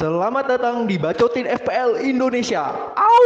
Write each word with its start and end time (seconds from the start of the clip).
Selamat 0.00 0.48
datang 0.48 0.88
di 0.88 0.96
Bacotin 0.96 1.44
FPL 1.44 2.00
Indonesia. 2.00 2.72
Au! 2.96 3.24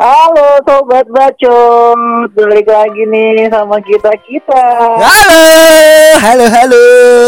Halo 0.00 0.48
sobat 0.64 1.04
bacot, 1.12 2.32
balik 2.32 2.72
lagi 2.72 3.04
nih 3.04 3.52
sama 3.52 3.84
kita 3.84 4.16
kita. 4.24 4.64
Halo, 4.96 5.44
halo, 6.24 6.44
halo. 6.48 6.84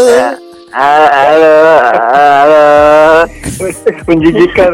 Halo, 0.09 0.46
halo, 0.77 1.81
halo. 2.13 2.65
Menjijikan, 4.05 4.71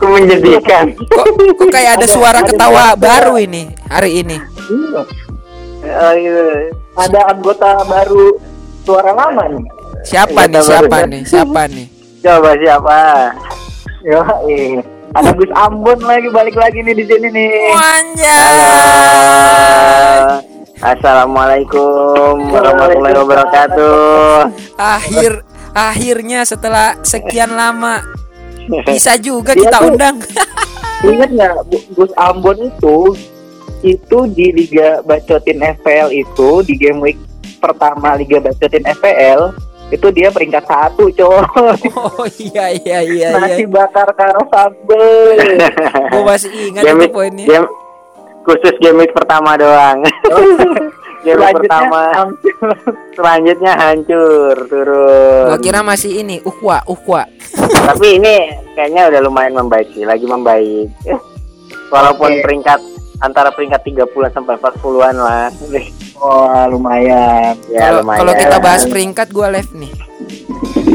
Kok 0.00 0.08
menjadikan. 0.08 0.84
Kok, 0.96 1.24
kok 1.60 1.68
kayak 1.68 2.00
ada 2.00 2.06
suara 2.08 2.40
ketawa 2.40 2.96
baru 2.96 3.36
ini 3.36 3.68
hari 3.86 4.24
ini? 4.24 4.36
Iya. 5.84 6.72
Ada 6.92 7.20
anggota 7.36 7.84
baru 7.84 8.40
suara 8.84 9.12
lama 9.12 9.44
nih. 9.48 9.64
Siapa 10.02 10.48
nih? 10.48 10.56
Anggota 10.56 10.66
Siapa 10.66 10.88
baru. 10.88 11.06
nih? 11.12 11.22
Siapa 11.28 11.62
nih? 11.68 11.86
Coba 12.22 12.50
siapa? 12.56 12.98
Yo, 14.02 14.18
ada 15.12 15.30
Gus 15.36 15.52
Ambon 15.52 16.00
lagi 16.00 16.28
balik 16.32 16.56
lagi 16.56 16.80
nih 16.80 16.94
di 16.96 17.04
sini 17.04 17.28
nih. 17.28 17.52
Wanjay. 17.76 18.40
Assalamualaikum 20.82 22.50
warahmatullahi 22.50 23.14
wabarakatuh. 23.16 24.50
Akhir 24.74 25.46
akhirnya 25.70 26.42
setelah 26.42 26.98
sekian 27.00 27.54
lama 27.54 28.02
bisa 28.84 29.14
juga 29.16 29.54
Dia 29.54 29.62
kita 29.62 29.78
tuh- 29.78 29.86
undang. 29.88 30.16
Ingat 31.06 31.30
nggak 31.30 31.54
Gus 31.92 32.10
Ambon 32.14 32.58
itu 32.60 33.14
itu 33.80 34.18
di 34.28 34.46
Liga 34.52 35.02
Bacotin 35.02 35.58
FPL 35.58 36.10
itu 36.10 36.50
di 36.62 36.74
game 36.74 36.98
week 37.00 37.18
pertama 37.56 38.14
Liga 38.14 38.38
Bacotin 38.38 38.82
FPL 38.84 39.54
itu 39.88 40.06
dia 40.08 40.30
peringkat 40.30 40.62
satu 40.62 41.10
coy 41.10 41.42
Oh 41.92 42.26
iya 42.40 42.70
iya 42.72 42.98
iya 43.02 43.28
iya. 43.28 43.28
nasi 43.34 43.66
bakar 43.66 44.10
karo 44.12 44.46
sambel 44.46 45.34
Gue 46.08 46.22
masih 46.24 46.50
ingat 46.64 46.82
Game 46.82 46.96
itu 46.96 47.02
week- 47.02 47.12
poinnya. 47.12 47.46
game 47.46 47.66
khusus 48.42 48.74
game 48.78 48.98
week 48.98 49.14
pertama 49.14 49.54
doang. 49.54 50.02
game 51.24 51.38
week 51.38 51.54
pertama 51.62 52.10
hancur. 52.10 52.70
selanjutnya 53.14 53.72
hancur 53.78 54.54
turun. 54.66 55.46
Gua 55.54 55.58
kira 55.62 55.80
masih 55.82 56.22
ini 56.22 56.42
ukwa 56.42 56.82
ukwa. 56.86 57.22
Tapi 57.88 58.18
ini 58.18 58.34
kayaknya 58.74 59.10
udah 59.10 59.20
lumayan 59.22 59.54
membaik 59.54 59.90
sih, 59.94 60.02
lagi 60.02 60.26
membaik. 60.26 60.90
Walaupun 61.92 62.30
Oke. 62.38 62.42
peringkat 62.42 62.80
antara 63.22 63.54
peringkat 63.54 63.80
30-an 63.86 64.32
sampai 64.34 64.58
40-an 64.58 65.14
lah. 65.14 65.46
wah 66.22 66.70
lumayan 66.70 67.58
ya 67.66 67.90
Kalau 67.90 68.06
lumayan. 68.06 68.20
kalau 68.22 68.32
kita 68.38 68.56
bahas 68.62 68.82
peringkat 68.86 69.28
gue 69.30 69.46
left 69.50 69.72
nih. 69.74 69.92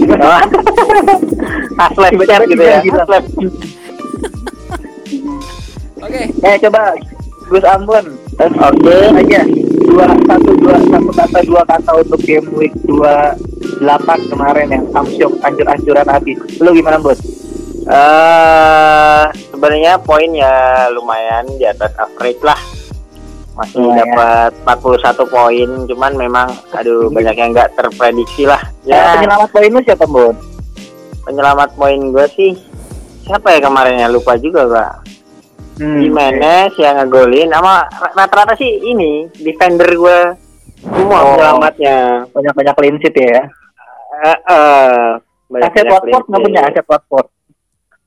Aslep 1.84 2.12
chat 2.23 2.42
gitu 2.48 2.64
ya. 2.64 2.80
Aslep. 2.80 3.23
Oke. 6.00 6.22
eh 6.31 6.56
coba 6.64 6.95
Gus 7.48 7.66
Ambon. 7.66 8.06
Oke. 8.38 8.98
Aja 9.16 9.42
dua 9.88 10.03
satu 10.28 10.52
dua 10.59 10.76
satu 10.92 11.12
kata 11.16 11.40
dua 11.48 11.64
kata 11.64 11.92
untuk 12.03 12.20
game 12.28 12.48
week 12.59 12.76
dua 12.84 13.34
delapan 13.80 14.20
kemarin 14.28 14.67
yang 14.70 14.86
Samsyong 14.92 15.36
ancur-ancuran 15.42 16.08
habis. 16.08 16.38
Lu 16.59 16.70
gimana 16.75 17.00
bos? 17.00 17.18
Eh, 17.88 19.23
sebenarnya 19.48 19.95
poin 20.03 20.28
ya 20.36 20.86
lumayan 20.92 21.48
di 21.56 21.64
atas 21.64 21.95
average 21.95 22.44
lah. 22.44 22.59
Masih 23.58 23.81
dapat 23.90 24.53
41 24.69 25.34
poin, 25.34 25.69
cuman 25.90 26.12
memang 26.14 26.47
aduh 26.78 27.09
banyak 27.09 27.34
yang 27.34 27.50
nggak 27.58 27.74
terprediksi 27.74 28.46
lah. 28.46 28.62
ya. 28.85 29.02
Ya, 29.02 29.18
penyelamat 29.18 29.50
poin 29.50 29.72
lu 29.74 29.81
siapa 29.81 30.06
Bon 30.06 30.38
penyelamat 31.28 31.75
poin 31.75 32.00
gue 32.16 32.25
sih 32.31 32.52
siapa 33.28 33.52
ya 33.52 33.59
kemarin 33.59 34.00
ya 34.00 34.08
lupa 34.08 34.40
juga 34.40 34.64
pak 34.64 35.16
Hmm. 35.78 36.00
Jimenez 36.00 36.74
yang 36.76 36.98
ngegolin 36.98 37.50
sama 37.50 37.86
rata-rata 38.12 38.54
sih 38.54 38.82
ini 38.84 39.30
defender 39.36 39.86
gue 39.88 40.20
semua 40.84 41.18
Oh. 41.20 41.26
penyelamatnya 41.32 41.96
banyak-banyak 42.30 42.74
clean 42.74 42.98
sheet 42.98 43.14
ya. 43.16 43.42
Eh, 44.18 44.40
eh, 44.44 45.06
banyak 45.48 45.70
Aset 45.70 45.86
Watford 45.86 46.26
nggak 46.26 46.42
punya 46.44 46.62
aset 46.64 46.86
Watford. 46.86 47.28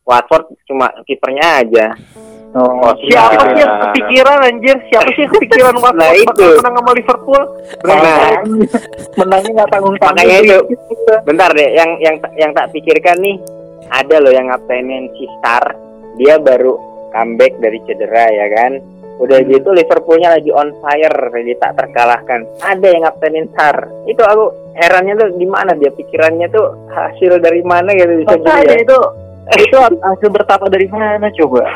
Watford 0.03 0.45
cuma 0.65 0.87
kipernya 1.05 1.47
aja 1.61 1.87
Oh, 2.51 2.67
Oh, 2.83 2.95
siapa 2.99 3.31
iya. 3.31 3.47
sih 3.47 3.61
yang 3.63 3.75
kepikiran 3.81 4.39
anjir? 4.43 4.77
Siapa 4.91 5.07
sih 5.09 5.23
yang 5.23 5.33
kepikiran 5.33 5.75
Watford 5.79 6.03
Nah, 6.03 6.11
itu. 6.13 6.47
menang 6.53 6.75
sama 6.75 6.91
Liverpool? 6.91 7.43
Nah. 7.87 8.31
menangnya 9.17 9.51
nggak 9.55 9.71
tanggung 9.71 9.95
tanggung. 9.97 10.19
Makanya 10.19 10.37
itu. 10.43 10.59
bentar 11.23 11.51
deh 11.53 11.71
yang 11.71 11.91
yang 12.01 12.17
yang 12.35 12.51
tak 12.51 12.67
pikirkan 12.71 13.15
nih 13.19 13.39
ada 13.89 14.19
loh 14.19 14.31
yang 14.31 14.47
ngaptenin 14.47 15.07
si 15.15 15.31
Star 15.39 15.63
dia 16.17 16.35
baru 16.37 16.75
comeback 17.11 17.53
dari 17.59 17.79
cedera 17.85 18.27
ya 18.27 18.47
kan? 18.51 18.73
Udah 19.21 19.37
Hmm. 19.37 19.53
gitu 19.53 19.69
Liverpoolnya 19.71 20.33
lagi 20.33 20.49
on 20.49 20.73
fire 20.81 21.13
jadi 21.31 21.53
tak 21.59 21.77
terkalahkan. 21.77 22.41
Ada 22.59 22.87
yang 22.89 23.03
ngaptenin 23.05 23.47
Star 23.53 23.77
itu 24.05 24.23
aku 24.25 24.49
herannya 24.75 25.13
tuh 25.15 25.29
di 25.37 25.45
mana 25.45 25.77
dia 25.77 25.93
pikirannya 25.93 26.49
tuh 26.49 26.73
hasil 26.89 27.37
dari 27.37 27.61
mana 27.61 27.93
gitu 27.93 28.25
bisa 28.25 28.35
Makanya 28.35 28.65
ya 28.65 28.81
itu 28.81 28.99
itu 29.67 29.77
hasil 29.77 30.29
bertapa 30.31 30.71
dari 30.71 30.87
mana 30.89 31.27
coba? 31.35 31.67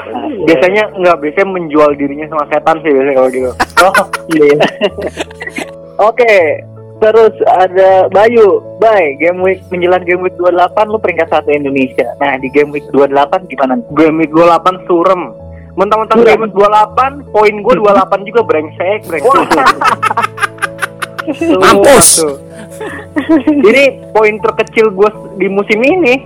biasanya 0.46 0.94
nggak 0.94 1.16
biasanya 1.20 1.48
menjual 1.50 1.90
dirinya 1.94 2.26
sama 2.30 2.46
setan 2.48 2.78
sih 2.80 2.90
biasanya 2.90 3.14
kalau 3.14 3.30
gitu. 3.30 3.50
Oh, 3.84 3.92
iya. 4.32 4.64
Oke, 6.00 6.64
terus 6.96 7.34
ada 7.44 8.06
Bayu. 8.08 8.62
Bay, 8.76 9.16
game 9.16 9.40
week 9.40 9.62
menjelang 9.68 10.02
game 10.02 10.20
week 10.20 10.36
28 10.36 10.50
lu 10.86 10.98
peringkat 10.98 11.28
satu 11.28 11.48
Indonesia. 11.48 12.10
Nah, 12.16 12.36
di 12.36 12.48
game 12.48 12.70
week 12.70 12.86
28 12.90 13.46
gimana? 13.46 13.74
game 13.92 14.16
week 14.18 14.30
28 14.30 14.84
surem 14.84 15.22
mentang-mentang 15.74 16.22
game 16.22 16.40
week 16.40 16.54
28 16.54 17.34
poin 17.34 17.54
gue 17.56 17.74
28 17.76 18.22
juga 18.24 18.40
brengsek 18.42 19.00
brengsek 19.04 19.48
Mampus. 21.56 22.08
ini 23.64 23.84
poin 24.12 24.34
terkecil 24.38 24.92
gue 24.92 25.10
di 25.34 25.48
musim 25.48 25.80
ini 25.80 26.20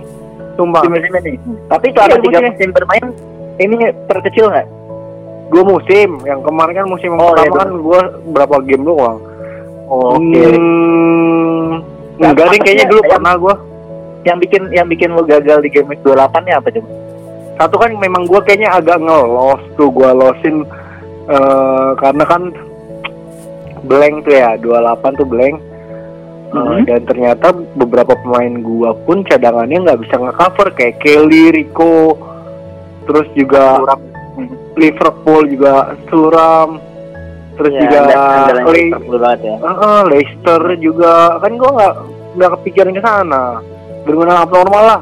sumpah 0.53 0.83
Di 0.83 0.89
musim 0.91 1.13
ini. 1.15 1.33
Tapi 1.65 1.85
selama 1.89 2.09
Iya, 2.09 2.17
tiga 2.19 2.37
musim. 2.37 2.49
musim 2.51 2.69
bermain 2.75 3.05
ini 3.57 3.75
terkecil 4.05 4.45
nggak? 4.49 4.67
dua 5.49 5.65
musim 5.65 6.21
yang 6.23 6.45
kemarin 6.45 6.73
kan 6.75 6.85
musim 6.85 7.09
yang 7.09 7.17
Oh, 7.17 7.33
iya, 7.33 7.41
pertama 7.41 7.57
kan 7.57 7.69
gue 7.73 7.99
berapa 8.29 8.55
game 8.61 8.83
doang 8.85 9.17
Oh, 9.89 10.15
Oke. 10.15 10.37
hmm, 10.37 11.69
enggak 12.19 12.45
deh 12.47 12.59
kayaknya 12.59 12.85
dulu 12.85 13.01
maksudnya 13.01 13.15
pernah 13.15 13.35
gue 13.35 13.55
Yang 14.19 14.37
bikin 14.39 14.61
yang 14.69 14.87
bikin 14.87 15.09
lu 15.11 15.23
gagal 15.23 15.57
di 15.59 15.69
game 15.69 15.87
week 15.87 16.01
28 16.01 16.13
nya 16.43 16.55
apa 16.57 16.69
coba? 16.69 16.89
satu 17.55 17.75
kan 17.75 17.91
memang 17.93 18.23
gue 18.23 18.39
kayaknya 18.41 18.69
agak 18.71 18.97
ngelos 18.97 19.59
tuh 19.73 19.89
gue 19.89 20.09
losin 20.13 20.63
eh, 21.27 21.89
karena 21.97 22.23
kan 22.23 22.41
blank 23.81 24.23
tuh 24.23 24.33
ya 24.33 24.55
28 24.55 24.69
tuh 25.15 25.25
blank 25.25 25.57
Eh, 26.49 26.57
Mhm. 26.57 26.81
dan 26.83 27.01
ternyata 27.05 27.47
beberapa 27.75 28.17
pemain 28.17 28.49
gua 28.59 28.97
pun 28.99 29.21
cadangannya 29.21 29.85
nggak 29.85 30.01
bisa 30.01 30.17
nge-cover 30.17 30.73
kayak 30.73 30.97
Kelly, 30.97 31.53
Rico, 31.53 32.17
terus 33.05 33.29
juga 33.33 33.77
Suram. 33.77 34.01
Liverpool 34.73 35.45
juga 35.45 35.73
suram, 36.09 36.81
terus 37.59 37.71
ya, 37.71 37.81
juga 37.83 37.97
andalan 37.99 38.63
Le- 38.65 38.87
Liverpool 38.87 39.17
banget 39.19 39.39
ya 39.43 39.55
eh, 39.59 40.01
Leicester 40.07 40.61
juga 40.79 41.11
kan 41.37 41.51
gua 41.53 41.69
nggak 41.69 41.93
nggak 42.33 42.49
kepikiran 42.55 42.91
ke 42.91 43.01
sana 43.01 43.43
berguna 44.01 44.41
abnormal 44.41 44.83
lah 44.85 45.01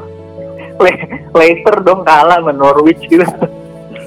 Le- 0.78 1.06
Leicester 1.32 1.76
dong 1.80 2.02
kalah 2.02 2.38
sama 2.38 2.50
Norwich 2.52 3.02
gitu. 3.04 3.22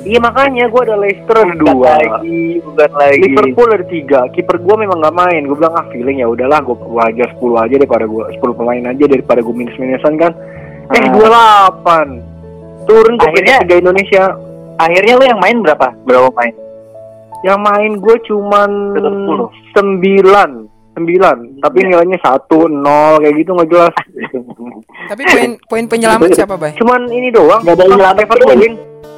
iya 0.03 0.19
makanya 0.19 0.67
gua 0.67 0.83
ada 0.83 0.97
Leicester 0.97 1.37
ada 1.37 1.55
dua 1.55 1.95
lagi, 1.95 2.59
bukan 2.59 2.91
lagi. 2.91 3.21
Liverpool 3.23 3.69
ada 3.71 3.87
tiga 3.87 4.21
kiper 4.31 4.57
gua 4.59 4.75
memang 4.77 4.99
nggak 4.99 5.15
main 5.15 5.43
gua 5.45 5.57
bilang 5.57 5.75
ah 5.77 5.87
feeling 5.89 6.19
ya 6.19 6.27
udahlah 6.27 6.59
gua, 6.61 6.77
gua 6.77 7.03
ajar 7.07 7.29
10 7.33 7.55
aja 7.61 7.75
daripada 7.77 8.05
gua 8.05 8.25
10 8.31 8.41
pemain 8.55 8.85
aja 8.85 9.05
daripada 9.05 9.41
gua 9.41 9.55
minus 9.55 9.77
minusan 9.77 10.15
kan 10.17 10.33
eh 10.91 11.05
Ah. 11.07 11.71
28 11.79 12.19
turun 12.85 13.15
ke 13.15 13.25
Akhirnya- 13.25 13.63
tiga 13.63 13.77
Indonesia 13.79 14.25
Akhirnya 14.77 15.13
lu 15.13 15.25
yang 15.27 15.37
main 15.39 15.61
berapa? 15.61 15.93
Berapa 16.03 16.33
main? 16.33 16.57
Yang 17.43 17.59
main 17.59 17.97
gue 17.97 18.17
cuman 18.23 18.71
Tetep 18.93 19.15
10. 19.15 19.73
sembilan 19.73 20.51
sembilan 20.91 21.37
tapi 21.59 21.79
nilainya 21.83 22.19
satu 22.19 22.67
nol 22.67 23.19
kayak 23.19 23.35
gitu 23.37 23.51
nggak 23.53 23.69
jelas 23.69 23.95
Tapi 25.09 25.23
poin 25.25 25.51
poin 25.65 25.85
penyelamat 25.87 26.29
siapa, 26.31 26.55
Bay? 26.55 26.75
cuman 26.75 27.09
ini 27.09 27.31
doang 27.31 27.63
Nggak 27.63 27.77
ada. 27.79 28.13
Calvert 28.19 28.43
Lewin 28.47 28.75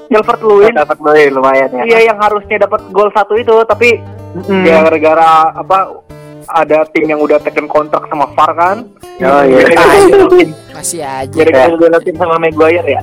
Calvert 0.07 0.41
Lewin 0.41 0.73
Dapat 0.73 0.99
beli 0.99 1.25
lumayan 1.29 1.69
ya. 1.73 1.83
iya 1.85 1.99
yang 2.07 2.19
harusnya 2.19 2.57
dapat 2.61 2.81
gol 2.89 3.11
satu 3.11 3.35
itu 3.35 3.55
tapi 3.65 3.99
Mm. 4.33 4.65
ya 4.65 4.81
gara-gara 4.81 5.29
apa 5.53 5.93
ada 6.49 6.89
tim 6.89 7.05
yang 7.05 7.21
udah 7.21 7.37
tekan 7.37 7.69
kontrak 7.69 8.09
sama 8.09 8.25
VAR 8.33 8.51
kan. 8.51 8.77
Oh 9.21 9.43
iya. 9.45 9.77
Masih 10.73 11.05
aja. 11.05 11.29
Gara-gara 11.29 11.69
dibelotin 11.69 12.17
sama 12.17 12.41
Maguire 12.41 12.89
ya. 12.89 13.03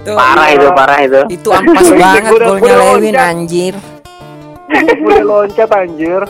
Tuh, 0.00 0.16
Parah 0.16 0.48
itu, 0.48 0.66
parah 0.72 0.98
itu. 0.98 1.20
itu 1.28 1.48
ampas 1.52 1.86
banget 2.00 2.24
golnya 2.40 2.72
Lewin 2.88 3.14
anjir. 3.14 3.74
Udah 4.98 5.22
loncat 5.22 5.70
anjir. 5.70 6.22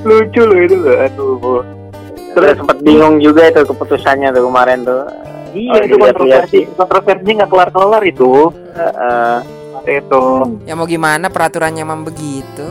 Lucu 0.00 0.42
loh 0.42 0.58
itu 0.58 0.76
loh. 0.76 0.96
Aduh. 0.98 1.60
Terus 2.30 2.54
sempat 2.56 2.78
bingung 2.80 3.18
juga 3.18 3.46
itu 3.46 3.60
keputusannya 3.64 4.30
tuh 4.30 4.46
kemarin 4.46 4.78
tuh. 4.80 5.02
Iya 5.50 5.70
Oh, 5.72 5.78
itu 5.82 5.94
kontroversi. 5.96 6.58
Kontroversi 6.70 7.30
nggak 7.32 7.50
kelar-kelar 7.50 8.02
itu. 8.04 8.30
Heeh. 8.70 9.36
Itu. 9.82 10.22
Ya 10.62 10.74
mau 10.74 10.84
gimana 10.84 11.26
peraturannya 11.26 11.80
emang 11.80 12.04
begitu. 12.04 12.70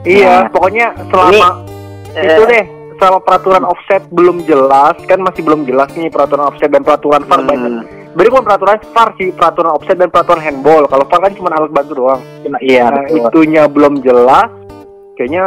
Iya, 0.00 0.46
Nah. 0.46 0.48
pokoknya 0.48 0.86
selama 1.06 1.64
itu 2.10 2.42
Eh, 2.42 2.46
deh 2.46 2.64
selama 2.96 3.18
peraturan 3.20 3.64
offset 3.64 4.02
belum 4.08 4.44
jelas 4.44 4.96
kan 5.04 5.18
masih 5.18 5.40
belum 5.40 5.64
jelas 5.64 5.88
nih 5.92 6.08
peraturan 6.08 6.46
offset 6.46 6.68
dan 6.68 6.82
peraturan 6.82 7.22
VAR 7.22 7.42
banyak. 7.42 7.72
hmm. 7.74 7.84
Berarti 7.84 7.99
bukan 8.12 8.42
peraturan 8.42 8.78
VAR 8.90 9.08
sih, 9.14 9.28
peraturan 9.30 9.70
offset 9.72 9.94
dan 9.94 10.08
peraturan 10.08 10.40
handball. 10.40 10.84
Kalau 10.86 11.04
VAR 11.04 11.20
kan 11.20 11.32
cuma 11.34 11.48
alat 11.50 11.70
bantu 11.70 11.92
doang. 11.96 12.20
Cuma 12.42 12.58
iya 12.58 12.88
nah, 12.88 13.02
betul. 13.04 13.22
itunya 13.24 13.62
belum 13.64 14.00
jelas. 14.00 14.50
Kayaknya 15.14 15.44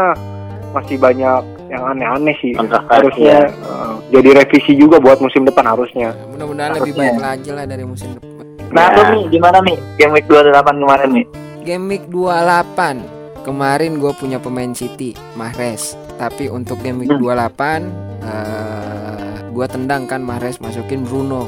masih 0.71 0.98
banyak 0.98 1.42
yang 1.68 1.83
aneh-aneh 1.83 2.36
sih. 2.39 2.54
Kontroversi, 2.54 2.89
Harusnya 2.89 3.38
eh, 3.50 3.92
jadi 4.12 4.30
revisi 4.38 4.74
juga 4.74 4.98
buat 4.98 5.19
musim 5.19 5.44
depan 5.44 5.65
harusnya. 5.65 6.13
Mudah-mudahan 6.30 6.77
lebih 6.77 6.94
Harusnya. 6.94 7.10
baik 7.10 7.18
lagi 7.19 7.50
lah 7.51 7.65
dari 7.65 7.83
musim 7.83 8.10
depan. 8.13 8.45
Nah, 8.69 8.86
Ya. 8.86 8.95
lu 8.95 9.04
nih 9.12 9.24
gimana 9.30 9.57
nih? 9.62 9.77
Game 9.95 10.13
week 10.13 10.25
28 10.25 10.50
kemarin 10.77 11.10
nih. 11.13 11.25
Game 11.62 11.86
week 11.88 12.06
28 12.07 12.98
Kemarin 13.42 13.95
gue 13.95 14.12
punya 14.13 14.36
pemain 14.36 14.71
City 14.71 15.12
Mahrez 15.33 15.95
Tapi 16.13 16.48
untuk 16.48 16.80
game 16.80 17.00
week 17.00 17.12
Hmm. 17.12 17.19
28 17.19 17.88
eh 18.19 19.36
Gue 19.48 19.68
tendang 19.68 20.04
kan 20.04 20.19
Mahrez 20.19 20.57
masukin 20.57 21.04
Bruno 21.04 21.48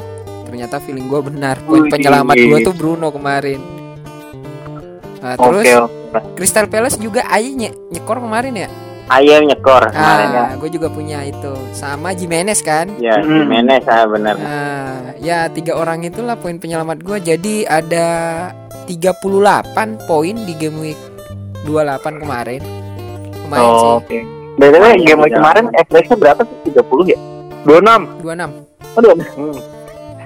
Ternyata 0.55 0.79
feeling 0.79 1.11
gue 1.11 1.19
benar 1.19 1.59
Poin 1.59 1.91
penyelamat 1.91 2.31
gue 2.31 2.59
tuh 2.63 2.71
Bruno 2.71 3.11
kemarin 3.11 3.59
Nah, 5.19 5.35
Terus 5.35 5.67
oke. 5.83 6.31
Crystal 6.31 6.63
Palace 6.65 6.95
juga 6.95 7.27
Ayi 7.27 7.51
nye- 7.51 7.75
nyekor 7.91 8.23
kemarin 8.23 8.55
ya 8.55 8.69
Ayam 9.05 9.45
nyekor 9.45 9.91
kemarin 9.91 10.27
ya. 10.31 10.41
Ah, 10.41 10.51
gue 10.55 10.69
juga 10.71 10.87
punya 10.87 11.21
itu 11.21 11.51
Sama 11.75 12.15
Jimenez 12.15 12.63
kan 12.63 12.87
Ya, 12.95 13.19
Hmm. 13.19 13.43
Jimenez 13.43 13.83
ah 13.83 14.07
benar. 14.07 14.33
Nah, 14.33 14.95
ya 15.19 15.45
tiga 15.45 15.75
orang 15.75 16.01
itulah 16.01 16.33
poin 16.33 16.55
penyelamat 16.55 17.03
gue. 17.03 17.17
Jadi 17.19 17.67
ada 17.67 18.07
38 18.87 19.99
poin 20.07 20.35
di 20.39 20.53
game 20.55 20.79
week 20.79 20.99
28 21.67 22.17
kemarin. 22.17 22.61
Lumayan 23.43 23.61
Oh, 23.67 23.77
sih. 23.77 23.91
Oke. 23.99 24.19
BTW 24.55 24.81
Ah, 24.81 24.93
iya, 24.93 25.05
game 25.05 25.21
week 25.21 25.33
kemarin 25.33 25.65
average-nya 25.75 26.15
berapa 26.15 26.41
sih? 26.41 26.57
30 26.71 27.05
ya? 27.05 27.17
26. 27.61 28.01
26. 28.23 28.49
Aduh, 28.95 29.11
Hmm. 29.35 29.59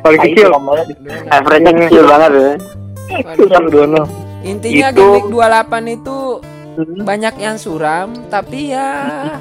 Paling 0.10 0.18
nah, 0.18 0.26
itu 0.26 0.34
kecil. 0.36 0.50
ngomongnya 0.50 0.84
di- 0.84 0.98
26. 0.98 1.30
Average-nya 1.30 1.72
kecil 1.80 2.04
banget 2.04 2.30
tuh. 2.30 2.54
Waduh. 3.10 3.48
Yang 3.48 3.66
26. 3.70 4.08
Intinya 4.42 4.88
Itu- 4.88 4.98
game 4.98 5.14
week 5.14 5.28
28 5.28 5.84
itu 5.88 6.18
Hmm. 6.72 7.04
banyak 7.04 7.36
yang 7.38 7.56
suram, 7.56 8.08
tapi 8.28 8.72
ya 8.72 8.88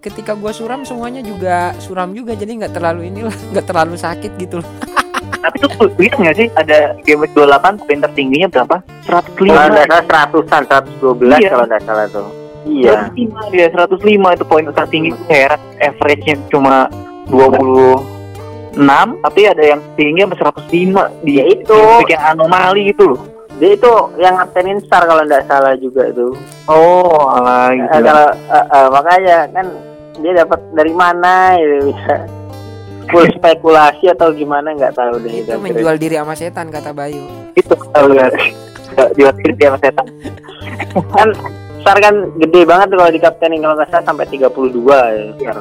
ketika 0.00 0.32
gua 0.32 0.50
suram 0.50 0.82
semuanya 0.82 1.20
juga 1.20 1.72
suram 1.78 2.10
juga 2.10 2.32
jadi 2.32 2.50
nggak 2.56 2.72
terlalu 2.72 3.08
inilah 3.08 3.30
nggak 3.52 3.64
terlalu 3.64 3.94
sakit 3.94 4.32
gitu 4.36 4.58
loh. 4.58 4.68
Tapi 5.44 5.60
tuh 5.60 5.68
lihat 5.94 6.16
nggak 6.16 6.36
sih 6.36 6.48
ada 6.56 6.96
game 7.04 7.20
week 7.20 7.36
28 7.36 7.76
poin 7.78 8.00
tertingginya 8.00 8.48
berapa? 8.48 8.80
105. 9.04 9.44
Kalau 9.44 9.68
nggak 9.68 9.86
salah 9.86 10.04
seratusan, 10.08 10.62
112 10.64 11.36
Iya. 11.36 11.48
kalau 11.52 11.64
nggak 11.68 11.82
salah 11.84 12.06
tuh. 12.08 12.28
Iya. 12.64 13.12
105 13.12 13.52
dia 13.52 13.66
105 13.68 14.00
itu 14.32 14.44
poin 14.44 14.64
tertinggi 14.66 15.12
heran 15.28 15.60
average-nya 15.78 16.34
cuma 16.48 16.88
26 18.74 19.22
tapi 19.22 19.40
ada 19.44 19.64
yang 19.64 19.80
tinggi 19.94 20.20
sampai 20.20 20.38
105 20.66 21.24
di 21.24 21.32
Ya 21.34 21.44
itu. 21.46 21.80
yang 22.06 22.22
anomali 22.28 22.90
gitu 22.90 23.14
loh. 23.14 23.20
Dia 23.54 23.70
itu 23.72 23.86
yang 24.18 24.34
ngaptenin 24.34 24.82
star 24.82 25.06
kalau 25.06 25.22
nggak 25.22 25.46
salah 25.46 25.78
juga 25.78 26.10
tuh. 26.10 26.34
Oh, 26.66 27.30
alah 27.30 27.70
Eh, 27.70 27.78
gitu. 27.78 28.02
kalau 28.02 28.26
eh, 28.50 28.66
eh, 28.66 28.88
makanya 28.90 29.38
kan 29.48 29.66
dia 30.16 30.32
dapat 30.36 30.58
dari 30.72 30.90
mana 30.90 31.34
itu 31.54 31.90
bisa 31.90 32.14
full 33.06 33.26
spekulasi 33.30 34.10
atau 34.10 34.32
gimana 34.32 34.72
nggak 34.72 34.92
tahu 34.92 35.22
deh 35.22 35.30
Itu 35.38 35.50
itu. 35.50 35.60
menjual 35.60 35.96
diri 35.96 36.16
sama 36.16 36.34
setan 36.34 36.66
kata 36.68 36.90
Bayu. 36.90 37.22
Itu 37.54 37.78
kalau 37.88 38.10
lihat 38.10 38.34
diwakili 39.12 39.54
dia 39.54 39.70
sama 39.70 39.78
setan. 39.78 40.06
kan 41.12 41.28
Star 41.78 42.00
kan 42.00 42.16
gede 42.38 42.64
banget 42.64 42.88
kalau 42.90 43.12
di 43.12 43.20
kaptenin 43.20 43.60
kalau 43.60 43.76
nggak 43.76 43.92
salah 43.92 44.04
sampai 44.04 44.24
32 44.26 44.50
ya. 44.88 45.24
Star. 45.36 45.58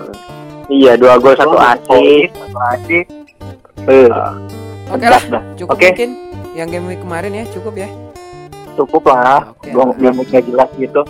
Iya, 0.71 0.95
dua 0.95 1.19
gol 1.19 1.35
satu 1.35 1.57
assist. 1.59 2.31
Satu 2.35 2.57
assist. 2.71 3.07
Eh, 3.83 4.07
Oke 4.87 5.05
lah, 5.09 5.23
dah. 5.27 5.43
cukup 5.59 5.75
Oke. 5.75 5.87
mungkin 5.91 6.09
yang 6.53 6.67
game 6.71 6.85
week 6.87 7.01
kemarin 7.01 7.31
ya, 7.33 7.43
cukup 7.51 7.73
ya. 7.75 7.89
cukup 8.73 9.03
lah. 9.05 9.53
Oke. 9.53 9.69
Gua 9.69 9.91
game 9.93 10.17
week 10.23 10.31
jelas 10.31 10.69
gitu. 10.79 11.01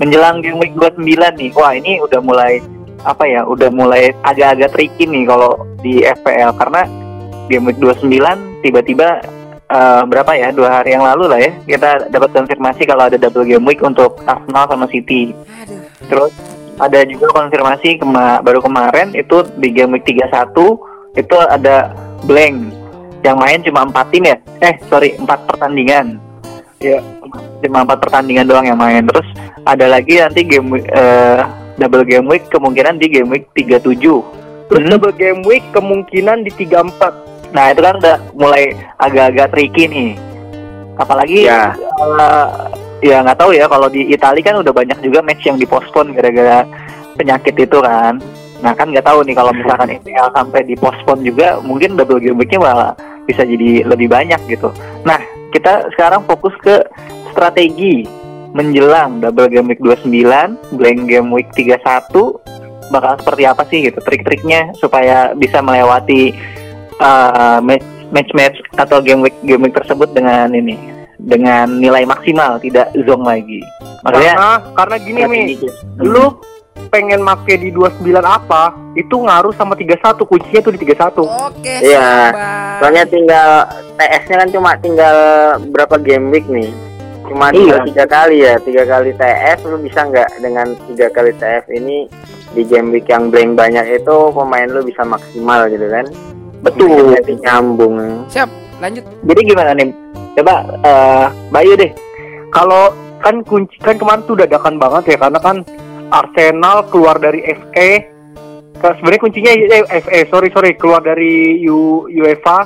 Menjelang 0.00 0.40
game 0.40 0.56
week 0.56 0.72
29 0.78 1.36
nih. 1.36 1.50
Wah, 1.52 1.72
ini 1.76 2.00
udah 2.00 2.20
mulai 2.24 2.62
apa 3.04 3.24
ya? 3.28 3.44
Udah 3.44 3.68
mulai 3.68 4.14
agak-agak 4.24 4.72
tricky 4.72 5.04
nih 5.04 5.28
kalau 5.28 5.52
di 5.84 6.00
FPL 6.00 6.56
karena 6.56 6.82
game 7.52 7.68
week 7.68 7.76
29 7.76 8.64
tiba-tiba 8.64 9.20
eh, 9.68 10.02
berapa 10.08 10.32
ya? 10.32 10.48
Dua 10.54 10.80
hari 10.80 10.96
yang 10.96 11.04
lalu 11.04 11.24
lah 11.28 11.40
ya. 11.44 11.52
Kita 11.68 12.08
dapat 12.08 12.30
konfirmasi 12.32 12.88
kalau 12.88 13.04
ada 13.12 13.20
double 13.20 13.44
game 13.44 13.68
week 13.68 13.84
untuk 13.84 14.16
Arsenal 14.24 14.64
sama 14.70 14.86
City. 14.88 15.36
Aduh. 15.60 15.80
Terus 16.08 16.32
ada 16.80 17.04
juga 17.04 17.28
konfirmasi 17.30 18.00
kema 18.00 18.40
baru 18.40 18.58
kemarin 18.58 19.12
itu 19.12 19.44
di 19.56 19.68
game 19.70 19.94
week 19.94 20.08
31 20.08 20.56
itu 21.14 21.36
ada 21.36 21.92
blank 22.24 22.72
yang 23.20 23.36
main 23.36 23.60
cuma 23.60 23.84
empat 23.84 24.08
tim 24.08 24.24
ya 24.24 24.36
eh 24.60 24.74
sorry 24.88 25.12
empat 25.14 25.44
pertandingan 25.46 26.16
Iya. 26.80 27.04
cuma 27.60 27.84
empat 27.84 28.00
pertandingan 28.00 28.48
doang 28.48 28.64
yang 28.64 28.80
main 28.80 29.04
terus 29.04 29.28
ada 29.68 29.84
lagi 29.84 30.16
nanti 30.16 30.40
game 30.40 30.72
week, 30.72 30.88
eh, 30.88 31.44
double 31.76 32.08
game 32.08 32.24
week 32.24 32.48
kemungkinan 32.48 32.96
di 32.96 33.06
game 33.06 33.28
week 33.28 33.44
37 33.52 34.24
Terus 34.70 34.80
Hmm. 34.80 34.92
double 34.96 35.12
game 35.12 35.42
week 35.44 35.66
kemungkinan 35.70 36.40
di 36.40 36.50
34. 36.56 37.12
nah 37.50 37.68
itu 37.68 37.82
kan 37.82 37.98
udah 37.98 38.16
mulai 38.32 38.72
agak-agak 38.96 39.50
tricky 39.50 39.84
nih 39.84 40.10
apalagi 40.96 41.44
Ya. 41.44 41.76
eh, 41.76 42.46
ya 43.00 43.24
nggak 43.24 43.38
tahu 43.40 43.56
ya 43.56 43.66
kalau 43.66 43.88
di 43.88 44.08
Italia 44.12 44.44
kan 44.44 44.56
udah 44.60 44.72
banyak 44.72 44.98
juga 45.00 45.20
match 45.24 45.44
yang 45.48 45.56
dipospon 45.56 46.12
gara-gara 46.12 46.64
penyakit 47.16 47.56
itu 47.56 47.78
kan. 47.80 48.20
Nah 48.60 48.72
kan 48.76 48.92
nggak 48.92 49.04
tahu 49.08 49.24
nih 49.24 49.36
kalau 49.36 49.52
misalkan 49.56 49.96
IPL 49.96 50.28
sampai 50.36 50.60
dipospon 50.68 51.24
juga 51.24 51.58
mungkin 51.64 51.96
double 51.96 52.20
game 52.20 52.38
weeknya 52.40 52.60
malah 52.60 52.92
bisa 53.24 53.44
jadi 53.44 53.88
lebih 53.88 54.12
banyak 54.12 54.40
gitu. 54.48 54.68
Nah 55.04 55.20
kita 55.50 55.88
sekarang 55.96 56.24
fokus 56.28 56.54
ke 56.60 56.84
strategi 57.32 58.04
menjelang 58.52 59.22
double 59.22 59.46
game 59.46 59.70
week 59.70 59.80
29 59.82 60.10
blank 60.74 61.00
game 61.06 61.28
week 61.30 61.48
31 61.54 61.80
bakal 62.90 63.12
seperti 63.22 63.42
apa 63.46 63.62
sih 63.70 63.86
gitu 63.86 64.02
trik-triknya 64.02 64.74
supaya 64.74 65.30
bisa 65.38 65.62
melewati 65.62 66.34
uh, 66.98 67.62
match 67.62 68.32
match 68.34 68.58
atau 68.74 68.98
game 68.98 69.22
week 69.22 69.36
game 69.46 69.62
week 69.62 69.74
tersebut 69.78 70.10
dengan 70.10 70.50
ini 70.50 70.99
dengan 71.22 71.76
nilai 71.76 72.04
maksimal 72.04 72.56
tidak 72.58 72.88
zong 72.98 73.22
lagi 73.22 73.60
maksudnya 74.00 74.34
Karena 74.34 74.52
karena 74.72 74.96
gini 74.98 75.20
Mi, 75.24 75.40
lu 75.98 76.40
pengen 76.88 77.20
make 77.20 77.54
di 77.54 77.70
29 77.70 78.02
apa, 78.18 78.74
itu 78.96 79.12
ngaruh 79.14 79.54
sama 79.54 79.76
31, 79.76 80.00
kuncinya 80.24 80.60
tuh 80.60 80.72
di 80.74 80.80
31. 80.82 81.22
Oke, 81.22 81.74
Iya. 81.86 82.34
Soalnya 82.80 83.04
tinggal 83.06 83.48
TS-nya 83.94 84.36
kan 84.38 84.48
cuma 84.50 84.70
tinggal 84.74 85.16
berapa 85.70 86.00
game 86.00 86.32
week 86.32 86.48
nih? 86.48 86.66
Cuma 87.28 87.52
tinggal 87.52 87.78
Iya. 87.78 87.86
tiga 87.86 88.04
kali 88.08 88.36
ya, 88.40 88.54
tiga 88.58 88.82
kali 88.82 89.14
TS 89.14 89.58
lu 89.68 89.76
bisa 89.78 90.02
nggak 90.02 90.30
dengan 90.40 90.66
tiga 90.88 91.06
kali 91.12 91.30
TS 91.32 91.64
ini 91.70 92.10
di 92.50 92.62
game 92.64 92.90
week 92.90 93.06
yang 93.06 93.30
blank 93.30 93.54
banyak 93.54 93.86
itu 93.86 94.16
pemain 94.32 94.66
lu 94.66 94.82
bisa 94.82 95.04
maksimal 95.04 95.68
gitu 95.68 95.86
kan? 95.86 96.06
betul 96.60 97.12
Jadi 97.14 97.38
nyambung. 97.38 98.26
Siap, 98.26 98.50
lanjut. 98.80 99.04
jadi 99.22 99.40
gimana 99.46 99.70
nih 99.72 99.88
coba 100.38 100.54
eh 100.84 101.26
Bayu 101.50 101.74
deh. 101.74 101.92
Kalau 102.50 102.92
kan 103.20 103.44
kunci 103.44 103.76
kan 103.78 104.00
kemarin 104.00 104.24
tuh 104.24 104.36
dadakan 104.36 104.80
banget 104.80 105.14
ya 105.14 105.16
karena 105.20 105.40
kan 105.40 105.56
Arsenal 106.10 106.88
keluar 106.90 107.20
dari 107.20 107.44
FA 107.46 107.90
sebenarnya 108.80 109.20
kuncinya 109.20 109.52
eh, 109.52 109.84
FA 110.00 110.20
sorry 110.32 110.48
sorry 110.50 110.72
keluar 110.74 111.04
dari 111.04 111.60
U, 111.68 112.08
UEFA 112.08 112.64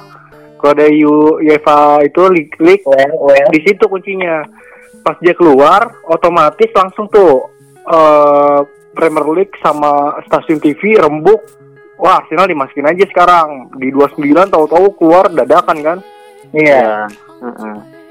keluar 0.64 0.76
dari 0.78 1.02
U, 1.04 1.42
UEFA 1.42 2.06
itu 2.06 2.22
league, 2.30 2.56
league 2.62 2.86
well 2.88 3.28
well. 3.28 3.48
di 3.52 3.60
situ 3.66 3.84
kuncinya. 3.84 4.46
Pas 5.04 5.20
dia 5.20 5.36
keluar 5.36 6.00
otomatis 6.08 6.72
langsung 6.72 7.12
tuh 7.12 7.52
eh 7.84 8.60
Premier 8.94 9.26
League 9.34 9.52
sama 9.60 10.22
stasiun 10.24 10.62
TV 10.62 10.96
rembuk. 10.96 11.44
Wah 12.00 12.24
Arsenal 12.24 12.48
dimasukin 12.48 12.88
aja 12.88 13.04
sekarang. 13.10 13.74
Di 13.76 13.92
29 13.92 14.48
tahu-tahu 14.48 14.86
keluar 14.96 15.28
dadakan 15.28 15.78
kan. 15.84 15.98
Iya. 16.56 16.80
Ya. 16.80 17.23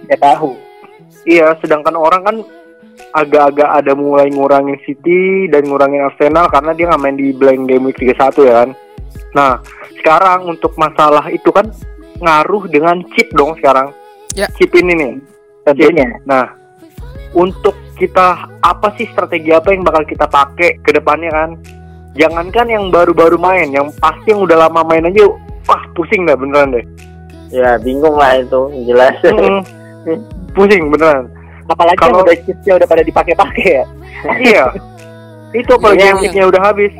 Ya 0.09 0.17
tahu 0.19 0.55
iya 1.25 1.47
sedangkan 1.59 1.95
orang 1.95 2.21
kan 2.23 2.37
agak-agak 3.13 3.69
ada 3.83 3.93
mulai 3.93 4.29
ngurangin 4.33 4.77
City 4.85 5.49
dan 5.49 5.69
ngurangin 5.69 6.05
Arsenal 6.05 6.49
karena 6.49 6.71
dia 6.73 6.89
nggak 6.89 7.01
main 7.01 7.17
di 7.17 7.29
blank 7.33 7.69
game 7.69 7.85
week 7.89 7.97
31 8.01 8.49
ya 8.49 8.53
kan. 8.65 8.69
Nah, 9.33 9.51
sekarang 10.01 10.49
untuk 10.49 10.73
masalah 10.77 11.29
itu 11.29 11.49
kan 11.53 11.69
ngaruh 12.21 12.69
dengan 12.69 13.01
chip 13.13 13.29
dong 13.33 13.57
sekarang. 13.57 13.93
Ya. 14.33 14.49
Chip 14.57 14.73
ini 14.73 14.93
nih. 14.97 15.13
Tentunya. 15.65 16.09
Nah, 16.25 16.49
untuk 17.33 17.77
kita 17.97 18.49
apa 18.61 18.93
sih 18.97 19.09
strategi 19.13 19.53
apa 19.53 19.73
yang 19.73 19.85
bakal 19.85 20.03
kita 20.05 20.25
pakai 20.25 20.81
ke 20.81 20.91
depannya 20.93 21.31
kan? 21.33 21.49
Jangankan 22.13 22.69
yang 22.69 22.85
baru-baru 22.93 23.41
main, 23.41 23.73
yang 23.73 23.89
pasti 23.97 24.33
yang 24.33 24.45
udah 24.45 24.69
lama 24.69 24.85
main 24.85 25.09
aja, 25.09 25.25
wah 25.65 25.83
pusing 25.97 26.29
dah 26.29 26.37
beneran 26.37 26.77
deh. 26.77 26.85
Ya 27.53 27.77
bingung 27.77 28.17
lah 28.17 28.41
itu 28.41 28.62
jelas. 28.83 29.13
Mm-mm. 29.22 29.62
pusing 30.53 30.89
beneran. 30.89 31.29
Apalagi 31.65 31.98
Kalau- 31.98 32.22
udah 32.22 32.36
chipsnya 32.36 32.74
udah 32.75 32.88
pada 32.88 33.01
dipakai-pakai 33.01 33.65
ya. 33.72 33.86
iya. 34.41 34.65
Itu 35.53 35.77
apalagi 35.77 36.01
Iya, 36.01 36.10
yang 36.10 36.17
iya. 36.19 36.24
chipnya 36.27 36.45
udah 36.50 36.62
habis. 36.62 36.93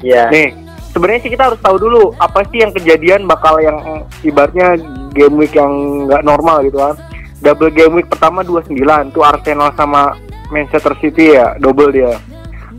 ya. 0.00 0.24
Nih, 0.28 0.56
sebenarnya 0.90 1.20
sih 1.20 1.30
kita 1.30 1.44
harus 1.46 1.60
tahu 1.60 1.76
dulu 1.76 2.16
apa 2.16 2.40
sih 2.48 2.58
yang 2.58 2.72
kejadian 2.72 3.24
bakal 3.24 3.60
yang 3.60 3.76
ibaratnya 4.22 4.80
game 5.12 5.36
week 5.36 5.52
yang 5.52 5.70
nggak 6.08 6.24
normal 6.24 6.64
gitu 6.64 6.80
kan. 6.80 6.96
Double 7.38 7.68
game 7.68 7.94
week 7.94 8.08
pertama 8.08 8.40
29 8.40 8.76
tuh 9.10 9.20
Arsenal 9.20 9.72
sama 9.72 10.16
Manchester 10.48 10.96
City 10.98 11.36
ya, 11.36 11.56
double 11.56 11.88
dia. 11.88 12.16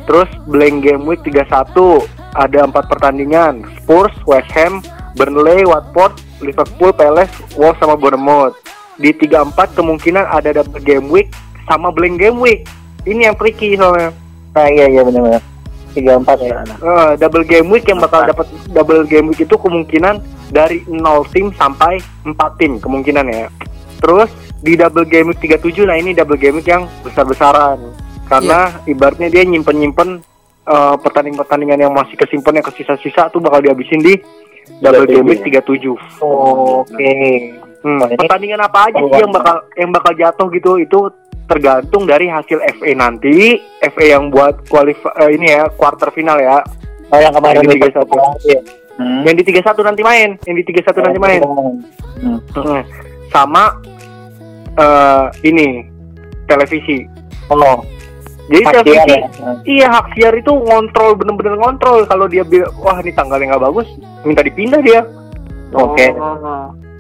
Terus 0.04 0.30
blank 0.46 0.82
game 0.82 1.06
week 1.06 1.22
31 1.22 2.02
ada 2.34 2.60
empat 2.64 2.86
pertandingan, 2.90 3.62
Spurs, 3.78 4.14
West 4.26 4.50
Ham, 4.52 4.82
Burnley, 5.16 5.68
Watford, 5.68 6.16
Liverpool, 6.40 6.92
Palace, 6.96 7.34
Wolves 7.56 7.80
sama 7.80 7.96
Bournemouth. 8.00 8.56
Di 9.02 9.16
34 9.16 9.74
kemungkinan 9.74 10.30
ada 10.30 10.62
double 10.62 10.84
game 10.84 11.08
week 11.10 11.32
sama 11.66 11.90
blank 11.90 12.20
game 12.20 12.38
week. 12.38 12.68
Ini 13.08 13.32
yang 13.32 13.36
tricky 13.40 13.74
soalnya. 13.74 14.14
Nah, 14.54 14.68
iya 14.68 14.86
iya 14.92 15.02
benar-benar. 15.02 15.42
34 15.92 16.48
ya. 16.48 16.56
Eh, 16.64 17.12
double 17.20 17.46
game 17.46 17.68
week 17.68 17.86
yang 17.88 18.00
bakal 18.00 18.24
dapat 18.24 18.48
double 18.72 19.04
game 19.04 19.32
week 19.32 19.44
itu 19.44 19.56
kemungkinan 19.60 20.24
dari 20.52 20.84
0 20.88 21.28
tim 21.32 21.52
sampai 21.56 22.00
4 22.24 22.60
tim 22.60 22.80
kemungkinan 22.80 23.26
ya. 23.28 23.48
Terus 24.00 24.32
di 24.64 24.80
double 24.80 25.08
game 25.08 25.36
week 25.36 25.42
37 25.44 25.84
nah 25.84 25.98
ini 26.00 26.16
double 26.16 26.40
game 26.40 26.60
week 26.60 26.70
yang 26.70 26.88
besar-besaran. 27.04 27.80
Karena 28.32 28.72
ibaratnya 28.88 29.28
dia 29.28 29.44
nyimpen-nyimpen 29.44 30.24
eh, 30.68 30.96
pertandingan-pertandingan 31.04 31.80
yang 31.90 31.92
masih 31.92 32.16
kesimpan 32.16 32.64
yang 32.64 32.68
kesisa-sisa 32.68 33.28
tuh 33.28 33.44
bakal 33.44 33.60
dihabisin 33.60 34.00
di 34.00 34.16
double 34.80 35.06
game 35.06 35.28
week 35.28 35.42
37. 35.44 35.96
Oke. 36.22 37.14
Hmm, 37.82 37.98
pertandingan 38.14 38.62
apa 38.62 38.94
aja 38.94 39.02
sih 39.02 39.20
yang 39.20 39.34
bakal 39.34 39.58
yang 39.74 39.90
bakal 39.90 40.14
jatuh 40.14 40.48
gitu 40.54 40.72
itu 40.78 41.00
tergantung 41.50 42.06
dari 42.06 42.30
hasil 42.30 42.62
FA 42.78 42.92
nanti 42.94 43.58
FA 43.82 44.06
yang 44.06 44.30
buat 44.30 44.70
kualif 44.70 45.02
eh, 45.18 45.34
ini 45.34 45.50
ya 45.50 45.66
quarter 45.74 46.14
final 46.14 46.38
ya 46.38 46.62
Oh 47.12 47.20
yang 47.20 47.34
kemarin 47.36 47.66
Yang 47.66 47.76
di 47.76 47.78
itu 47.82 48.00
31. 48.00 48.54
ya. 48.54 48.60
Hmm. 49.02 49.22
yang 49.26 49.36
di 49.36 49.44
31 49.44 49.82
nanti 49.84 50.02
main 50.06 50.30
yang 50.46 50.56
di 50.56 50.64
31 50.64 51.02
nanti 51.02 51.20
main 51.20 51.42
Hmm. 52.22 52.38
Hmm. 52.54 52.82
sama 53.34 53.82
eh 54.78 55.26
ini 55.44 55.90
televisi 56.46 57.10
Oh, 57.52 57.84
jadi 58.52 58.64
hak 58.68 58.76
siar 58.84 59.08
ya. 59.08 59.20
Hmm. 59.32 59.58
iya 59.64 59.88
hak 59.88 60.08
siar 60.14 60.34
itu 60.36 60.52
ngontrol 60.52 61.16
bener-bener 61.16 61.56
ngontrol 61.56 62.04
kalau 62.06 62.28
dia 62.28 62.44
bilang 62.44 62.70
wah 62.78 63.00
ini 63.00 63.16
tanggalnya 63.16 63.56
nggak 63.56 63.64
bagus 63.64 63.88
minta 64.22 64.44
dipindah 64.44 64.84
dia 64.84 65.02
Oke. 65.72 66.12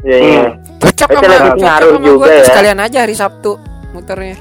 Ya, 0.01 0.15
ya. 0.17 0.43
Cocok 0.79 1.08
Tapi 1.12 1.15
sama, 1.20 1.27
lebih 1.27 1.51
cocok 1.51 1.60
ngaruh 1.60 1.91
sama 1.91 2.05
juga 2.08 2.15
gua 2.17 2.25
tuh 2.25 2.39
ya. 2.39 2.46
sekalian 2.48 2.79
aja 2.79 2.98
hari 3.03 3.15
Sabtu 3.15 3.51
muternya. 3.91 4.38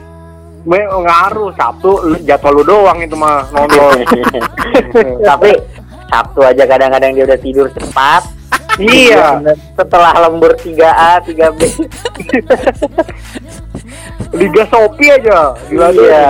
Me 0.63 0.79
ngaruh 0.87 1.51
Sabtu 1.59 1.91
jadwal 2.23 2.53
lu 2.55 2.63
doang 2.63 2.99
itu 3.03 3.17
mah 3.19 3.43
nonton 3.51 4.07
Tapi 5.35 5.51
Sabtu 6.07 6.41
aja 6.47 6.63
kadang-kadang 6.63 7.11
dia 7.11 7.25
udah 7.27 7.39
tidur 7.43 7.67
cepat. 7.75 8.23
iya 8.79 9.43
Setelah 9.75 10.15
lembur 10.17 10.55
3A, 10.55 11.27
3B. 11.27 11.59
Liga 14.31 14.63
Shopee 14.71 15.11
aja 15.11 15.59
gila. 15.67 15.89
Iya. 15.91 16.25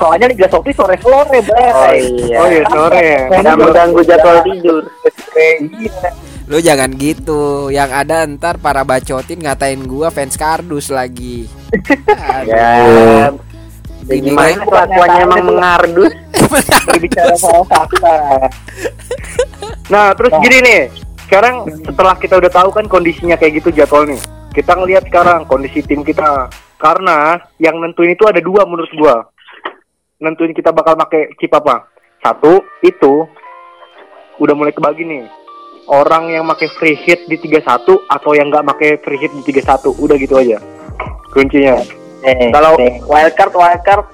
Soalnya 0.00 0.32
Liga 0.32 0.48
Shopee 0.48 0.72
sore-sore, 0.72 1.44
Bre. 1.44 1.68
Oh 1.76 1.92
iya. 1.92 2.36
oh 2.40 2.48
iya 2.48 2.64
sore 2.72 3.08
Nggak 3.28 3.56
mengganggu 3.60 4.00
jadwal 4.08 4.36
tidur. 4.48 4.82
Lu 6.48 6.58
jangan 6.58 6.90
gitu. 6.96 7.68
Yang 7.68 7.90
ada 7.92 8.24
ntar 8.24 8.56
para 8.56 8.80
bacotin 8.80 9.44
ngatain 9.44 9.84
gua 9.84 10.08
fans 10.08 10.40
kardus 10.40 10.88
lagi. 10.88 11.44
Aduh. 12.40 12.48
Ya. 12.48 13.28
Ya 14.08 14.14
Ini 14.16 14.32
mah- 14.32 14.56
kelakuannya 14.56 15.20
emang 15.28 15.44
mengardus? 15.52 16.12
Berbicara 16.88 17.36
soal 17.36 17.62
fakta. 17.68 18.16
Nah, 19.90 20.14
terus 20.14 20.30
gini 20.38 20.62
nih. 20.62 20.82
Sekarang 21.26 21.66
setelah 21.82 22.14
kita 22.14 22.38
udah 22.38 22.46
tahu 22.46 22.70
kan 22.70 22.86
kondisinya 22.86 23.34
kayak 23.34 23.58
gitu 23.58 23.74
jadwalnya. 23.74 24.22
Kita 24.54 24.78
ngelihat 24.78 25.02
sekarang 25.10 25.50
kondisi 25.50 25.82
tim 25.82 26.06
kita. 26.06 26.46
Karena 26.78 27.42
yang 27.58 27.82
nentuin 27.82 28.14
itu 28.14 28.22
ada 28.22 28.38
dua 28.38 28.62
menurut 28.70 28.86
gua. 28.94 29.26
Nentuin 30.20 30.52
kita 30.52 30.68
bakal 30.68 31.00
pakai 31.00 31.32
chip 31.40 31.48
apa? 31.56 31.88
Satu, 32.20 32.60
itu 32.84 33.24
udah 34.36 34.52
mulai 34.52 34.68
kebagi 34.68 35.00
nih. 35.00 35.24
Orang 35.88 36.28
yang 36.28 36.44
pakai 36.44 36.68
free 36.76 36.92
hit 36.92 37.24
di 37.24 37.40
31 37.40 37.64
atau 38.04 38.30
yang 38.36 38.52
nggak 38.52 38.68
pakai 38.68 39.00
free 39.00 39.16
hit 39.16 39.32
di 39.32 39.48
31. 39.48 39.96
Udah 39.96 40.20
gitu 40.20 40.36
aja. 40.36 40.60
Kuncinya. 41.32 41.80
Eh, 42.20 42.52
Kalau 42.52 42.76
eh. 42.76 43.00
wildcard, 43.08 43.56
wildcard. 43.56 44.04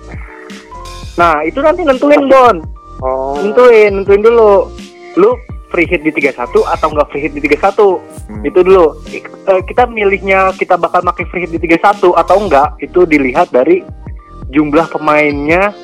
Nah, 1.18 1.42
itu 1.42 1.58
nanti 1.58 1.82
nentuin, 1.82 2.30
Bon. 2.30 2.56
Oh. 3.02 3.42
Nentuin, 3.42 3.98
nentuin 3.98 4.22
dulu. 4.22 4.70
Lu 5.18 5.34
free 5.74 5.90
hit 5.90 6.06
di 6.06 6.14
31 6.14 6.38
atau 6.70 6.86
nggak 6.94 7.10
free 7.10 7.26
hit 7.26 7.34
di 7.34 7.42
31? 7.42 7.98
Itu 8.46 8.62
dulu. 8.62 8.94
Eh, 9.10 9.62
kita 9.66 9.90
milihnya 9.90 10.54
kita 10.54 10.78
bakal 10.78 11.02
pakai 11.02 11.26
free 11.34 11.50
hit 11.50 11.50
di 11.50 11.58
31 11.58 12.14
atau 12.14 12.36
enggak 12.38 12.78
itu 12.78 13.02
dilihat 13.02 13.50
dari 13.50 13.82
jumlah 14.54 14.86
pemainnya 14.86 15.74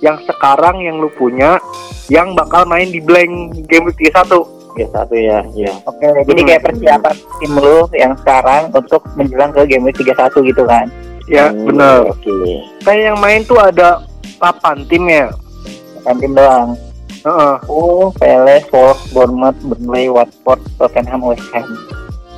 yang 0.00 0.16
sekarang 0.24 0.80
yang 0.80 1.00
lu 1.00 1.08
punya 1.14 1.60
yang 2.08 2.32
bakal 2.34 2.66
main 2.66 2.88
di 2.90 2.98
blank 2.98 3.54
game 3.68 3.86
week 3.86 4.10
31. 4.10 4.60
Ya 4.78 4.86
satu 4.94 5.14
ya, 5.18 5.42
ya. 5.52 5.72
Oke, 5.82 6.06
jadi 6.24 6.40
kayak 6.46 6.62
persiapan 6.62 7.16
tim 7.42 7.52
lu 7.58 7.90
yang 7.90 8.14
sekarang 8.22 8.70
untuk 8.70 9.02
menjelang 9.18 9.50
ke 9.50 9.66
game 9.66 9.84
week 9.86 9.98
31 9.98 10.30
gitu 10.46 10.62
kan. 10.64 10.86
Ya, 11.30 11.50
Hmm, 11.50 11.66
bener. 11.66 12.10
Oke. 12.10 12.34
Kayak 12.82 13.14
yang 13.14 13.18
main 13.22 13.42
tuh 13.46 13.58
ada 13.58 14.02
8 14.42 14.86
tim 14.90 15.06
ya. 15.06 15.30
Bukan 16.00 16.14
tim 16.18 16.32
doang. 16.34 16.68
Heeh. 17.20 17.54
Oh, 17.68 18.08
Palace, 18.16 18.66
Wolves, 18.72 19.04
Bournemouth, 19.12 19.58
Burnley, 19.60 20.08
Watford, 20.08 20.64
Tottenham, 20.80 21.20
West 21.28 21.44
Ham. 21.52 21.68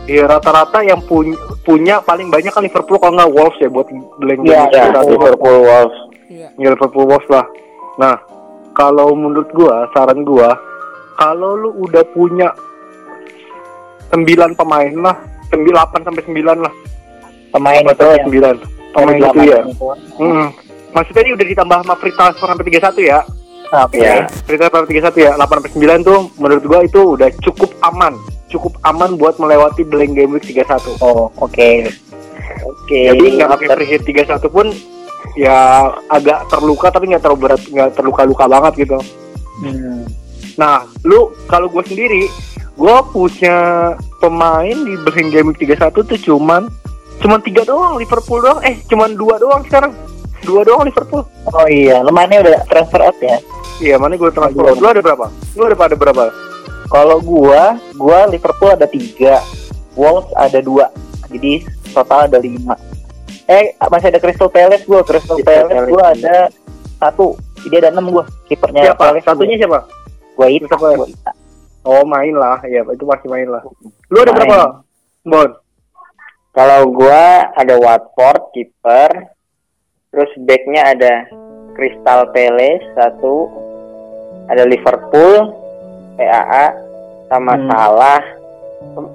Iya 0.03 0.27
rata-rata 0.27 0.83
yang 0.83 0.99
punya 1.07 1.39
punya 1.63 2.03
paling 2.03 2.27
banyak 2.27 2.51
kan 2.51 2.67
Liverpool 2.67 2.99
kalau 2.99 3.15
nggak 3.15 3.31
Wolves 3.31 3.59
ya 3.63 3.71
buat 3.71 3.87
blank 4.19 4.41
Iya, 4.43 4.67
week 4.67 4.75
Ya, 4.75 4.85
31. 4.91 5.15
Liverpool 5.15 5.59
Wolves. 5.63 5.99
Iya. 6.27 6.49
Ya, 6.59 6.69
Liverpool 6.75 7.07
Wolves 7.07 7.29
lah. 7.31 7.47
Nah, 8.03 8.17
kalau 8.75 9.15
menurut 9.15 9.47
gua, 9.55 9.87
saran 9.95 10.27
gua, 10.27 10.59
kalau 11.15 11.55
lu 11.55 11.71
udah 11.87 12.03
punya 12.11 12.51
9 14.11 14.59
pemain 14.59 14.93
lah, 14.99 15.17
8 15.55 16.03
sampai 16.03 16.23
9 16.27 16.59
lah. 16.59 16.75
Pemain 17.53 17.85
8 17.85 17.95
itu 17.95 18.05
yang 18.05 18.59
9. 18.59 18.93
Pemain 18.93 19.15
itu 19.17 19.23
delapan 19.23 19.45
ya. 19.47 19.61
itu. 19.63 19.87
Hmm. 20.19 20.49
Maksudnya 20.93 21.23
ini 21.25 21.33
udah 21.39 21.47
ditambah 21.47 21.77
sama 21.85 21.95
free 21.97 22.15
transfer 22.17 22.47
sampai 22.51 22.65
31 22.69 23.01
ya. 23.07 23.21
Oke. 23.87 24.01
Ya. 24.03 24.27
Free 24.45 24.59
transfer 24.59 24.79
sampai 24.83 24.99
31 24.99 25.21
ya. 25.21 25.31
8 25.39 25.47
sampai 25.47 25.73
9 25.79 26.03
tuh 26.03 26.19
menurut 26.43 26.65
gua 26.67 26.81
itu 26.83 27.01
udah 27.17 27.29
cukup 27.41 27.71
aman. 27.87 28.19
Cukup 28.53 28.77
aman 28.85 29.17
buat 29.17 29.41
melewati 29.41 29.83
blank 29.89 30.13
game 30.13 30.37
week 30.37 30.45
31. 30.45 31.01
Oh, 31.01 31.33
oke. 31.41 31.89
Oke. 32.69 33.01
Jadi 33.09 33.41
nggak 33.41 33.51
pakai 33.57 33.69
free 33.73 33.89
hit 33.89 34.03
31 34.05 34.53
pun 34.53 34.69
ya 35.33 35.89
agak 36.13 36.53
terluka 36.53 36.93
tapi 36.93 37.09
nggak 37.09 37.25
terlalu 37.25 37.49
berat, 37.49 37.63
nggak 37.65 37.91
terluka-luka 37.97 38.45
banget 38.45 38.73
gitu. 38.85 38.99
Hmm. 39.65 40.05
Nah, 40.61 40.85
lu 41.09 41.33
kalau 41.49 41.73
gue 41.73 41.81
sendiri, 41.89 42.29
gue 42.77 42.97
punya 43.09 43.57
pemain 44.21 44.77
di 44.77 44.95
blank 45.01 45.29
game 45.33 45.49
week 45.57 45.65
31 45.65 45.97
tuh 46.05 46.21
cuman 46.21 46.69
cuman 47.23 47.41
tiga 47.41 47.63
doang 47.65 47.97
Liverpool 47.97 48.45
doang. 48.45 48.61
Eh, 48.61 48.77
cuman 48.85 49.17
dua 49.17 49.41
doang 49.41 49.65
sekarang. 49.65 49.97
Dua 50.45 50.67
doang 50.67 50.85
Liverpool. 50.85 51.25
Oh 51.49 51.67
iya, 51.71 52.05
lemahnya 52.05 52.43
udah 52.45 52.67
transfer 52.69 53.01
out 53.01 53.17
ya. 53.23 53.39
Iya, 53.81 53.97
mana 53.97 54.21
gue 54.21 54.29
transfer. 54.29 54.77
Lu 54.77 54.87
ada 54.87 55.01
berapa? 55.01 55.27
Lu 55.57 55.63
ada 55.65 55.77
pada 55.79 55.95
berapa? 55.97 56.52
Kalau 56.93 57.19
gua, 57.25 57.81
gua 57.97 58.29
Liverpool 58.29 58.77
ada 58.77 58.85
tiga, 58.85 59.41
Wolves 59.97 60.29
ada 60.37 60.61
dua, 60.61 60.93
jadi 61.33 61.65
total 61.97 62.29
ada 62.29 62.37
lima. 62.37 62.77
Eh 63.49 63.73
masih 63.89 64.13
ada 64.13 64.21
Crystal 64.21 64.53
Palace 64.53 64.85
gua, 64.85 65.01
Crystal 65.01 65.41
Crystal 65.41 65.49
Palace 65.49 65.73
Palace, 65.73 65.89
gua 65.89 66.05
iya. 66.05 66.13
ada 66.13 66.37
satu, 67.01 67.27
jadi 67.65 67.89
ada 67.89 67.97
enam 67.97 68.13
gua. 68.13 68.25
Kipernya 68.45 68.93
Siapa? 68.93 69.01
Palace 69.09 69.25
Satunya 69.25 69.57
siapa? 69.57 69.89
gua 70.37 70.47
Ita, 70.53 70.69
Siapa? 70.69 70.87
gua 71.01 71.09
Ita. 71.09 71.33
Oh, 71.83 72.07
main 72.07 72.37
lah. 72.39 72.63
Iya, 72.63 72.87
itu 72.95 73.03
masih 73.03 73.27
main 73.27 73.49
lah. 73.51 73.65
Lu 74.07 74.23
ada 74.23 74.31
Main. 74.31 74.47
berapa? 74.47 74.61
Bon. 75.27 75.51
Kalau 76.53 76.81
gua 76.95 77.51
ada 77.59 77.75
Watford 77.75 78.55
kiper, 78.55 79.33
Terus 80.13 80.29
backnya 80.45 80.93
ada 80.93 81.25
Crystal 81.73 82.29
Palace 82.37 82.85
satu, 82.93 83.49
ada 84.53 84.69
Liverpool, 84.69 85.57
PAA, 86.15 86.65
sama 87.29 87.53
Hmm. 87.55 87.69
Salah. 87.69 88.21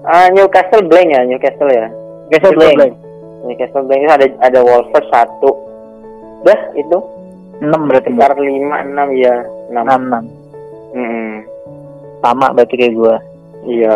Ah, 0.04 0.28
Newcastle 0.32 0.84
blank 0.86 1.08
ya, 1.12 1.22
Newcastle 1.24 1.68
ya. 1.68 1.88
Newcastle 2.28 2.56
blank. 2.56 2.94
Newcastle 3.44 3.84
blank 3.86 4.02
itu 4.02 4.12
ada 4.12 4.26
ada 4.42 4.60
Wolves 4.64 5.08
satu. 5.08 5.52
Udah 6.42 6.60
itu 6.74 6.98
6 7.60 7.86
berarti 7.86 8.10
sekitar 8.10 8.34
lima 8.38 8.82
enam 8.82 9.08
ya 9.12 9.44
enam. 9.70 9.86
6 9.86 10.94
6. 10.94 10.96
Hmm, 10.96 11.34
Sama 12.20 12.50
berarti 12.52 12.76
kayak 12.76 12.94
gua. 12.96 13.16
iya. 13.64 13.94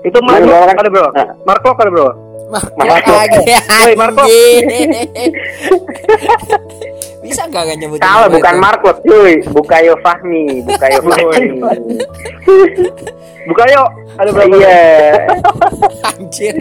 Itu 0.00 0.16
Mark 0.24 0.40
Nah, 0.40 0.64
Locke 0.64 0.72
ada 0.78 0.88
berapa? 0.88 1.12
Nah. 1.12 1.28
Mark 1.44 1.60
Locke 1.60 1.82
ada 1.84 1.92
berapa? 1.92 2.14
Mark 2.50 3.06
lagi 3.06 3.38
Woi, 3.86 3.94
Marco. 3.94 4.22
Bisa 7.30 7.42
gak 7.46 7.62
gak 7.62 7.78
nyebutin 7.78 8.02
Salah 8.02 8.28
bukan 8.28 8.54
itu? 8.58 8.90
Cuy, 9.06 9.34
Bukayo 9.54 9.94
Fahmi, 10.02 10.44
Bukayo 10.66 10.98
Fahmi. 11.08 11.48
Buka 13.46 13.64
yuk. 13.72 13.88
Ada 14.20 14.30
berapa? 14.36 14.54
Iya. 14.58 14.80
Anjir. 16.12 16.54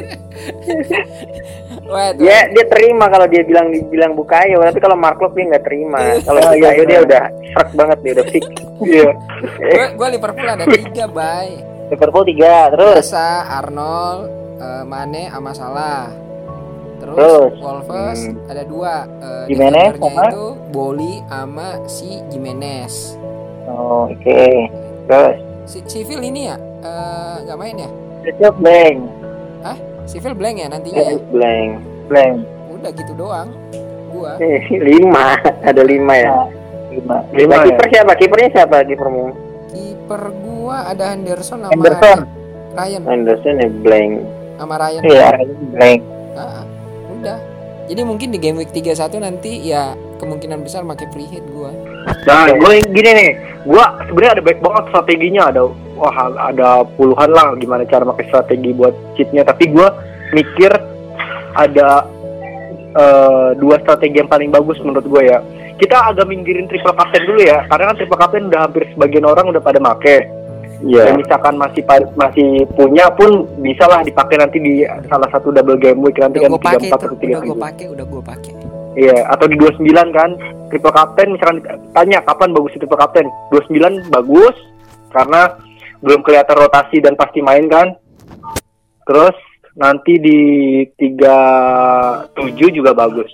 Wah, 1.89 2.13
tuh. 2.13 2.23
Ya 2.23 2.47
dia 2.53 2.65
terima 2.69 3.09
kalau 3.09 3.25
dia 3.27 3.41
bilang 3.43 3.73
dibilang 3.73 4.13
Bukayo, 4.15 4.61
tapi 4.63 4.79
kalau 4.79 4.95
Marcos 4.95 5.33
dia 5.35 5.49
nggak 5.49 5.65
terima. 5.65 5.99
Kalau 6.23 6.39
Ah, 6.39 6.53
iya, 6.55 6.69
Bukayo 6.71 6.83
dia 6.85 6.93
iya. 6.93 7.05
udah 7.05 7.23
serak 7.51 7.69
banget 7.75 7.97
dia 8.05 8.11
udah 8.15 8.27
fix. 8.29 8.45
Iya. 8.79 9.11
Gue 9.91 10.07
Liverpool 10.07 10.47
ada 10.47 10.63
tiga, 10.63 11.03
bay. 11.11 11.59
Liverpool 11.91 12.23
3 12.23 12.71
terus. 12.71 13.11
Asa, 13.11 13.43
Arnold, 13.59 14.31
eh, 14.55 14.83
Mane, 14.87 15.27
sama 15.27 15.51
Salah. 15.51 16.28
Terus, 17.09 17.17
Terus? 17.17 17.53
Wolves 17.59 18.21
Hmm. 18.21 18.51
ada 18.51 18.63
dua. 18.63 18.93
eh, 19.19 19.43
Jimenez 19.47 19.91
sama? 19.95 20.23
itu 20.25 20.45
Boli 20.69 21.13
sama 21.25 21.67
si 21.85 22.09
Jimenez. 22.27 23.17
Oh, 23.65 24.07
oke. 24.07 24.41
Terus. 25.05 25.35
Si 25.65 25.79
Civil 25.85 26.21
ini 26.23 26.45
ya 26.45 26.55
eh, 26.79 27.35
nggak 27.43 27.57
main 27.57 27.75
ya? 27.77 27.89
Newcastle 28.21 28.53
blank. 28.57 28.97
Civil 30.05 30.33
blank 30.33 30.55
ya 30.57 30.67
nantinya 30.67 31.01
ya? 31.03 31.13
Blank. 31.29 31.69
Blank. 32.07 32.33
Udah 32.73 32.91
gitu 32.91 33.13
doang. 33.13 33.49
Gua. 34.09 34.41
Eh, 34.41 34.57
lima, 34.73 35.37
ada 35.69 35.81
lima 35.81 36.13
ya. 36.17 36.33
Nah, 37.05 37.21
5. 37.29 37.37
Lima 37.37 37.53
Nah, 37.53 37.61
ya. 37.61 37.65
kiper 37.69 37.85
siapa? 37.93 38.11
Kipernya 38.17 38.49
siapa 38.51 38.81
kipermu? 38.81 39.25
Kiper 39.69 40.23
gua 40.41 40.89
ada 40.89 41.13
Henderson 41.13 41.61
sama 41.61 41.69
Henderson. 41.69 42.19
Ryan. 42.73 43.01
Anderson 43.05 43.55
ya 43.55 43.69
blank. 43.69 44.11
Sama 44.57 44.75
Ryan. 44.75 45.01
Iya, 45.05 45.29
blank. 45.69 46.01
Ah, 46.33 46.63
udah. 47.19 47.39
Jadi 47.89 48.01
mungkin 48.05 48.29
di 48.29 48.37
game 48.37 48.61
week 48.61 48.69
31 48.69 49.17
nanti 49.17 49.65
ya 49.65 49.97
kemungkinan 50.21 50.61
besar 50.61 50.85
pakai 50.85 51.09
free 51.09 51.25
hit 51.25 51.41
gua. 51.49 51.73
Nah, 52.29 52.53
gue 52.53 52.85
gini 52.93 53.09
nih, 53.17 53.31
gue 53.65 53.83
sebenarnya 54.05 54.33
ada 54.37 54.43
baik 54.45 54.59
banget 54.61 54.83
strateginya, 54.93 55.49
ada 55.49 55.61
wah 55.97 56.15
ada 56.37 56.85
puluhan 56.95 57.33
lah 57.33 57.57
gimana 57.57 57.89
cara 57.89 58.05
pakai 58.05 58.29
strategi 58.29 58.77
buat 58.77 58.93
cheatnya. 59.17 59.41
Tapi 59.41 59.73
gue 59.73 59.87
mikir 60.37 60.69
ada 61.57 62.05
eh, 62.93 63.49
dua 63.57 63.81
strategi 63.81 64.21
yang 64.21 64.29
paling 64.29 64.53
bagus 64.53 64.77
menurut 64.85 65.09
gue 65.09 65.23
ya. 65.25 65.41
Kita 65.81 66.13
agak 66.13 66.29
minggirin 66.29 66.69
triple 66.69 66.93
captain 66.93 67.23
dulu 67.25 67.41
ya, 67.41 67.65
karena 67.73 67.89
kan 67.89 67.95
triple 67.97 68.19
captain 68.19 68.51
udah 68.53 68.61
hampir 68.69 68.83
sebagian 68.93 69.25
orang 69.25 69.49
udah 69.49 69.63
pada 69.63 69.81
make. 69.81 70.29
Iya. 70.79 71.11
Dan 71.11 71.19
misalkan 71.19 71.59
masih 71.59 71.83
masih 72.15 72.63
punya 72.79 73.11
pun 73.11 73.43
bisa 73.59 73.83
lah 73.83 73.99
dipakai 73.99 74.39
nanti 74.39 74.63
di 74.63 74.87
salah 75.11 75.27
satu 75.27 75.51
double 75.51 75.75
game 75.75 75.99
week 75.99 76.15
nanti 76.15 76.39
Udah 76.39 76.55
kan 76.55 76.79
34 76.79 76.87
itu, 76.87 76.95
atau 76.95 77.07
udah 77.11 77.39
gua 77.43 77.55
33. 77.59 77.67
pakai, 77.67 77.85
udah 77.91 78.05
gua 78.07 78.21
pakai. 78.23 78.53
Iya, 78.95 79.17
atau 79.31 79.45
di 79.47 79.55
29 79.59 80.15
kan. 80.15 80.29
Triple 80.69 80.93
captain 80.93 81.29
misalkan 81.33 81.57
tanya 81.97 82.21
kapan 82.23 82.53
bagus 82.53 82.71
itu 82.77 82.85
triple 82.85 83.01
captain. 83.01 83.27
29 83.51 84.13
bagus 84.13 84.55
karena 85.09 85.41
belum 85.99 86.21
kelihatan 86.23 86.55
rotasi 86.55 86.97
dan 87.03 87.17
pasti 87.19 87.43
main 87.43 87.67
kan. 87.67 87.97
Terus 89.03 89.35
nanti 89.75 90.15
di 90.21 90.39
37 90.95 92.69
juga 92.71 92.93
bagus. 92.95 93.33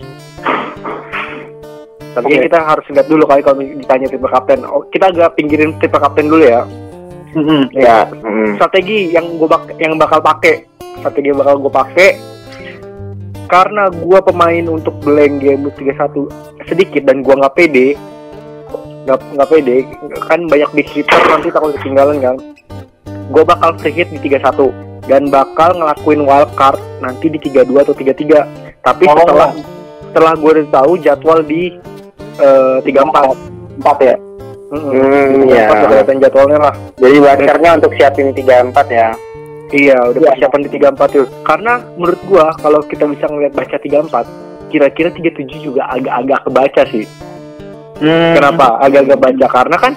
Tapi 2.16 2.32
Oke. 2.32 2.48
kita 2.48 2.58
harus 2.64 2.86
lihat 2.88 3.06
dulu 3.12 3.28
kali 3.28 3.44
kalau 3.44 3.60
ditanya 3.60 4.08
triple 4.08 4.32
captain. 4.32 4.64
Oh, 4.64 4.88
kita 4.88 5.12
agak 5.12 5.36
pinggirin 5.36 5.76
triple 5.76 6.00
captain 6.00 6.32
dulu 6.32 6.48
ya. 6.48 6.64
Ya. 7.76 8.08
mm. 8.08 8.56
Strategi 8.56 9.12
yang 9.12 9.36
gue 9.36 9.48
bak 9.48 9.76
yang 9.76 10.00
bakal 10.00 10.24
pakai, 10.24 10.64
strategi 11.00 11.30
yang 11.30 11.38
bakal 11.40 11.60
gue 11.60 11.72
pakai 11.72 12.10
karena 13.46 13.88
gua 14.02 14.18
pemain 14.22 14.66
untuk 14.66 14.98
blank 15.06 15.38
game 15.38 15.70
week 15.70 15.78
31 15.78 16.26
sedikit 16.66 17.02
dan 17.06 17.22
gua 17.22 17.38
nggak 17.38 17.54
pede 17.54 17.94
nggak 19.06 19.18
nggak 19.38 19.48
pede 19.48 19.76
kan 20.26 20.40
banyak 20.50 20.70
di 20.74 20.82
Twitter 20.82 21.20
nanti 21.30 21.48
takut 21.54 21.70
ketinggalan 21.78 22.18
kan 22.18 22.36
gua 23.30 23.46
bakal 23.46 23.78
free 23.78 23.94
hit 23.94 24.10
di 24.10 24.18
31 24.18 24.74
dan 25.06 25.30
bakal 25.30 25.78
ngelakuin 25.78 26.26
wild 26.26 26.50
card 26.58 26.78
nanti 26.98 27.30
di 27.30 27.38
32 27.38 27.86
atau 27.86 27.94
33 27.94 28.82
tapi 28.82 29.06
Oh. 29.06 29.14
setelah 29.14 29.50
setelah 30.10 30.32
gue 30.34 30.50
udah 30.50 30.68
tahu 30.72 30.92
jadwal 30.98 31.40
di 31.44 31.76
eh, 32.42 32.78
34 32.82 33.84
4 33.84 34.08
ya. 34.08 34.16
Hmm, 34.66 35.46
Di 35.46 35.54
iya. 35.54 35.70
34 35.70 35.78
udah 35.78 35.86
kelihatan 35.86 36.16
jadwalnya 36.18 36.58
lah 36.58 36.74
Jadi 36.98 37.16
wildcardnya 37.22 37.70
untuk 37.78 37.92
siapin 37.94 38.34
34 38.34 38.86
ya. 38.90 39.08
Iya, 39.66 39.98
udah 40.10 40.20
Iya. 40.22 40.30
persiapan 40.34 40.60
di 40.62 40.70
34 40.70 41.08
tuh. 41.10 41.26
Karena 41.42 41.72
menurut 41.94 42.20
gua 42.26 42.46
kalau 42.58 42.80
kita 42.82 43.06
bisa 43.06 43.26
ngeliat 43.26 43.54
baca 43.54 43.76
34, 43.78 44.26
kira-kira 44.70 45.10
37 45.10 45.58
juga 45.58 45.90
agak-agak 45.90 46.40
kebaca 46.46 46.82
sih. 46.90 47.06
Hmm. 47.98 48.34
Kenapa? 48.38 48.78
Agak-agak 48.78 49.18
baca 49.18 49.46
karena 49.48 49.76
kan 49.78 49.92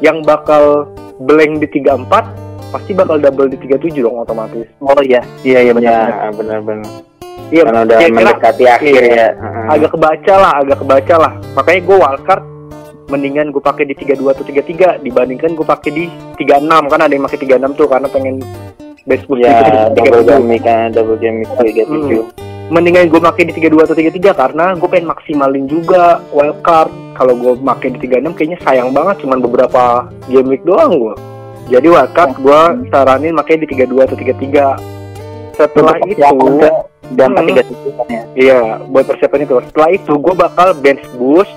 yang 0.00 0.20
bakal 0.20 0.88
blank 1.20 1.62
di 1.62 1.68
34 1.70 2.24
pasti 2.68 2.90
bakal 2.90 3.16
double 3.22 3.48
di 3.48 3.56
37 3.56 4.02
dong 4.02 4.18
otomatis. 4.18 4.66
Oh 4.82 4.98
iya, 5.00 5.22
iya 5.40 5.68
iya 5.68 5.72
benar. 5.72 6.08
Ya, 6.10 6.28
benar-benar. 6.34 6.88
Iya, 7.52 7.62
Karena 7.68 7.80
udah 7.86 7.98
mendekati 8.08 8.64
akhir 8.66 9.02
iya. 9.04 9.14
ya. 9.14 9.28
Heeh. 9.36 9.66
agak 9.68 9.90
kebaca 9.94 10.34
lah, 10.34 10.52
agak 10.64 10.78
kebaca 10.80 11.14
lah. 11.16 11.32
Makanya 11.54 11.80
gua 11.86 11.96
wildcard 12.08 12.42
mendingan 13.06 13.48
gue 13.48 13.60
pakai 13.60 13.84
di 13.84 13.94
32 13.94 14.24
atau 14.26 14.42
33 14.42 15.00
dibandingkan 15.00 15.52
gue 15.52 15.62
pakai 15.62 15.90
di 15.90 16.04
36 16.38 16.64
kan 16.86 17.00
ada 17.00 17.10
yang 17.10 17.22
pakai 17.22 17.38
36 17.38 17.74
tuh 17.74 17.86
karena 17.86 18.08
pengen 18.08 18.34
best 19.04 19.24
boost 19.24 19.40
Ya, 19.40 19.60
gitu, 19.60 19.78
double 19.94 20.22
37. 20.22 20.30
game 20.30 20.46
week 20.48 20.62
kan, 20.62 20.86
double 20.90 21.16
game 21.16 21.36
week 21.38 21.50
37. 21.52 22.24
mendingan 22.66 23.06
gue 23.06 23.20
pakai 23.20 23.42
di 23.44 23.52
32 23.54 23.76
atau 23.78 23.92
33 23.92 24.32
karena 24.32 24.72
gue 24.72 24.88
pengen 24.88 25.06
maksimalin 25.06 25.68
juga 25.68 26.24
wildcard 26.30 26.88
kalau 27.12 27.34
gue 27.34 27.52
pakai 27.58 27.88
di 27.90 27.98
36 28.02 28.32
kayaknya 28.32 28.58
sayang 28.58 28.88
banget 28.90 29.20
cuman 29.20 29.38
beberapa 29.38 29.82
game 30.24 30.48
week 30.48 30.64
doang 30.64 30.96
gue 30.96 31.14
jadi 31.66 31.84
wildcard 31.84 32.32
gue 32.34 32.60
saranin 32.88 33.36
pakai 33.36 33.60
di 33.60 33.66
32 33.68 34.00
atau 34.02 34.16
33 34.16 34.80
setelah 35.54 35.94
Untuk 35.94 36.08
itu 36.08 36.24
dampak 37.12 37.42
Hmm. 37.44 37.52
37 37.52 37.68
kan 37.92 38.06
ya. 38.08 38.22
iya 38.34 38.58
buat 38.82 39.04
persiapan 39.04 39.44
itu 39.44 39.54
setelah 39.68 39.90
itu 39.92 40.12
gue 40.16 40.34
bakal 40.34 40.68
bench 40.74 41.04
boost 41.14 41.52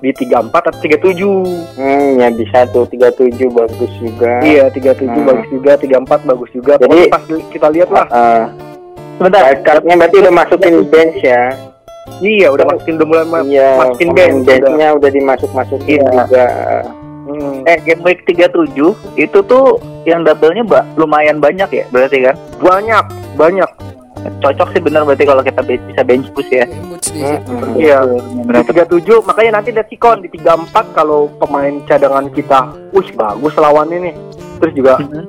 di 0.00 0.10
34 0.10 0.48
atau 0.66 0.80
37 0.80 1.44
Hmm, 1.76 2.16
ya 2.16 2.28
bisa 2.30 2.64
tuh 2.68 2.84
37 2.86 3.48
bagus 3.48 3.92
juga. 3.96 4.40
iya 4.40 4.66
37 4.66 5.06
Hmm. 5.06 5.28
bagus 5.28 5.46
juga 5.48 5.72
34 5.76 6.20
bagus 6.24 6.50
juga 6.50 6.72
Jadi- 6.74 6.84
pokoknya 6.86 7.06
pas 7.08 7.22
kita 7.46 7.68
lihat 7.70 7.88
lah 7.90 8.06
Heeh. 8.06 8.42
Sebentar. 9.14 9.42
wildcardnya 9.46 9.94
berarti 9.94 10.16
udah 10.18 10.32
masukin 10.34 10.74
bench 10.86 11.18
ya. 11.20 11.42
iya 12.20 12.48
udah 12.48 12.64
masukin 12.66 12.94
udah 12.96 13.06
mulai 13.06 13.26
ma- 13.26 13.44
Iya, 13.44 13.68
masukin 13.78 14.08
bench, 14.10 14.44
benchnya 14.44 14.88
udah 14.92 15.10
dimasuk-masukin 15.10 16.00
Iya. 16.00 16.10
juga. 16.10 16.46
Hmm. 17.22 17.62
Eh 17.62 17.78
game 17.78 18.02
week 18.02 18.24
37 18.24 18.96
itu 19.14 19.38
tuh 19.42 19.78
yang 20.02 20.24
double-nya 20.24 20.64
ba- 20.64 20.88
lumayan 20.96 21.38
banyak 21.38 21.68
ya 21.70 21.84
berarti 21.88 22.18
kan? 22.22 22.34
banyak 22.58 23.04
banyak 23.36 23.70
Cocok 24.20 24.68
sih 24.70 24.80
bener 24.80 25.02
berarti 25.02 25.24
kalau 25.24 25.40
kita 25.40 25.60
be- 25.60 25.80
bisa 25.82 26.02
bench 26.02 26.28
boost 26.30 26.50
ya. 26.50 26.64
Di 26.64 27.20
Hmm, 27.20 27.40
hmm. 27.42 27.74
Iya. 27.74 27.98
Di 28.46 28.62
37 28.62 29.20
makanya 29.22 29.50
nanti 29.56 29.70
lihat 29.70 29.88
sikon 29.88 30.20
di 30.20 30.28
34 30.30 30.92
kalau 30.92 31.26
pemain 31.36 31.74
cadangan 31.84 32.28
kita 32.30 32.60
wih 32.90 33.08
bagus 33.12 33.54
lawannya 33.54 33.98
nih 34.02 34.14
terus 34.58 34.72
juga 34.72 34.94
Mhm. 34.98 35.24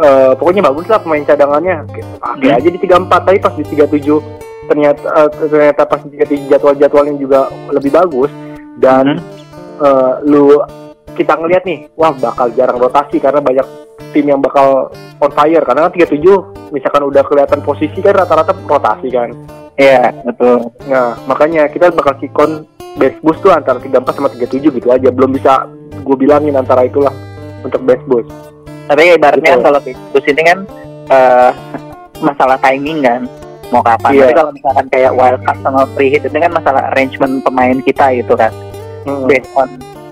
eh, 0.00 0.32
pokoknya 0.34 0.62
bagus 0.64 0.86
lah 0.86 0.98
pemain 0.98 1.20
cadangannya 1.22 1.84
pakai 2.16 2.48
Hmm. 2.48 2.58
aja 2.58 2.68
di 2.68 2.78
34 2.78 3.20
tapi 3.22 3.38
pas 3.38 3.52
di 3.52 3.64
37 3.66 4.22
ternyata 4.64 5.02
eh, 5.04 5.28
ternyata 5.44 5.82
pas 5.84 6.00
di 6.00 6.10
37 6.14 6.48
jadwal-jadwalnya 6.48 7.14
juga 7.16 7.40
lebih 7.68 7.90
bagus 7.90 8.30
dan 8.76 9.18
eh, 9.78 10.12
lu 10.24 10.58
kita 11.18 11.34
ngelihat 11.34 11.66
nih 11.66 11.90
wah 11.98 12.14
bakal 12.14 12.46
jarang 12.54 12.78
rotasi 12.78 13.18
karena 13.18 13.42
banyak 13.42 13.66
tim 14.14 14.24
yang 14.30 14.38
bakal 14.38 14.94
on 15.18 15.32
fire 15.34 15.66
karena 15.66 15.90
kan 15.90 15.92
37 15.98 16.70
misalkan 16.70 17.02
udah 17.10 17.22
kelihatan 17.26 17.60
posisi 17.66 17.98
kan 17.98 18.14
rata-rata 18.14 18.54
rotasi 18.54 19.10
kan 19.10 19.34
Iya, 19.78 20.10
betul. 20.26 20.74
Nah, 20.90 21.14
makanya 21.30 21.70
kita 21.70 21.94
bakal 21.94 22.18
sikon 22.18 22.66
base 22.98 23.14
boost 23.22 23.46
tuh 23.46 23.54
antara 23.54 23.78
34 23.78 24.10
sama 24.10 24.26
37 24.26 24.74
gitu 24.74 24.88
aja. 24.90 25.08
Belum 25.14 25.30
bisa 25.30 25.70
gue 26.02 26.16
bilangin 26.18 26.58
antara 26.58 26.82
itulah 26.82 27.14
untuk 27.62 27.86
base 27.86 28.02
boost. 28.10 28.26
Tapi 28.90 29.14
ibaratnya 29.14 29.54
Betul. 29.54 29.64
kalau 29.70 29.78
bench 29.78 30.02
boost 30.10 30.26
ini 30.26 30.42
kan 30.42 30.58
eh, 31.14 31.50
masalah 32.18 32.58
timing 32.58 33.06
kan. 33.06 33.22
mau 33.68 33.84
kapan. 33.84 34.16
Iya. 34.16 34.24
Tapi 34.24 34.32
kalau 34.40 34.52
misalkan 34.56 34.86
kayak 34.88 35.12
wildcard 35.12 35.58
sama 35.60 35.84
free 35.92 36.08
hit 36.08 36.24
itu 36.24 36.32
kan 36.32 36.48
masalah 36.56 36.88
arrangement 36.88 37.44
pemain 37.44 37.76
kita 37.84 38.16
gitu 38.16 38.32
kan. 38.32 38.48
Hmm. 39.04 39.28
Based 39.28 39.52
on 39.52 39.68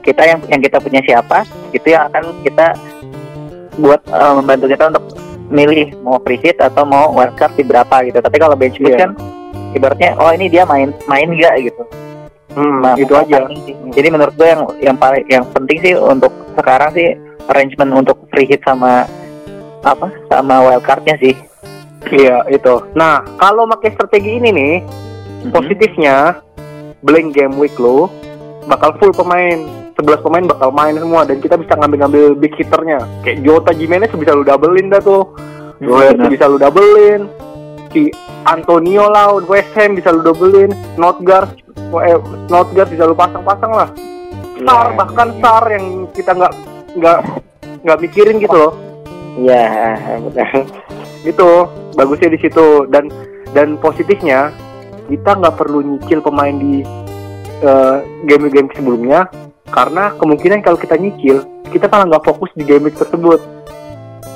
kita 0.07 0.23
yang 0.23 0.38
yang 0.47 0.61
kita 0.62 0.79
punya 0.79 1.03
siapa, 1.03 1.42
itu 1.71 1.90
yang 1.90 2.07
akan 2.09 2.31
kita 2.40 2.79
buat 3.77 4.01
eh, 4.07 4.35
membantu 4.35 4.66
kita 4.71 4.88
untuk 4.88 5.05
milih 5.47 5.95
mau 6.01 6.19
free 6.23 6.38
hit 6.38 6.59
atau 6.59 6.83
mau 6.83 7.11
wildcard 7.12 7.55
di 7.55 7.62
berapa 7.62 8.03
gitu. 8.03 8.19
Tapi 8.19 8.37
kalau 8.38 8.55
bench 8.55 8.79
boost 8.79 8.95
Iya. 8.95 8.99
kan 9.05 9.11
ibaratnya 9.75 10.14
oh 10.16 10.31
ini 10.31 10.47
dia 10.47 10.62
main 10.62 10.95
main 11.05 11.29
enggak 11.29 11.55
gitu. 11.61 11.83
Hmm, 12.57 12.81
Nah, 12.81 12.97
itu 12.97 13.12
aja. 13.12 13.45
sih. 13.53 13.77
Jadi 13.92 14.09
menurut 14.09 14.33
gue 14.33 14.49
yang 14.49 14.62
yang 14.81 14.97
paling 14.97 15.23
yang 15.29 15.45
penting 15.53 15.77
sih 15.83 15.92
untuk 15.92 16.33
sekarang 16.57 16.88
sih 16.95 17.12
arrangement 17.47 17.92
untuk 17.95 18.16
free 18.33 18.49
hit 18.49 18.64
sama 18.64 19.05
apa 19.85 20.09
sama 20.27 20.64
wildcardnya 20.64 21.14
sih. 21.21 21.35
Iya 22.07 22.49
itu. 22.49 22.75
Nah 22.95 23.21
kalau 23.37 23.69
pakai 23.69 23.92
strategi 23.92 24.40
ini 24.40 24.51
nih, 24.51 24.75
Mhm. 25.45 25.53
positifnya 25.53 26.40
blank 27.05 27.37
game 27.37 27.55
week 27.55 27.77
lo 27.77 28.09
bakal 28.64 28.97
full 28.99 29.12
pemain. 29.12 29.86
11 29.96 30.20
pemain 30.20 30.44
bakal 30.44 30.68
main 30.76 30.92
semua 30.92 31.24
dan 31.24 31.40
kita 31.40 31.56
bisa 31.56 31.72
ngambil-ngambil 31.72 32.37
big 32.37 32.52
hitternya. 32.52 33.00
Kayak 33.24 33.48
Jota 33.48 33.72
Jimenez 33.72 34.12
bisa 34.12 34.37
lu 34.37 34.44
doublein 34.44 34.92
dah 34.92 35.00
tuh. 35.00 35.24
Hmm, 35.80 35.88
Doherty 35.88 36.20
benar. 36.20 36.30
bisa 36.37 36.44
lu 36.52 36.56
doublein. 36.61 37.20
Si 37.96 38.12
Antonio 38.44 39.09
lah 39.09 39.40
West 39.48 39.72
Ham 39.72 39.96
bisa 39.96 40.12
lu 40.12 40.20
doublein. 40.20 40.68
Notgard 41.00 41.48
eh, 42.04 42.18
Notgard 42.52 42.92
bisa 42.92 43.09
lu 43.09 43.16
pasang-pasang 43.16 43.72
lah. 43.72 43.88
Sar 44.61 44.92
Iya. 44.92 44.96
bahkan 44.96 45.28
Sar 45.40 45.64
yang 45.72 46.09
kita 46.12 46.32
nggak 46.32 46.52
nggak 46.96 47.18
nggak 47.85 47.98
mikirin 48.04 48.37
gitu 48.37 48.56
loh. 48.56 48.72
Iya, 49.37 49.96
betul. 50.20 50.64
gitu 51.24 51.50
bagusnya 51.92 52.30
di 52.32 52.38
situ 52.38 52.87
dan 52.88 53.11
dan 53.50 53.76
positifnya 53.76 54.52
kita 55.09 55.35
nggak 55.37 55.56
perlu 55.59 55.82
nyicil 55.82 56.20
pemain 56.22 56.54
di 56.54 56.85
eh, 57.61 57.96
game-game 58.28 58.70
sebelumnya 58.72 59.24
karena 59.68 60.14
kemungkinan 60.14 60.61
kalau 60.61 60.76
kita 60.76 60.94
nyicil 60.94 61.42
kita 61.68 61.87
malah 61.87 62.07
nggak 62.07 62.24
fokus 62.24 62.50
di 62.55 62.62
game 62.62 62.88
tersebut 62.88 63.40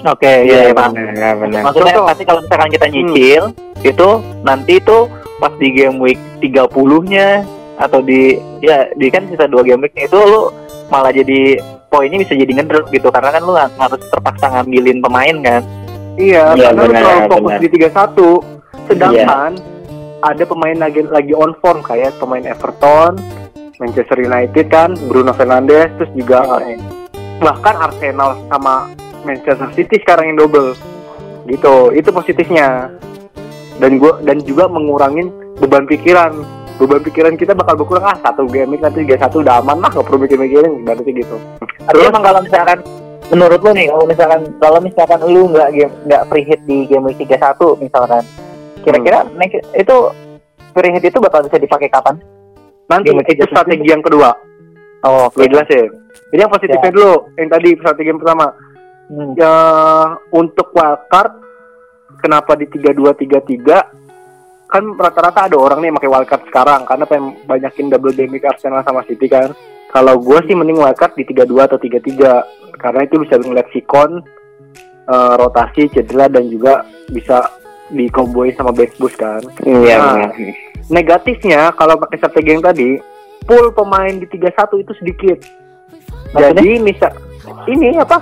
Oke, 0.00 0.48
iya, 0.48 0.64
iya, 0.64 0.72
paham. 0.72 0.96
benar, 0.96 1.36
benar. 1.36 1.60
Maksudnya 1.60 1.92
Contoh. 1.92 2.08
pasti 2.08 2.22
kalau 2.24 2.40
misalkan 2.40 2.70
kita 2.72 2.86
nyicil 2.88 3.42
itu 3.84 4.08
nanti 4.40 4.72
itu 4.80 4.98
pas 5.36 5.52
di 5.54 5.68
game 5.70 6.00
week 6.00 6.16
30-nya 6.40 7.44
atau 7.76 8.00
di 8.00 8.32
ya 8.60 8.88
di 8.92 9.08
kan 9.08 9.28
sisa 9.28 9.44
dua 9.44 9.60
game 9.60 9.84
week 9.84 9.92
itu 9.94 10.16
lu 10.16 10.48
malah 10.88 11.12
jadi 11.12 11.60
poinnya 11.86 12.16
bisa 12.16 12.32
jadi 12.32 12.48
ngedrop 12.48 12.88
gitu 12.88 13.12
karena 13.12 13.28
kan 13.28 13.42
lu 13.42 13.52
harus 13.52 14.00
terpaksa 14.08 14.46
ngambilin 14.50 15.00
pemain 15.00 15.36
kan. 15.38 15.62
iya 16.16 16.48
Iya, 16.50 16.72
karena 16.72 16.80
lu 16.80 16.88
benar, 16.88 17.02
terlalu 17.02 17.20
fokus 17.28 17.52
benar. 17.52 17.60
di 17.60 17.68
31 17.68 18.88
sedangkan 18.88 19.50
ada 20.20 20.44
pemain 20.44 20.76
lagi 20.78 21.00
lagi 21.06 21.32
on 21.32 21.52
form 21.56 21.80
kayak 21.80 22.16
pemain 22.16 22.40
Everton 22.42 23.20
Manchester 23.80 24.20
United 24.20 24.68
kan 24.68 24.92
Bruno 25.08 25.32
Fernandes 25.32 25.88
terus 25.96 26.12
juga 26.12 26.44
bahkan 27.40 27.74
Arsenal 27.80 28.36
sama 28.52 28.92
Manchester 29.24 29.68
City 29.72 29.96
sekarang 30.04 30.32
yang 30.32 30.38
double. 30.44 30.76
Gitu 31.48 31.74
itu 31.96 32.08
positifnya. 32.12 32.92
Dan 33.80 33.96
gua 33.96 34.20
dan 34.20 34.44
juga 34.44 34.68
mengurangin 34.68 35.32
beban 35.56 35.88
pikiran. 35.88 36.36
Beban 36.76 37.00
pikiran 37.00 37.36
kita 37.40 37.56
bakal 37.56 37.80
berkurang 37.80 38.12
ah 38.12 38.16
satu 38.20 38.44
game 38.48 38.76
nanti 38.76 39.04
tiga 39.04 39.16
satu 39.20 39.40
udah 39.40 39.64
aman 39.64 39.80
lah 39.80 39.88
nggak 39.88 40.04
perlu 40.04 40.20
mikir-mikirin 40.20 40.84
berarti 40.84 41.12
gitu. 41.16 41.36
Tapi 41.88 42.04
emang 42.04 42.24
kalau 42.24 42.40
misalkan 42.44 42.78
menurut 43.32 43.60
lu 43.64 43.70
nih 43.72 43.86
kalau 43.88 44.04
misalkan 44.04 44.40
kalau 44.60 44.78
misalkan 44.80 45.20
lu 45.28 45.42
nggak 45.48 45.68
game 45.72 45.94
nggak 46.08 46.22
free 46.28 46.44
hit 46.44 46.60
di 46.68 46.88
game 46.88 47.04
week 47.08 47.20
31 47.20 47.56
misalkan 47.84 48.24
kira-kira 48.80 49.28
next 49.36 49.60
itu 49.76 49.96
free 50.72 50.92
hit 50.92 51.04
itu 51.04 51.18
bakal 51.20 51.44
bisa 51.44 51.56
dipakai 51.60 51.88
kapan? 51.92 52.16
Nanti 52.90 53.14
week 53.14 53.38
itu 53.38 53.46
31. 53.46 53.54
strategi 53.54 53.86
yang 53.86 54.02
kedua. 54.02 54.30
Oh, 55.06 55.30
gue 55.32 55.48
jelasin. 55.48 55.88
Jadi 56.34 56.40
yang 56.42 56.52
positifnya 56.52 56.92
dulu 56.92 57.14
yang 57.38 57.48
tadi 57.48 57.68
strategi 57.78 58.10
yang 58.10 58.20
pertama. 58.20 58.50
Hmm. 59.10 59.34
ya 59.34 59.54
untuk 60.30 60.70
wildcard 60.70 61.34
kenapa 62.22 62.54
di 62.54 62.70
3233 62.70 64.70
kan 64.70 64.84
rata-rata 64.94 65.50
ada 65.50 65.58
orang 65.58 65.82
nih 65.82 65.90
yang 65.90 65.98
pakai 65.98 66.12
wildcard 66.14 66.46
sekarang 66.46 66.86
karena 66.86 67.04
pengen 67.10 67.34
banyakin 67.42 67.90
double 67.90 68.14
week 68.14 68.46
Arsenal 68.46 68.86
sama 68.86 69.02
City 69.10 69.26
kan? 69.26 69.50
Kalau 69.90 70.22
gue 70.22 70.38
sih 70.46 70.54
mending 70.54 70.78
wildcard 70.78 71.18
di 71.18 71.26
32 71.26 71.58
atau 71.58 71.78
33 71.82 72.78
karena 72.78 73.00
itu 73.02 73.18
bisa 73.18 73.34
ngeliat 73.42 73.66
sikon 73.74 74.22
eh, 75.10 75.34
rotasi 75.34 75.90
cedera 75.90 76.30
dan 76.30 76.46
juga 76.46 76.86
bisa 77.10 77.50
dikomboin 77.90 78.54
sama 78.54 78.70
bench 78.70 78.94
boost 79.02 79.18
kan? 79.18 79.42
Iya, 79.66 79.98
Nah. 79.98 80.30
Negatifnya 80.90 81.70
kalau 81.72 81.96
pakai 81.96 82.18
strategi 82.18 82.50
yang 82.50 82.60
tadi 82.60 82.98
pool 83.42 83.70
pemain 83.70 84.12
di 84.12 84.26
31 84.26 84.50
itu 84.76 84.92
sedikit 84.96 85.38
Maksudnya? 86.30 86.50
jadi 86.52 86.70
misal 86.78 87.12
ini 87.66 87.96
apa 87.96 88.18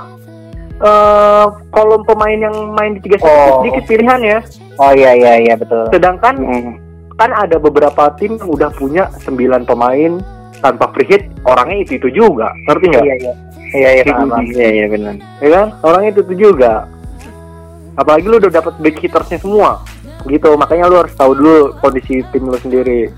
eh 0.78 1.44
kolom 1.68 2.04
pemain 2.04 2.38
yang 2.38 2.54
main 2.70 2.94
di 2.94 3.02
31 3.02 3.18
Oh. 3.18 3.60
sedikit 3.60 3.84
pilihannya 3.86 4.38
Oh 4.76 4.92
iya 4.92 5.10
iya 5.12 5.32
iya 5.42 5.54
betul. 5.54 5.90
sedangkan 5.90 6.34
Hmm. 6.38 6.74
kan 7.14 7.34
ada 7.34 7.58
beberapa 7.58 8.14
tim 8.14 8.36
yang 8.36 8.46
udah 8.46 8.70
punya 8.72 9.10
9 9.18 9.34
pemain 9.64 10.22
tanpa 10.58 10.86
free 10.92 11.08
hit 11.08 11.22
orangnya 11.42 11.82
itu 11.82 11.98
itu 11.98 12.08
juga 12.14 12.54
ngerti 12.64 12.84
nggak 12.88 13.04
Iya 13.04 13.16
iya. 13.16 13.32
Iya 13.68 13.88
iya 13.92 14.02
paham. 14.06 14.30
Iya, 14.46 14.68
iya 14.72 14.86
benar. 14.86 15.14
ya 15.36 15.48
kan 15.52 15.66
orangnya 15.82 16.10
itu 16.10 16.20
itu 16.22 16.34
juga 16.46 16.86
apalagi 17.94 18.24
lu 18.24 18.38
udah 18.38 18.52
dapat 18.54 18.74
back 18.78 18.96
hittersnya 18.96 19.38
semua 19.38 19.82
gitu. 20.28 20.54
Makanya 20.54 20.86
lu 20.86 21.00
harus 21.00 21.14
tahu 21.16 21.32
dulu 21.34 21.56
kondisi 21.80 22.20
tim 22.30 22.44
lu 22.46 22.58
sendiri 22.60 23.10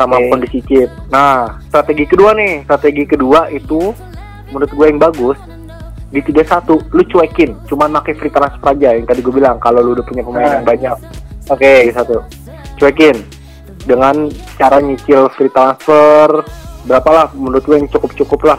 sama 0.00 0.16
Oke. 0.18 0.32
kondisi 0.32 0.58
chip 0.64 0.88
nah 1.12 1.60
strategi 1.68 2.04
kedua 2.08 2.32
nih. 2.32 2.64
Strategi 2.64 3.04
kedua 3.04 3.52
itu 3.52 3.92
menurut 4.50 4.70
gue 4.72 4.86
yang 4.88 5.00
bagus 5.00 5.38
di 6.12 6.20
31 6.20 6.92
lu 6.92 7.02
cuekin. 7.08 7.50
Cuman 7.68 7.92
pakai 8.00 8.14
free 8.16 8.32
transfer 8.32 8.72
aja 8.72 8.96
yang 8.96 9.06
tadi 9.08 9.20
gue 9.24 9.34
bilang 9.34 9.56
kalau 9.60 9.80
lu 9.80 9.96
udah 9.96 10.04
punya 10.04 10.22
pemain 10.24 10.60
yang 10.60 10.66
banyak. 10.66 10.96
Oke. 11.50 11.90
31 11.92 12.80
cuekin 12.80 13.16
dengan 13.82 14.30
cara 14.58 14.78
nyicil 14.78 15.26
free 15.34 15.50
transfer 15.50 16.42
berapa 16.82 17.10
lah 17.10 17.26
menurut 17.34 17.62
gue 17.62 17.76
yang 17.78 17.88
cukup-cukup 17.90 18.42
lah. 18.42 18.58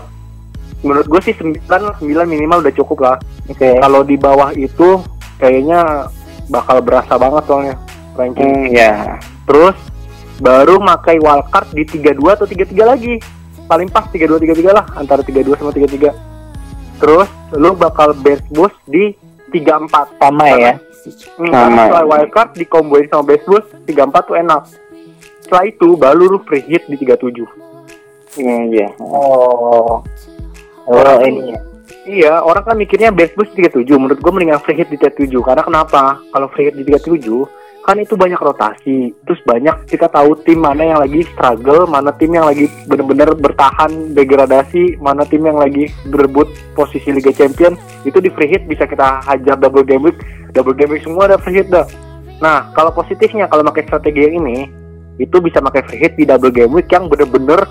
Menurut 0.84 1.08
gue 1.08 1.22
sih 1.24 1.36
9 1.36 1.64
9 1.68 2.04
minimal 2.28 2.60
udah 2.64 2.74
cukup 2.76 3.00
lah. 3.04 3.18
Oke. 3.52 3.76
kalau 3.80 4.02
di 4.08 4.16
bawah 4.16 4.56
itu 4.56 5.04
kayaknya 5.40 6.08
bakal 6.54 6.78
berasa 6.86 7.18
banget 7.18 7.44
soalnya 7.50 7.76
ranking. 8.14 8.46
Hmm, 8.46 8.66
ya. 8.70 9.18
Terus 9.50 9.74
baru 10.38 10.78
makai 10.78 11.18
wildcard 11.18 11.74
di 11.74 11.82
32 11.84 12.38
atau 12.38 12.46
33 12.46 12.86
lagi. 12.86 13.18
Paling 13.66 13.90
pas 13.90 14.06
32 14.06 14.38
33 14.38 14.70
lah 14.70 14.86
antara 14.94 15.26
32 15.26 15.58
sama 15.58 15.74
33. 15.74 16.14
Terus 17.02 17.30
lu 17.58 17.74
bakal 17.74 18.14
best 18.14 18.46
boost 18.54 18.78
di 18.86 19.18
34. 19.50 20.14
Sama 20.22 20.46
ya. 20.54 20.78
Hmm, 21.36 21.52
Sama. 21.52 21.82
setelah 21.90 22.06
wildcard 22.06 22.50
dikomboin 22.54 23.10
sama 23.10 23.24
best 23.26 23.44
boost 23.50 23.68
34 23.90 24.30
tuh 24.30 24.38
enak. 24.38 24.62
Setelah 25.44 25.66
itu 25.68 25.88
baru 25.98 26.38
lu 26.38 26.40
free 26.46 26.64
hit 26.64 26.86
di 26.86 26.96
37. 26.96 27.44
Hmm, 28.38 28.72
iya. 28.72 28.94
Oh. 29.02 30.00
Oh 30.84 30.94
Orang- 30.94 31.24
ini 31.26 31.56
ya. 31.56 31.60
Iya, 32.08 32.40
orang 32.40 32.64
kan 32.64 32.76
mikirnya 32.80 33.12
best 33.12 33.36
boost 33.36 33.56
37. 33.56 33.84
Menurut 34.00 34.20
gue 34.20 34.32
mendingan 34.32 34.64
free 34.64 34.80
hit 34.80 34.88
di 34.88 34.96
37. 34.96 35.44
Karena 35.44 35.64
kenapa? 35.68 36.20
Kalau 36.32 36.48
free 36.52 36.72
hit 36.72 36.76
di 36.80 36.84
37, 36.88 37.44
kan 37.84 38.00
itu 38.00 38.16
banyak 38.16 38.40
rotasi. 38.40 39.12
Terus 39.28 39.40
banyak 39.44 39.92
kita 39.92 40.08
tahu 40.08 40.40
tim 40.48 40.64
mana 40.64 40.84
yang 40.88 41.00
lagi 41.04 41.28
struggle, 41.36 41.84
mana 41.84 42.16
tim 42.16 42.32
yang 42.32 42.48
lagi 42.48 42.72
bener-bener 42.88 43.36
bertahan 43.36 44.16
degradasi, 44.16 44.96
mana 45.04 45.28
tim 45.28 45.44
yang 45.44 45.60
lagi 45.60 45.92
berebut 46.08 46.48
posisi 46.76 47.12
Liga 47.12 47.36
Champion. 47.36 47.76
Itu 48.08 48.24
di 48.24 48.32
free 48.32 48.48
hit 48.48 48.64
bisa 48.64 48.88
kita 48.88 49.20
hajar 49.28 49.60
double 49.60 49.84
game 49.84 50.08
week. 50.08 50.18
Double 50.56 50.76
game 50.76 50.96
week 50.96 51.04
semua 51.04 51.28
ada 51.28 51.36
free 51.36 51.60
hit 51.60 51.68
dah. 51.68 51.84
Nah, 52.40 52.72
kalau 52.72 52.96
positifnya 52.96 53.52
kalau 53.52 53.68
pakai 53.68 53.88
strategi 53.88 54.24
yang 54.24 54.44
ini, 54.44 54.68
itu 55.20 55.40
bisa 55.44 55.60
pakai 55.60 55.84
free 55.88 56.00
hit 56.00 56.16
di 56.16 56.24
double 56.24 56.52
game 56.52 56.72
week 56.72 56.88
yang 56.88 57.12
bener-bener 57.12 57.68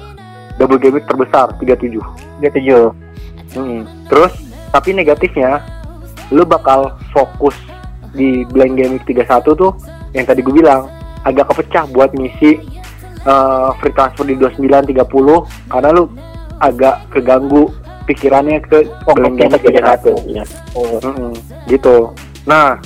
double 0.60 0.76
game 0.76 1.00
week 1.00 1.08
terbesar 1.08 1.56
37. 1.56 1.96
Dia 2.44 2.52
tujuh. 2.52 3.11
Hmm. 3.52 3.82
Terus 4.08 4.32
tapi 4.72 4.96
negatifnya 4.96 5.60
lu 6.32 6.48
bakal 6.48 6.96
fokus 7.12 7.52
di 8.12 8.44
blank 8.48 8.72
game 8.76 8.92
week 8.96 9.04
31 9.08 9.52
tuh 9.52 9.72
yang 10.12 10.24
tadi 10.24 10.40
gue 10.40 10.52
bilang 10.52 10.88
agak 11.24 11.52
kepecah 11.52 11.88
buat 11.92 12.12
ngisi 12.12 12.60
eh, 13.24 13.68
free 13.80 13.92
transfer 13.92 14.24
di 14.24 14.36
29 14.36 14.92
30 14.92 15.72
karena 15.72 15.88
lu 15.92 16.08
agak 16.60 17.08
keganggu 17.12 17.72
pikirannya 18.04 18.60
ke 18.64 18.88
blank 19.12 19.34
game 19.36 19.52
week 19.52 19.64
31 19.76 20.28
Iya. 20.28 20.44
Oh. 20.76 21.00
Mm-mm, 21.00 21.32
gitu. 21.68 22.12
Nah, 22.48 22.80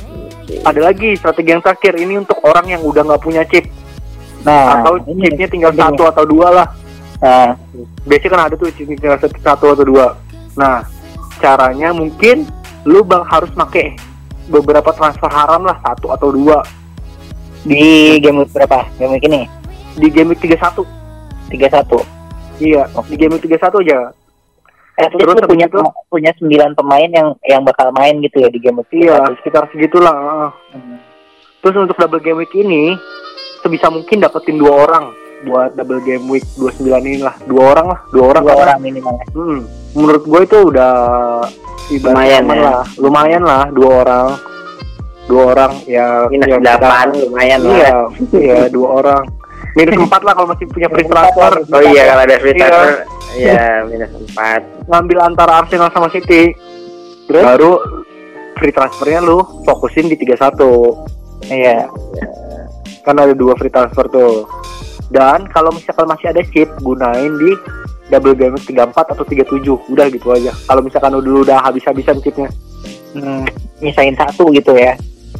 ada 0.62 0.80
lagi 0.80 1.16
strategi 1.16 1.50
yang 1.54 1.62
terakhir 1.64 1.96
ini 1.98 2.20
untuk 2.20 2.38
orang 2.44 2.66
yang 2.70 2.82
udah 2.82 3.02
nggak 3.02 3.22
punya 3.22 3.42
chip 3.46 3.66
Nah, 4.46 4.78
atau 4.78 5.02
ini 5.10 5.26
chipnya 5.26 5.48
tinggal 5.50 5.72
ini. 5.74 5.80
satu 5.82 6.02
atau 6.06 6.22
dua 6.22 6.48
lah. 6.54 6.66
Nah, 7.18 7.58
biasanya 8.06 8.30
kan 8.30 8.40
ada 8.46 8.54
tuh 8.54 8.70
chip 8.70 8.86
tinggal 8.86 9.18
satu 9.18 9.74
atau 9.74 9.82
dua. 9.82 10.14
Nah, 10.56 10.84
caranya 11.36 11.92
mungkin 11.92 12.48
lu 12.82 13.02
bang 13.02 13.22
harus 13.22 13.52
make 13.52 13.96
beberapa 14.46 14.88
transfer 14.90 15.28
haram 15.28 15.62
lah 15.62 15.76
satu 15.80 16.10
atau 16.10 16.30
dua 16.30 16.62
Di 17.60 18.16
game 18.16 18.46
berapa? 18.46 18.86
Game 18.96 19.12
week 19.12 19.26
ini? 19.26 19.42
di 19.96 20.08
game 20.08 20.28
week 20.28 20.40
31 20.40 20.84
31. 21.48 22.04
iya 22.58 22.84
di 23.04 23.16
game 23.16 23.32
week 23.32 23.44
31 23.44 23.80
aja 23.80 24.00
Eh, 24.96 25.08
terus, 25.10 25.40
punya 25.42 25.68
itu? 25.68 25.80
punya 26.08 26.32
9 26.32 26.48
pemain 26.72 27.04
yang 27.06 27.28
yang 27.42 27.60
bakal 27.60 27.92
main 27.92 28.16
gitu 28.18 28.40
ya 28.40 28.48
di 28.48 28.56
game 28.56 28.80
week 28.80 28.92
iya 28.94 29.20
31. 29.24 29.36
sekitar 29.36 29.62
segitulah. 29.68 30.52
Hmm. 30.72 31.00
terus 31.58 31.76
untuk 31.78 31.96
double 31.96 32.20
game 32.20 32.38
week 32.38 32.52
ini 32.52 32.92
sebisa 33.60 33.88
mungkin 33.88 34.20
dapetin 34.20 34.56
dua 34.56 34.84
orang 34.84 35.04
buat 35.44 35.72
double 35.74 36.00
game 36.00 36.28
week 36.28 36.44
29 36.54 36.86
ini 37.02 37.20
lah 37.20 37.36
dua 37.44 37.72
orang 37.72 37.86
lah 37.88 38.00
dua 38.08 38.24
orang 38.30 38.42
Dua 38.42 38.54
orang 38.54 38.76
minimal. 38.78 39.14
ya. 39.14 39.26
Hmm, 39.32 39.60
menurut 39.96 40.22
gue 40.22 40.40
itu 40.42 40.58
udah 40.66 40.94
Lumayan 41.86 42.44
ya. 42.44 42.58
lah, 42.58 42.82
lumayan 42.96 43.42
lah 43.42 43.70
dua 43.70 44.02
orang, 44.02 44.28
dua 45.24 45.42
orang 45.54 45.72
ya. 45.86 46.26
minus 46.26 46.46
ya, 46.46 46.58
delapan 46.58 47.06
kita- 47.08 47.22
lumayan 47.24 47.58
Iya, 47.62 47.70
lah 47.70 48.04
iya 48.34 48.60
dua 48.68 48.88
orang. 49.00 49.24
Minus 49.72 49.94
empat 50.02 50.20
lah 50.20 50.32
kalau 50.32 50.48
masih 50.48 50.66
punya 50.66 50.88
free 50.88 51.04
transfer. 51.04 51.52
oh 51.64 51.82
iya 51.84 52.02
kalau 52.06 52.22
ada 52.22 52.36
free 52.36 52.52
Iya. 52.52 52.60
transfer 52.60 52.94
ya 53.36 53.64
minus 53.84 54.10
empat 54.10 54.60
Ngambil 54.86 55.18
antara 55.22 55.52
Arsenal 55.60 55.88
sama 55.90 56.08
City. 56.08 56.50
Terus? 57.26 57.42
Baru 57.44 57.72
free 58.56 58.70
transfernya 58.70 59.20
lu 59.20 59.38
fokusin 59.62 60.06
di 60.06 60.16
31 60.16 60.96
Iya. 61.46 61.86
kan 63.00 63.14
ada 63.14 63.30
dua 63.30 63.54
free 63.54 63.70
transfer 63.70 64.08
tuh. 64.08 64.48
Dan 65.06 65.46
kalau 65.46 65.70
misalkan 65.70 66.08
masih 66.08 66.26
ada 66.26 66.42
chip, 66.44 66.66
gunain 66.80 67.30
di 67.32 67.54
double 68.10 68.34
week 68.34 68.64
34 68.66 69.12
atau 69.16 69.24
37. 69.24 69.92
Udah 69.92 70.06
gitu 70.10 70.28
aja. 70.30 70.52
Kalau 70.54 70.80
misalkan 70.82 71.10
lu 71.14 71.20
dulu 71.22 71.38
udah 71.46 71.58
habis-habisan 71.62 72.22
chipnya. 72.22 72.50
Hmm, 73.16 73.46
nyisain 73.80 74.14
satu 74.14 74.52
gitu 74.52 74.76
ya. 74.76 74.94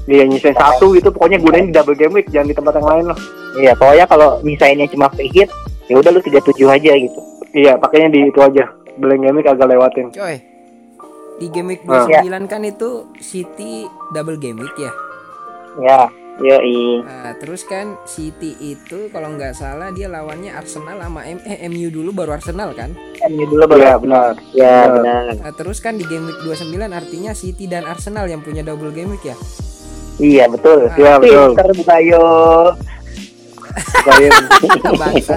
Dia 0.06 0.22
nyisain 0.22 0.54
satu 0.54 0.94
gitu 0.94 1.10
pokoknya 1.10 1.42
gunain 1.42 1.68
di 1.68 1.74
double 1.74 1.98
game 1.98 2.14
week 2.14 2.30
jangan 2.30 2.48
di 2.50 2.56
tempat 2.56 2.78
yang 2.78 2.88
lain 2.88 3.04
lah. 3.10 3.18
Iya, 3.56 3.72
pokoknya 3.74 4.06
kalau 4.06 4.28
misainnya 4.44 4.86
cuma 4.86 5.08
free 5.10 5.32
hit, 5.32 5.50
ya 5.88 5.96
udah 5.98 6.10
lu 6.12 6.20
37 6.22 6.52
aja 6.68 6.92
gitu. 6.94 7.20
Iya, 7.56 7.80
pakainya 7.80 8.12
di 8.12 8.20
itu 8.28 8.40
aja. 8.40 8.68
Blank 8.96 9.20
game 9.24 9.36
week 9.40 9.48
agak 9.48 9.68
lewatin. 9.68 10.08
Coy. 10.12 10.36
Di 11.36 11.46
game 11.52 11.68
week 11.76 11.82
Ah. 11.84 12.08
29 12.08 12.48
kan 12.48 12.64
itu 12.64 13.08
City 13.20 13.84
double 14.12 14.40
game 14.40 14.60
week 14.60 14.76
ya. 14.76 14.92
Ya, 15.76 16.00
yoi 16.40 17.00
Nah, 17.02 17.34
terus 17.38 17.64
kan 17.64 17.96
City 18.04 18.54
itu 18.60 19.08
kalau 19.10 19.34
nggak 19.34 19.56
salah 19.56 19.88
dia 19.92 20.06
lawannya 20.06 20.52
Arsenal 20.52 21.00
sama 21.00 21.24
M 21.24 21.40
eh, 21.44 21.64
MU 21.68 21.88
dulu 21.88 22.12
baru 22.12 22.36
Arsenal 22.36 22.72
kan. 22.76 22.92
MU 23.28 23.44
dulu 23.48 23.64
baru. 23.66 23.80
Iya, 23.80 23.94
benar. 23.98 24.32
ya 24.52 24.76
Benar. 24.90 25.24
Nah, 25.40 25.52
terus 25.56 25.78
kan 25.80 25.96
di 25.96 26.04
game 26.04 26.28
week 26.28 26.40
29 26.44 26.76
artinya 26.92 27.32
City 27.32 27.64
dan 27.66 27.88
Arsenal 27.88 28.28
yang 28.28 28.44
punya 28.44 28.60
double 28.60 28.92
game 28.92 29.16
week 29.16 29.24
ya. 29.26 29.36
Iya, 30.16 30.44
betul. 30.48 30.88
Iya, 30.96 31.20
betul. 31.20 31.52
Pinter 31.52 31.70
Bukayo. 31.76 32.26
Bangsa. 34.96 35.36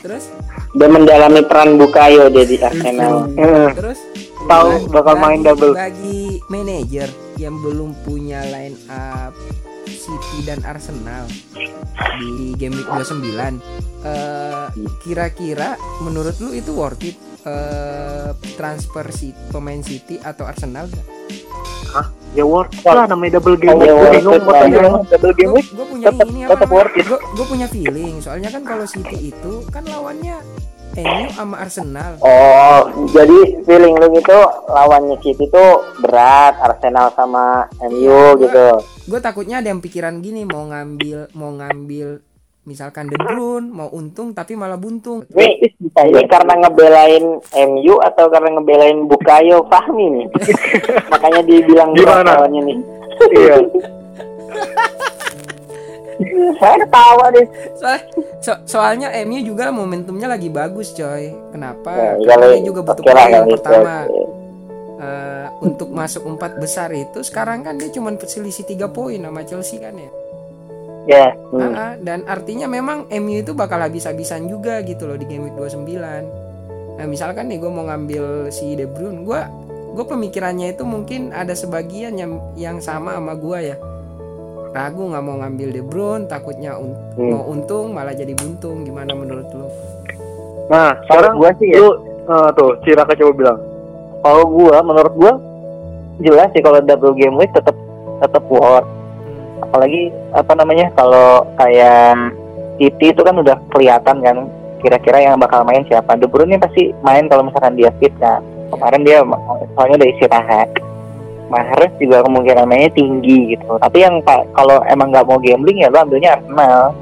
terus 0.00 0.32
udah 0.72 0.88
mendalami 0.88 1.44
peran 1.44 1.76
Bukayo 1.76 2.32
jadi 2.32 2.56
Arsenal 2.72 3.28
terus 3.76 4.00
Tahu 4.50 4.88
bakal 4.90 5.14
main 5.20 5.44
double. 5.44 5.76
Bagi 5.76 6.40
manajer 6.48 7.06
yang 7.36 7.60
belum 7.60 7.92
punya 8.02 8.40
line 8.48 8.78
up 8.88 9.36
City 10.00 10.40
dan 10.42 10.64
Arsenal 10.64 11.28
di 12.16 12.56
game 12.56 12.72
week 12.74 12.88
29 12.88 13.20
eh, 14.00 14.66
kira-kira 14.98 15.68
menurut 16.00 16.32
lu 16.38 16.50
itu 16.50 16.72
worth 16.72 17.04
it 17.04 17.16
eh, 17.42 18.28
transfer 18.54 19.04
si 19.10 19.30
pemain 19.48 19.80
City 19.80 20.16
atau 20.18 20.44
Arsenal 20.44 20.88
gak? 20.88 21.06
ya 22.30 22.44
worth 22.44 22.70
it 22.72 22.86
lah 22.86 23.04
namanya 23.04 23.36
double 23.36 23.58
game 23.58 23.74
Oh, 23.74 23.78
week. 23.78 23.90
iya, 24.08 24.22
Gue 24.22 24.38
worth 24.38 24.46
bingung 24.46 24.46
tanya. 24.46 24.80
Double 25.10 25.34
game 25.34 25.52
week 25.52 25.68
gue 25.68 25.84
punya 25.84 26.06
tetap- 26.08 26.28
ini 26.28 26.40
apa 26.40 26.50
tetap 26.54 26.70
worth 26.70 26.94
it. 26.94 27.06
gue 27.10 27.46
punya 27.46 27.66
feeling 27.66 28.14
soalnya 28.18 28.48
kan 28.48 28.62
kalau 28.62 28.86
City 28.86 29.18
itu 29.28 29.52
kan 29.68 29.82
lawannya 29.84 30.38
MU 30.92 31.26
sama 31.30 31.56
Arsenal. 31.58 32.18
Oh 32.20 32.80
jadi 33.08 33.38
feeling 33.62 33.94
lu 33.94 34.10
gitu 34.12 34.38
lawannya 34.66 35.16
City 35.20 35.46
tuh 35.46 35.70
berat 35.98 36.58
Arsenal 36.58 37.12
sama 37.12 37.70
MU 37.84 38.00
Iya, 38.00 38.34
gitu. 38.36 38.66
Gue 39.06 39.20
takutnya 39.20 39.58
ada 39.58 39.68
yang 39.68 39.78
pikiran 39.78 40.18
gini 40.18 40.42
mau 40.42 40.64
ngambil 40.64 41.30
mau 41.32 41.50
ngambil 41.52 42.18
misalkan 42.60 43.06
De 43.06 43.16
Bruyne 43.16 43.66
mau 43.66 43.88
untung 43.88 44.30
tapi 44.30 44.54
malah 44.54 44.76
buntung. 44.76 45.24
Ini, 45.30 45.48
ini 45.80 46.22
karena 46.26 46.54
ngebelain 46.58 47.24
MU 47.68 47.94
atau 48.00 48.26
karena 48.28 48.50
ngebelain 48.52 49.06
Bukayo 49.06 49.64
Fahmi 49.66 50.06
nih? 50.10 50.26
Makanya 51.12 51.40
dibilang 51.42 51.90
berat 51.94 52.04
Gimana? 52.20 52.30
lawannya 52.36 52.60
nih 52.62 52.78
Iya. 53.30 53.56
saya 56.56 56.76
ketawa 56.78 57.32
deh 57.32 57.46
Soalnya, 57.74 58.04
so- 58.40 58.62
soalnya 58.66 59.08
MU 59.24 59.40
juga 59.40 59.68
momentumnya 59.70 60.26
lagi 60.26 60.48
bagus 60.48 60.92
coy. 60.92 61.32
Kenapa? 61.52 61.92
Ya, 61.92 62.12
Karena 62.34 62.46
dia 62.56 62.60
juga 62.64 62.80
butuh 62.82 63.02
kalau 63.04 63.20
itu, 63.44 63.52
pertama. 63.56 63.96
Eh, 65.00 65.46
untuk 65.64 65.88
masuk 65.88 66.28
empat 66.28 66.60
besar 66.60 66.92
itu 66.92 67.24
sekarang 67.24 67.64
kan 67.64 67.80
dia 67.80 67.88
cuma 67.88 68.12
selisih 68.20 68.68
tiga 68.68 68.84
poin 68.92 69.16
sama 69.16 69.40
Chelsea 69.48 69.80
kan 69.80 69.96
ya. 69.96 70.10
Ya, 71.08 71.26
Hmm. 71.48 71.72
Ah, 71.72 71.94
dan 71.96 72.28
artinya 72.28 72.68
memang 72.68 73.08
MU 73.08 73.40
itu 73.40 73.56
bakal 73.56 73.80
habis-habisan 73.80 74.44
juga 74.46 74.84
gitu 74.84 75.08
loh 75.08 75.16
di 75.16 75.24
game 75.24 75.48
week 75.48 75.56
29. 75.56 76.28
Nah, 77.00 77.06
misalkan 77.08 77.48
nih 77.48 77.56
gue 77.56 77.72
mau 77.72 77.88
ngambil 77.88 78.52
si 78.52 78.76
De 78.76 78.84
Bruyne, 78.84 79.24
gue 79.24 79.40
gue 79.96 80.04
pemikirannya 80.04 80.76
itu 80.76 80.84
mungkin 80.84 81.32
ada 81.32 81.56
sebagian 81.56 82.14
yang 82.20 82.36
yang 82.54 82.76
sama 82.84 83.16
sama 83.16 83.32
gue 83.32 83.72
ya. 83.72 83.76
Ragu 84.70 85.02
nggak 85.02 85.24
mau 85.24 85.36
ngambil 85.36 85.68
De 85.70 85.82
Bruyne, 85.82 86.24
takutnya 86.24 86.78
un- 86.78 86.94
Hmm. 87.18 87.30
mau 87.34 87.42
untung 87.48 87.90
malah 87.90 88.14
jadi 88.14 88.30
buntung. 88.32 88.86
Gimana 88.86 89.10
menurut 89.12 89.50
lo? 89.50 89.66
Nah, 90.70 90.94
sekarang 91.04 91.34
gua 91.36 91.50
sih 91.58 91.74
ya, 91.74 91.82
lu 91.82 91.90
eh, 92.22 92.48
tuh 92.54 92.78
Ciraka 92.82 93.18
coba 93.18 93.32
bilang. 93.34 93.58
kalau 94.20 94.44
gua 94.46 94.78
menurut 94.80 95.14
gua 95.16 95.32
jelas 96.20 96.52
sih 96.52 96.60
kalau 96.60 96.78
double 96.78 97.16
game 97.16 97.34
week 97.34 97.50
tetap 97.50 97.74
tetap 98.20 98.44
worth. 98.46 98.84
Hmm. 98.84 99.64
Apalagi 99.64 100.02
apa 100.30 100.52
namanya 100.54 100.86
kalau 100.94 101.42
kayak 101.56 102.30
City 102.76 103.10
itu 103.10 103.20
kan 103.20 103.34
udah 103.34 103.58
kelihatan 103.68 104.16
kan 104.20 104.36
kira-kira 104.80 105.20
yang 105.20 105.36
bakal 105.36 105.60
main 105.62 105.82
siapa. 105.84 106.14
De 106.14 106.24
Bruyne 106.24 106.54
ini 106.54 106.60
pasti 106.60 106.94
main 107.02 107.26
kalau 107.26 107.42
misalkan 107.42 107.74
dia 107.74 107.90
fit 107.98 108.14
kan. 108.16 108.40
Kemarin 108.70 109.02
dia 109.02 109.20
soalnya 109.74 109.98
udah 109.98 110.08
istirahat. 110.08 110.68
Mahrez 111.50 111.90
juga 111.98 112.22
kemungkinan 112.22 112.64
mainnya 112.64 112.94
tinggi 112.94 113.52
gitu. 113.52 113.76
Tapi 113.76 113.98
yang 113.98 114.22
pa- 114.22 114.46
kalau 114.54 114.78
emang 114.86 115.10
nggak 115.10 115.26
mau 115.26 115.36
gambling 115.36 115.82
ya 115.82 115.90
lo 115.90 116.00
ambilnya 116.00 116.38
Arsenal. 116.38 116.94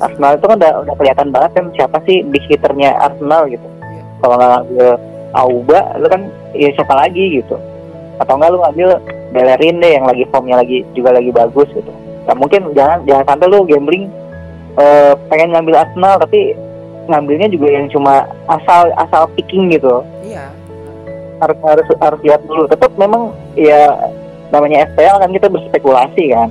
Arsenal 0.00 0.32
itu 0.34 0.46
kan 0.48 0.56
udah 0.56 0.72
udah 0.82 0.94
kelihatan 0.96 1.28
banget 1.28 1.50
kan 1.52 1.64
siapa 1.76 2.00
sih 2.02 2.24
big 2.24 2.40
hitternya 2.48 2.96
Arsenal 2.96 3.44
gitu. 3.46 3.68
Iya. 3.84 4.02
Kalau 4.18 4.34
nggak 4.34 4.50
ngambil 4.50 4.88
Auba, 5.30 5.80
lu 6.00 6.06
kan 6.08 6.22
ya 6.50 6.72
siapa 6.74 6.94
lagi 6.96 7.38
gitu. 7.38 7.54
Atau 8.18 8.34
enggak 8.34 8.50
lu 8.50 8.58
ngambil 8.58 8.88
Bellerin 9.30 9.78
deh 9.78 9.92
yang 9.94 10.04
lagi 10.04 10.24
formnya 10.26 10.58
lagi 10.58 10.82
juga 10.90 11.14
lagi 11.14 11.30
bagus 11.30 11.68
gitu. 11.70 11.92
Nah, 12.26 12.34
mungkin 12.34 12.72
jangan 12.74 13.04
jangan 13.04 13.24
sampai 13.28 13.46
lu 13.46 13.62
gambling 13.62 14.08
eh, 14.74 15.12
pengen 15.28 15.52
ngambil 15.52 15.76
Arsenal 15.78 16.16
tapi 16.16 16.56
ngambilnya 17.06 17.46
juga 17.46 17.68
yang 17.68 17.86
cuma 17.90 18.22
asal 18.46 18.86
asal 18.94 19.26
picking 19.34 19.66
gitu 19.68 20.02
Iya. 20.22 20.46
Harus 21.40 21.58
harus 21.64 21.86
harus 21.98 22.20
lihat 22.22 22.40
dulu. 22.44 22.68
Tetap 22.68 22.92
memang 23.00 23.32
ya 23.56 24.12
namanya 24.52 24.86
FPL 24.92 25.16
kan 25.24 25.30
kita 25.32 25.48
berspekulasi 25.48 26.24
kan. 26.36 26.48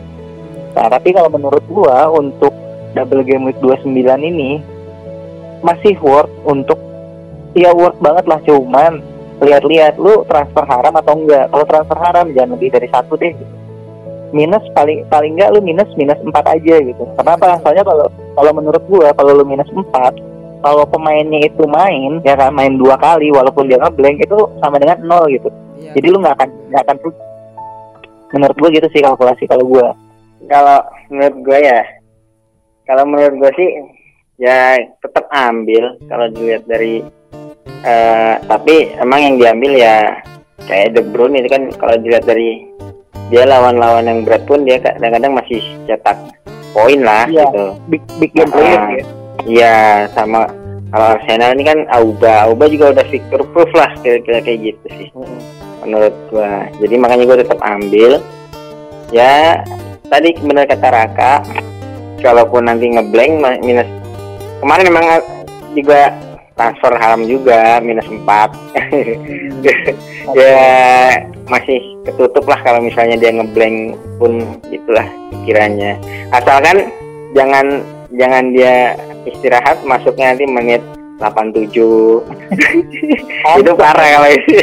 Nah 0.75 0.87
tapi 0.89 1.13
kalau 1.13 1.29
menurut 1.29 1.63
gua 1.69 2.09
untuk 2.09 2.51
double 2.97 3.23
game 3.23 3.45
week 3.47 3.59
29 3.61 3.85
ini 4.21 4.59
masih 5.61 5.95
worth 6.01 6.31
untuk 6.47 6.79
ya 7.53 7.71
worth 7.71 7.99
banget 8.01 8.25
lah. 8.25 8.39
Cuman 8.43 9.03
lihat-lihat 9.39 9.95
lu 9.95 10.27
transfer 10.27 10.65
haram 10.67 10.93
atau 10.99 11.13
enggak? 11.15 11.47
Kalau 11.51 11.65
transfer 11.67 11.97
haram 11.99 12.25
jangan 12.35 12.55
lebih 12.59 12.69
dari 12.73 12.87
satu 12.91 13.15
deh. 13.15 13.33
Minus 14.29 14.61
paling 14.77 15.09
paling 15.09 15.37
enggak 15.37 15.53
lu 15.57 15.59
minus 15.61 15.89
minus 15.97 16.19
empat 16.21 16.45
aja 16.45 16.75
gitu. 16.81 17.03
Kenapa? 17.17 17.57
Soalnya 17.65 17.83
kalau 17.85 18.07
kalau 18.37 18.51
menurut 18.53 18.83
gua 18.87 19.09
kalau 19.13 19.31
lu 19.37 19.45
minus 19.45 19.69
empat 19.73 20.13
kalau 20.59 20.83
pemainnya 20.85 21.39
itu 21.41 21.63
main 21.65 22.19
ya 22.21 22.35
kan 22.35 22.51
main 22.51 22.75
dua 22.75 22.95
kali 22.95 23.31
walaupun 23.31 23.65
dia 23.65 23.77
ngeblank 23.77 24.19
itu 24.19 24.37
sama 24.59 24.75
dengan 24.75 24.99
nol 25.03 25.25
gitu 25.29 25.49
Iya. 25.79 25.95
jadi 25.95 26.07
lu 26.11 26.17
nggak 26.19 26.35
akan 26.35 26.49
nggak 26.69 26.83
akan 26.83 26.97
rugi. 26.99 27.21
menurut 28.29 28.57
gua 28.57 28.69
gitu 28.69 28.87
sih 28.91 28.99
kalkulasi 28.99 29.43
kalau 29.47 29.63
gua 29.63 29.87
kalau 30.45 30.77
menurut 31.07 31.37
gue 31.41 31.59
ya 31.61 31.81
kalau 32.83 33.03
menurut 33.05 33.35
gue 33.37 33.51
sih 33.55 33.69
ya 34.37 34.75
tetap 34.99 35.25
ambil 35.29 35.95
kalau 36.05 36.25
dilihat 36.29 36.63
dari 36.65 37.03
eh 37.79 38.33
tapi 38.43 38.91
emang 38.97 39.19
yang 39.19 39.35
diambil 39.35 39.71
ya 39.73 39.95
kayak 40.63 40.93
De 40.93 41.01
Bruyne 41.01 41.39
itu 41.39 41.49
kan 41.49 41.63
kalau 41.75 41.95
dilihat 41.97 42.23
dari 42.23 42.65
dia 43.29 43.45
lawan-lawan 43.45 44.03
yang 44.03 44.19
berat 44.21 44.43
pun 44.43 44.63
dia 44.63 44.77
kadang-kadang 44.77 45.33
masih 45.33 45.61
cetak 45.85 46.17
poin 46.71 46.99
lah 46.99 47.23
Iya. 47.25 47.45
gitu 47.45 47.63
big 47.87 48.03
big 48.17 48.31
game 48.33 48.49
player 48.49 48.79
Ah. 48.79 48.89
ya 48.93 49.03
iya 49.47 50.07
sama 50.11 50.51
kalau 50.89 51.07
Arsenal 51.15 51.53
ini 51.53 51.63
kan 51.69 51.79
Auba. 51.93 52.49
Auba 52.49 52.65
juga 52.65 52.97
udah 52.97 53.05
victor 53.05 53.45
proof 53.53 53.69
lah 53.77 53.93
kira-kira 54.01 54.41
kayak 54.41 54.73
gitu 54.73 54.85
sih 54.97 55.07
menurut 55.85 56.13
gua. 56.33 56.65
Jadi 56.81 56.95
makanya 56.97 57.23
gua 57.29 57.37
tetap 57.37 57.59
ambil. 57.61 58.25
Ya 59.13 59.61
tadi 60.09 60.33
benar 60.41 60.65
kata 60.65 60.89
Raka 60.89 61.33
kalaupun 62.19 62.65
nanti 62.65 62.89
ngeblank 62.89 63.61
minus 63.61 63.89
kemarin 64.59 64.89
memang 64.89 65.05
juga 65.77 66.11
transfer 66.57 66.91
haram 66.99 67.23
juga 67.23 67.79
minus 67.79 68.03
4 68.03 68.19
ya 70.35 70.59
masih 71.47 71.79
ketutup 72.03 72.43
lah 72.49 72.59
kalau 72.61 72.83
misalnya 72.83 73.15
dia 73.15 73.31
ngeblank 73.31 73.95
pun 74.17 74.43
itulah 74.73 75.05
pikirannya. 75.31 75.95
Asalkan 76.33 76.89
jangan 77.37 77.85
jangan 78.17 78.51
dia 78.51 78.97
istirahat 79.31 79.77
masuknya 79.85 80.33
nanti 80.33 80.45
menit 80.49 80.81
87 81.19 81.67
itu 83.59 83.71
parah 83.81 84.07
kalau 84.17 84.29
itu 84.31 84.55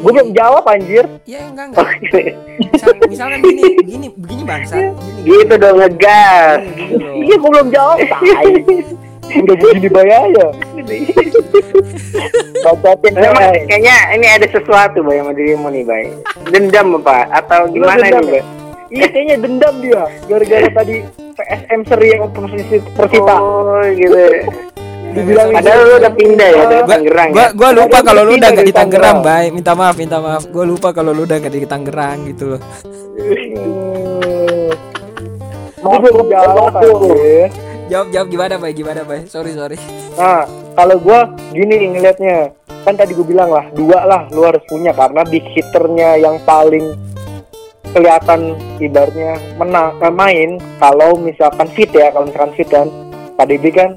Gue 0.00 0.16
belum 0.16 0.32
jawab 0.32 0.64
anjir. 0.64 1.04
ya 1.28 1.44
enggak 1.44 1.76
enggak. 1.76 1.88
Misal, 2.56 2.88
misalkan 3.04 3.44
gini 3.44 3.62
gini 3.84 4.06
begini 4.16 4.42
bangsa. 4.48 4.80
Gini, 4.80 5.20
gitu 5.28 5.54
dong 5.60 5.76
ngegas. 5.76 6.64
Gini 6.72 6.94
loh. 6.96 7.12
Iya, 7.20 7.34
gue 7.36 7.50
belum 7.52 7.68
jawab. 7.68 7.98
Udah 9.44 9.56
begini 9.60 9.88
bayaya. 9.92 10.46
Bacatin 12.64 13.12
Memang 13.12 13.52
kayaknya 13.68 13.96
ini 14.16 14.26
ada 14.26 14.46
sesuatu 14.48 15.04
bay 15.04 15.20
sama 15.20 15.32
dirimu 15.36 15.68
nih 15.68 15.84
bay. 15.84 16.04
Dendam 16.48 16.96
apa? 17.04 17.28
Atau 17.36 17.68
gimana 17.68 18.00
nih 18.00 18.24
bay? 18.24 18.42
Iya, 18.88 19.06
kayaknya 19.12 19.36
dendam 19.44 19.74
dia. 19.84 20.02
Gara-gara 20.26 20.68
tadi 20.80 20.96
PSM 21.40 21.80
seri 21.88 22.06
yang 22.12 22.28
posisi 22.36 22.76
Persita. 22.92 23.36
oh 23.40 23.80
gitu 23.96 24.20
Dibilang 25.10 25.50
padahal 25.50 25.80
lu 25.82 25.94
udah 25.98 26.12
pindah 26.14 26.48
ya 26.54 26.62
dari 26.70 26.84
Tangerang 26.86 27.28
gua, 27.34 27.42
ya 27.42 27.48
gua 27.50 27.70
lupa 27.74 27.98
Ada 27.98 28.06
kalau 28.06 28.22
lu 28.22 28.32
udah 28.38 28.50
gak 28.54 28.62
di 28.62 28.74
Tangerang. 28.76 29.18
Bay. 29.26 29.44
Minta 29.50 29.72
maaf, 29.74 29.96
minta 29.98 30.18
maaf. 30.22 30.42
Gua 30.54 30.62
lupa 30.62 30.94
kalau 30.94 31.10
lu 31.10 31.26
udah 31.26 31.36
gak 31.42 31.50
di 31.50 31.66
Tangerang 31.66 32.18
gitu 32.30 32.54
loh. 32.54 32.60
Gue 35.80 35.96
belum 35.98 36.26
jawab 36.30 36.78
anjir. 36.78 37.50
Jawab, 37.90 38.06
jawab 38.14 38.28
gimana, 38.30 38.54
Bay? 38.54 38.70
Gimana, 38.70 39.02
Bay? 39.02 39.26
Sorry, 39.26 39.50
sorry. 39.58 39.82
Nah, 40.14 40.46
kalau 40.78 40.94
gua 41.02 41.26
gini 41.50 41.90
ngelihatnya, 41.90 42.54
kan 42.86 42.94
tadi 42.94 43.12
gue 43.12 43.26
bilang 43.26 43.50
lah 43.50 43.66
dua 43.74 44.06
lah 44.06 44.30
lu 44.32 44.46
harus 44.46 44.62
punya 44.70 44.94
karena 44.94 45.26
di 45.26 45.42
hitternya 45.42 46.22
yang 46.22 46.38
paling 46.48 46.96
kelihatan 47.90 48.54
ibaratnya 48.78 49.38
menang 49.58 49.98
eh, 49.98 50.12
main 50.14 50.50
kalau 50.78 51.18
misalkan 51.18 51.66
fit 51.74 51.90
ya 51.90 52.10
kalau 52.14 52.26
misalkan 52.30 52.54
fit 52.54 52.68
kan. 52.70 52.88
KDB 53.40 53.72
kan 53.72 53.96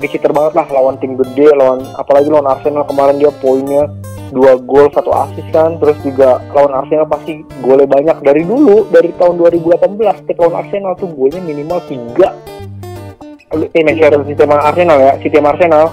di 0.00 0.04
hitter 0.08 0.36
banget 0.36 0.52
lah 0.52 0.68
lawan 0.68 1.00
tim 1.00 1.16
gede 1.16 1.48
lawan 1.56 1.80
apalagi 1.96 2.28
lawan 2.28 2.48
Arsenal 2.48 2.84
kemarin 2.84 3.16
dia 3.16 3.32
poinnya 3.40 3.88
dua 4.28 4.60
gol 4.60 4.92
satu 4.92 5.10
assist 5.16 5.48
kan. 5.48 5.80
Terus 5.80 5.96
juga 6.04 6.44
lawan 6.52 6.76
Arsenal 6.76 7.08
pasti 7.08 7.40
golnya 7.64 7.88
banyak. 7.88 8.20
Dari 8.20 8.42
dulu 8.44 8.84
dari 8.92 9.16
tahun 9.16 9.40
2018 9.40 10.28
ke 10.28 10.32
lawan 10.36 10.60
Arsenal 10.60 10.92
tuh 11.00 11.08
golnya 11.08 11.40
minimal 11.40 11.80
tiga. 11.88 12.36
Eh 13.50 13.82
Manchester 13.82 14.22
sama 14.36 14.60
Arsenal 14.60 14.98
ya 15.00 15.12
sama 15.16 15.48
Arsenal. 15.56 15.84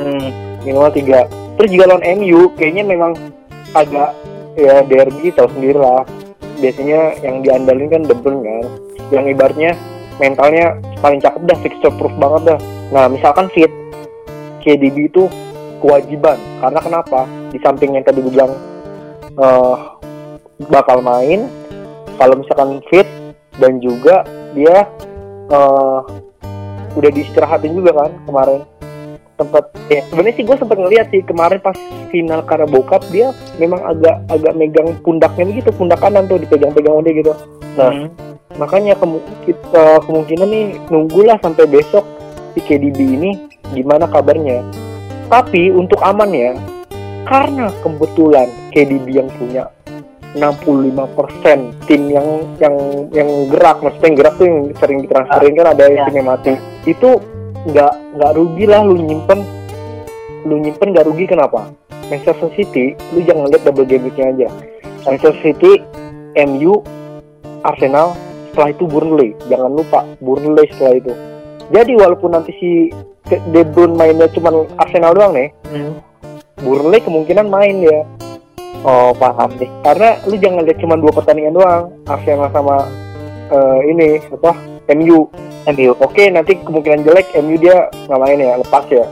Hmm, 0.00 0.28
minimal 0.64 0.90
tiga. 0.96 1.28
Terus 1.60 1.68
juga 1.68 1.84
lawan 1.92 2.04
MU 2.16 2.48
kayaknya 2.56 2.88
memang 2.88 3.12
agak 3.76 4.16
ya 4.58 4.82
derby 4.82 5.30
tahu 5.30 5.46
sendiri 5.54 5.78
lah 5.78 6.02
biasanya 6.60 7.18
yang 7.24 7.42
diandalin 7.42 7.88
kan 7.88 8.02
De 8.04 8.14
kan. 8.14 8.64
Yang 9.10 9.24
ibaratnya 9.34 9.70
mentalnya 10.20 10.76
paling 11.00 11.18
cakep 11.18 11.42
dah 11.48 11.58
fixture 11.64 11.94
proof 11.96 12.12
banget 12.20 12.54
dah. 12.54 12.60
Nah 12.92 13.04
misalkan 13.08 13.48
fit 13.50 13.72
KDB 14.60 15.08
itu 15.10 15.26
kewajiban. 15.80 16.36
Karena 16.60 16.80
kenapa? 16.84 17.24
Di 17.50 17.58
samping 17.64 17.96
yang 17.96 18.04
tadi 18.04 18.20
gue 18.20 18.32
bilang 18.32 18.52
eh, 19.34 19.76
bakal 20.68 21.00
main 21.00 21.48
kalau 22.20 22.36
misalkan 22.36 22.84
fit 22.92 23.08
dan 23.56 23.80
juga 23.80 24.28
dia 24.52 24.84
eh, 25.48 26.00
udah 26.94 27.10
diistirahatin 27.10 27.72
juga 27.72 28.04
kan 28.04 28.10
kemarin 28.28 28.60
tempat 29.40 29.64
ya 29.88 30.04
sebenarnya 30.12 30.36
sih 30.36 30.44
gue 30.44 30.56
sempat 30.60 30.76
ngeliat 30.76 31.06
sih 31.08 31.24
kemarin 31.24 31.56
pas 31.64 31.76
final 32.12 32.44
Carabao 32.44 32.84
Cup 32.84 33.00
dia 33.08 33.32
memang 33.56 33.80
agak 33.80 34.20
agak 34.28 34.52
megang 34.52 34.92
pundaknya 35.00 35.48
begitu 35.48 35.72
pundak 35.72 36.04
kanan 36.04 36.28
tuh 36.28 36.36
dipegang-pegang 36.36 37.00
dia 37.00 37.14
gitu. 37.24 37.32
Nah 37.80 38.12
makanya 38.60 38.92
kemu- 39.00 39.24
kita 39.48 40.04
kemungkinan 40.04 40.48
nih 40.52 40.66
nunggulah 40.92 41.40
sampai 41.40 41.64
besok 41.64 42.04
si 42.52 42.60
KDB 42.60 42.98
ini 43.00 43.30
gimana 43.72 44.04
kabarnya. 44.04 44.60
Tapi 45.32 45.72
untuk 45.72 46.04
aman 46.04 46.28
ya 46.36 46.52
karena 47.24 47.72
kebetulan 47.80 48.48
KDB 48.76 49.06
yang 49.24 49.30
punya 49.40 49.72
65% 50.34 51.90
tim 51.90 52.06
yang 52.06 52.26
yang 52.62 52.74
yang 53.10 53.28
gerak 53.50 53.82
maksudnya 53.82 54.06
yang 54.06 54.18
gerak 54.18 54.34
tuh 54.38 54.46
yang 54.46 54.60
sering 54.78 54.98
ditransferin 55.02 55.54
kan 55.58 55.66
ada 55.74 55.84
yang 55.90 56.06
timnya 56.06 56.22
mati 56.22 56.54
itu 56.86 57.18
nggak 57.68 57.92
nggak 58.16 58.32
rugi 58.36 58.64
lah 58.64 58.80
lu 58.86 58.96
nyimpen. 58.96 59.40
Lu 60.48 60.56
nyimpen 60.56 60.96
nggak 60.96 61.06
rugi 61.08 61.24
kenapa? 61.28 61.68
Manchester 62.08 62.48
City 62.56 62.96
lu 63.12 63.20
jangan 63.26 63.52
lihat 63.52 63.62
double 63.68 63.84
game 63.84 64.08
weeknya 64.08 64.26
aja. 64.32 64.48
Manchester 65.04 65.36
City 65.44 65.84
MU 66.46 66.80
Arsenal 67.66 68.16
setelah 68.50 68.70
itu 68.72 68.84
Burnley. 68.88 69.30
Jangan 69.52 69.70
lupa 69.72 70.06
Burnley 70.18 70.66
setelah 70.72 70.94
itu. 70.96 71.12
Jadi 71.70 71.92
walaupun 71.94 72.34
nanti 72.34 72.50
si 72.58 72.70
De 73.30 73.62
Bruyne 73.62 73.94
mainnya 73.94 74.26
cuma 74.34 74.50
Arsenal 74.74 75.14
doang 75.14 75.38
nih 75.38 75.54
Burnley 76.58 76.98
kemungkinan 76.98 77.46
main 77.46 77.78
ya 77.78 78.02
oh 78.82 79.14
paham 79.14 79.54
nih 79.60 79.70
karena 79.86 80.18
lu 80.26 80.34
jangan 80.34 80.66
lihat 80.66 80.78
cuma 80.82 80.98
dua 80.98 81.12
pertandingan 81.14 81.54
doang 81.54 81.82
Arsenal 82.10 82.50
sama 82.50 82.90
eh, 83.50 83.78
ini 83.90 84.08
apa 84.30 84.52
MU 84.94 85.28
MU 85.68 85.90
oke 85.98 86.22
nanti 86.32 86.56
kemungkinan 86.62 87.04
jelek 87.04 87.34
MU 87.42 87.54
dia 87.60 87.90
nggak 88.08 88.20
main 88.20 88.38
ya 88.40 88.54
lepas 88.58 88.86
ya. 88.88 89.06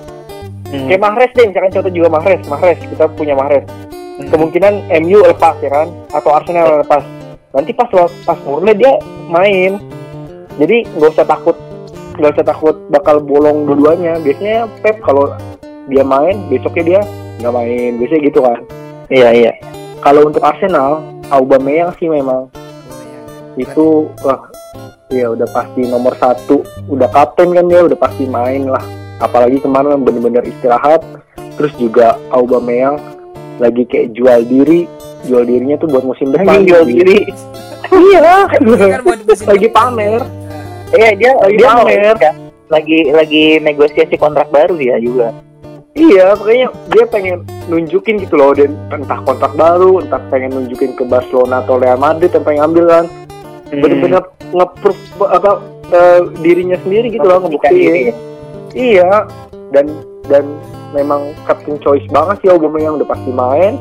Kayak 0.68 1.01
Mahrez 1.01 1.33
deh 1.33 1.46
misalkan 1.48 1.72
contoh 1.72 1.92
juga 1.92 2.09
Mahrez. 2.12 2.40
Mahrez 2.44 2.79
kita 2.81 3.09
punya 3.16 3.33
Mahrez. 3.33 3.64
Kemungkinan 4.18 4.92
MU 5.01 5.18
lepas 5.24 5.57
ya 5.64 5.70
kan? 5.72 5.88
Atau 6.12 6.31
Arsenal 6.35 6.85
lepas. 6.85 7.01
Nanti 7.57 7.72
pas 7.72 7.88
pas 8.29 8.38
Burnley 8.44 8.77
dia 8.77 9.01
main. 9.33 9.81
Jadi 10.61 10.85
nggak 10.92 11.16
usah 11.16 11.24
takut. 11.24 11.57
Nggak 12.20 12.37
usah 12.37 12.46
takut 12.53 12.77
bakal 12.92 13.24
bolong 13.24 13.64
dua-duanya. 13.64 14.20
Biasanya 14.20 14.68
Pep 14.85 15.01
kalau 15.01 15.33
dia 15.88 16.05
main 16.05 16.37
besoknya 16.53 16.85
dia 16.85 17.01
nggak 17.40 17.55
main. 17.57 17.90
Biasanya 17.96 18.22
gitu 18.29 18.40
kan? 18.44 18.59
Iya 19.09 19.29
iya. 19.33 19.53
Kalau 20.05 20.29
untuk 20.29 20.44
Arsenal 20.44 21.01
Aubameyang 21.33 21.96
sih 21.96 22.12
memang 22.12 22.53
itu 23.57 24.11
wah 24.21 24.51
ya 25.09 25.33
udah 25.33 25.49
pasti 25.55 25.89
nomor 25.89 26.13
satu. 26.21 26.61
Udah 26.91 27.09
kapten 27.09 27.57
kan 27.57 27.65
dia 27.71 27.87
udah 27.87 27.99
pasti 27.99 28.29
main 28.29 28.69
lah. 28.69 28.83
Apalagi 29.23 29.63
kemarin 29.63 30.05
bener-bener 30.05 30.45
istirahat. 30.45 31.01
Terus 31.57 31.75
juga 31.81 32.15
Aubameyang 32.31 33.01
lagi 33.59 33.89
kayak 33.89 34.13
jual 34.15 34.45
diri. 34.45 34.85
Jual 35.27 35.43
dirinya 35.49 35.75
tuh 35.81 35.91
buat 35.91 36.05
musim 36.07 36.31
depan 36.31 36.63
jual 36.67 36.85
diri. 36.87 37.27
Iya. 37.89 38.47
Kan 38.53 38.63
lagi 39.49 39.69
pamer. 39.73 40.23
Iya 40.93 41.11
dia 41.17 41.33
Lagi 41.41 41.57
dia 41.57 41.69
mau 41.73 41.85
pamer. 41.87 42.17
ya. 42.21 42.33
lagi 42.69 42.99
lagi 43.17 43.45
negosiasi 43.65 44.21
kontrak 44.21 44.53
baru 44.53 44.77
dia 44.77 45.01
juga. 45.01 45.33
Iya, 45.99 46.39
makanya 46.39 46.69
dia 46.95 47.05
pengen 47.11 47.43
nunjukin 47.67 48.23
gitu 48.23 48.39
loh, 48.39 48.55
dan 48.55 48.79
entah 48.93 49.19
kontrak 49.27 49.51
baru, 49.59 49.99
entah 49.99 50.23
pengen 50.31 50.55
nunjukin 50.55 50.95
ke 50.95 51.03
Barcelona 51.03 51.59
atau 51.67 51.75
Real 51.75 51.99
Madrid 51.99 52.31
yang 52.31 52.45
pengen 52.47 52.63
ambil 52.71 52.85
kan, 52.87 53.05
Hmm. 53.69 53.81
bener-bener 53.85 54.23
nge-proof 54.53 54.99
apa 55.29 55.61
eh, 55.93 56.21
dirinya 56.41 56.77
sendiri 56.81 57.13
gitu 57.13 57.25
loh, 57.25 57.45
ngebuktiin. 57.45 58.17
Iya, 58.73 59.29
dan 59.73 59.87
dan 60.29 60.45
memang 60.93 61.37
captain 61.45 61.81
choice 61.81 62.05
banget 62.09 62.41
sih 62.45 62.49
Aubameyang 62.53 63.01
udah 63.01 63.09
pasti 63.09 63.31
main. 63.33 63.81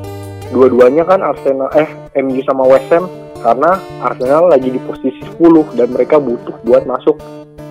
Dua-duanya 0.52 1.04
kan 1.04 1.20
Arsenal 1.20 1.68
eh 1.76 1.88
MU 2.24 2.40
sama 2.48 2.64
West 2.64 2.88
Ham 2.92 3.12
karena 3.44 3.80
Arsenal 4.02 4.50
lagi 4.50 4.72
di 4.74 4.80
posisi 4.82 5.22
10 5.40 5.76
dan 5.78 5.92
mereka 5.92 6.18
butuh 6.18 6.56
buat 6.64 6.88
masuk 6.88 7.20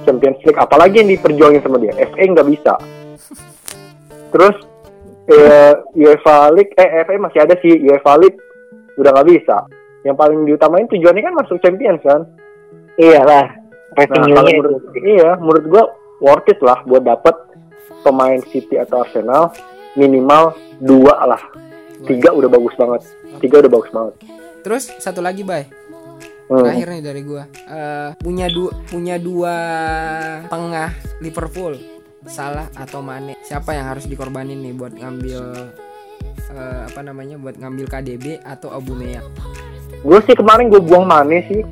Champions 0.06 0.38
League 0.46 0.56
apalagi 0.56 1.02
yang 1.02 1.10
diperjuangin 1.10 1.62
sama 1.66 1.82
dia 1.82 1.92
FA 1.98 2.22
nggak 2.22 2.48
bisa 2.48 2.74
terus 4.30 4.56
eh, 5.26 5.74
UEFA 5.98 6.54
League 6.54 6.72
eh 6.78 7.02
FA 7.02 7.18
masih 7.18 7.40
ada 7.42 7.54
sih 7.58 7.74
UEFA 7.82 8.14
League 8.22 8.38
udah 8.96 9.10
nggak 9.10 9.28
bisa 9.34 9.66
yang 10.06 10.14
paling 10.14 10.46
diutamain 10.46 10.86
tujuannya 10.86 11.22
kan 11.26 11.34
masuk 11.34 11.58
Champions 11.58 11.98
kan 12.06 12.22
Iyalah. 12.96 13.46
Nah, 13.96 14.04
kalau 14.08 14.28
Revenue-nya 14.28 14.52
menurut, 14.60 14.82
iya, 15.04 15.30
menurut 15.40 15.64
gua 15.68 15.84
worth 16.20 16.48
it 16.52 16.60
lah 16.60 16.80
buat 16.84 17.04
dapet 17.04 17.32
pemain 18.04 18.40
City 18.48 18.76
atau 18.80 19.04
Arsenal 19.04 19.52
minimal 19.96 20.56
dua 20.80 21.24
lah. 21.24 21.42
Tiga 22.04 22.32
udah 22.32 22.48
bagus 22.48 22.76
banget. 22.76 23.08
Tiga 23.40 23.64
udah 23.64 23.72
bagus 23.72 23.90
banget. 23.92 24.14
Terus 24.64 24.84
satu 25.00 25.24
lagi, 25.24 25.44
Bay. 25.44 25.68
Hmm. 26.46 26.62
Terakhir 26.62 26.88
nih 26.92 27.02
dari 27.04 27.22
gua. 27.24 27.44
Eh, 27.48 28.10
punya 28.20 28.46
dua 28.52 28.70
punya 28.88 29.16
dua 29.16 29.54
tengah 30.48 30.92
Liverpool. 31.20 31.76
Salah 32.26 32.68
atau 32.76 33.00
Mane. 33.00 33.38
Siapa 33.44 33.76
yang 33.76 33.92
harus 33.92 34.04
dikorbanin 34.08 34.60
nih 34.60 34.74
buat 34.76 34.92
ngambil 34.92 35.40
eh, 36.52 36.80
apa 36.84 37.00
namanya? 37.00 37.40
Buat 37.40 37.60
ngambil 37.60 37.86
KDB 37.88 38.44
atau 38.44 38.72
Aubameyang? 38.72 39.24
Gue 40.00 40.18
sih 40.22 40.32
kemarin 40.32 40.66
gue 40.66 40.78
buang 40.78 41.04
Mane 41.04 41.44
sih. 41.46 41.62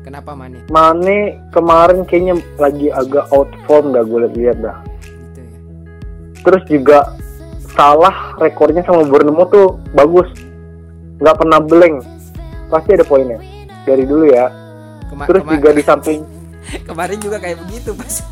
Kenapa 0.00 0.32
Mane? 0.32 0.64
Mane 0.68 1.18
kemarin 1.48 2.02
kayaknya 2.02 2.34
lagi 2.56 2.88
agak 2.88 3.28
out 3.30 3.48
form 3.64 3.90
dah 3.90 4.02
gue 4.02 4.28
lihat 4.30 4.58
dah. 4.58 4.76
Gitu 5.00 5.40
ya. 5.40 5.50
Terus 6.40 6.62
juga 6.66 6.98
salah 7.70 8.36
rekornya 8.36 8.80
sama 8.82 9.02
Bournemouth 9.02 9.48
tuh 9.48 9.66
bagus. 9.90 10.28
Nggak 11.18 11.36
pernah 11.36 11.58
blank. 11.58 12.04
Pasti 12.66 12.90
ada 12.92 13.02
poinnya. 13.02 13.38
Dari 13.82 14.04
dulu 14.04 14.24
ya. 14.26 14.48
Kema- 15.06 15.26
Terus 15.26 15.42
kema- 15.42 15.52
juga 15.52 15.68
di 15.70 15.82
samping 15.82 16.20
kemarin 16.88 17.20
juga 17.20 17.36
kayak 17.36 17.60
begitu 17.60 17.92
pas 17.92 18.24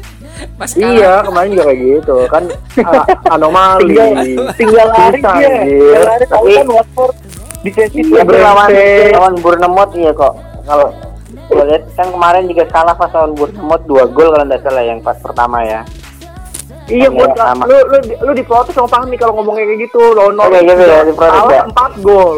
pas 0.57 0.71
kalah. 0.73 0.89
Iya, 0.91 1.13
kemarin 1.21 1.49
juga 1.53 1.65
kayak 1.69 1.81
gitu 1.85 2.17
kan 2.27 2.45
anomali. 3.35 3.93
tinggal 3.93 4.17
tinggal 4.57 4.87
lari 4.89 5.21
dia 5.21 5.51
tinggal 5.61 6.03
lari 6.03 6.25
Tapi- 6.27 6.57
kan 6.57 6.69
Watford 6.73 7.15
defensif 7.63 8.05
Iya, 8.05 8.23
Tapi 8.23 8.37
lawan 8.39 8.69
lawan 9.15 9.35
Bournemouth 9.39 9.93
iya 9.95 10.13
kok. 10.13 10.35
Kalau 10.67 10.89
gue 11.33 11.65
lihat 11.69 11.83
kan 11.99 12.07
kemarin 12.11 12.45
juga 12.47 12.65
kalah 12.71 12.95
pas 12.95 13.11
lawan 13.15 13.33
Bournemouth 13.35 13.85
dua 13.87 14.05
gol 14.07 14.29
kalau 14.35 14.45
nggak 14.47 14.63
salah 14.63 14.85
yang 14.85 15.01
pas 15.01 15.17
pertama 15.19 15.63
ya. 15.65 15.81
Iya, 16.91 17.09
sama. 17.39 17.63
lu 17.71 17.79
lu 17.89 17.99
lu 18.27 18.33
diprotes 18.35 18.75
sama 18.75 18.91
Fahmi 18.91 19.15
kalau 19.17 19.39
ngomong 19.39 19.55
kayak 19.55 19.87
gitu. 19.87 20.03
Oke, 20.13 20.59
gitu 20.61 20.83
ya, 20.83 21.01
juga 21.01 21.09
diprotes 21.09 21.39
kalah 21.39 21.55
ya. 21.55 21.63
empat 21.71 21.93
gol. 22.03 22.37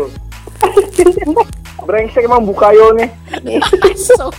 Brengsek 1.89 2.25
emang 2.25 2.45
Bukayo 2.49 2.97
nih. 2.97 3.09
So- 3.99 4.33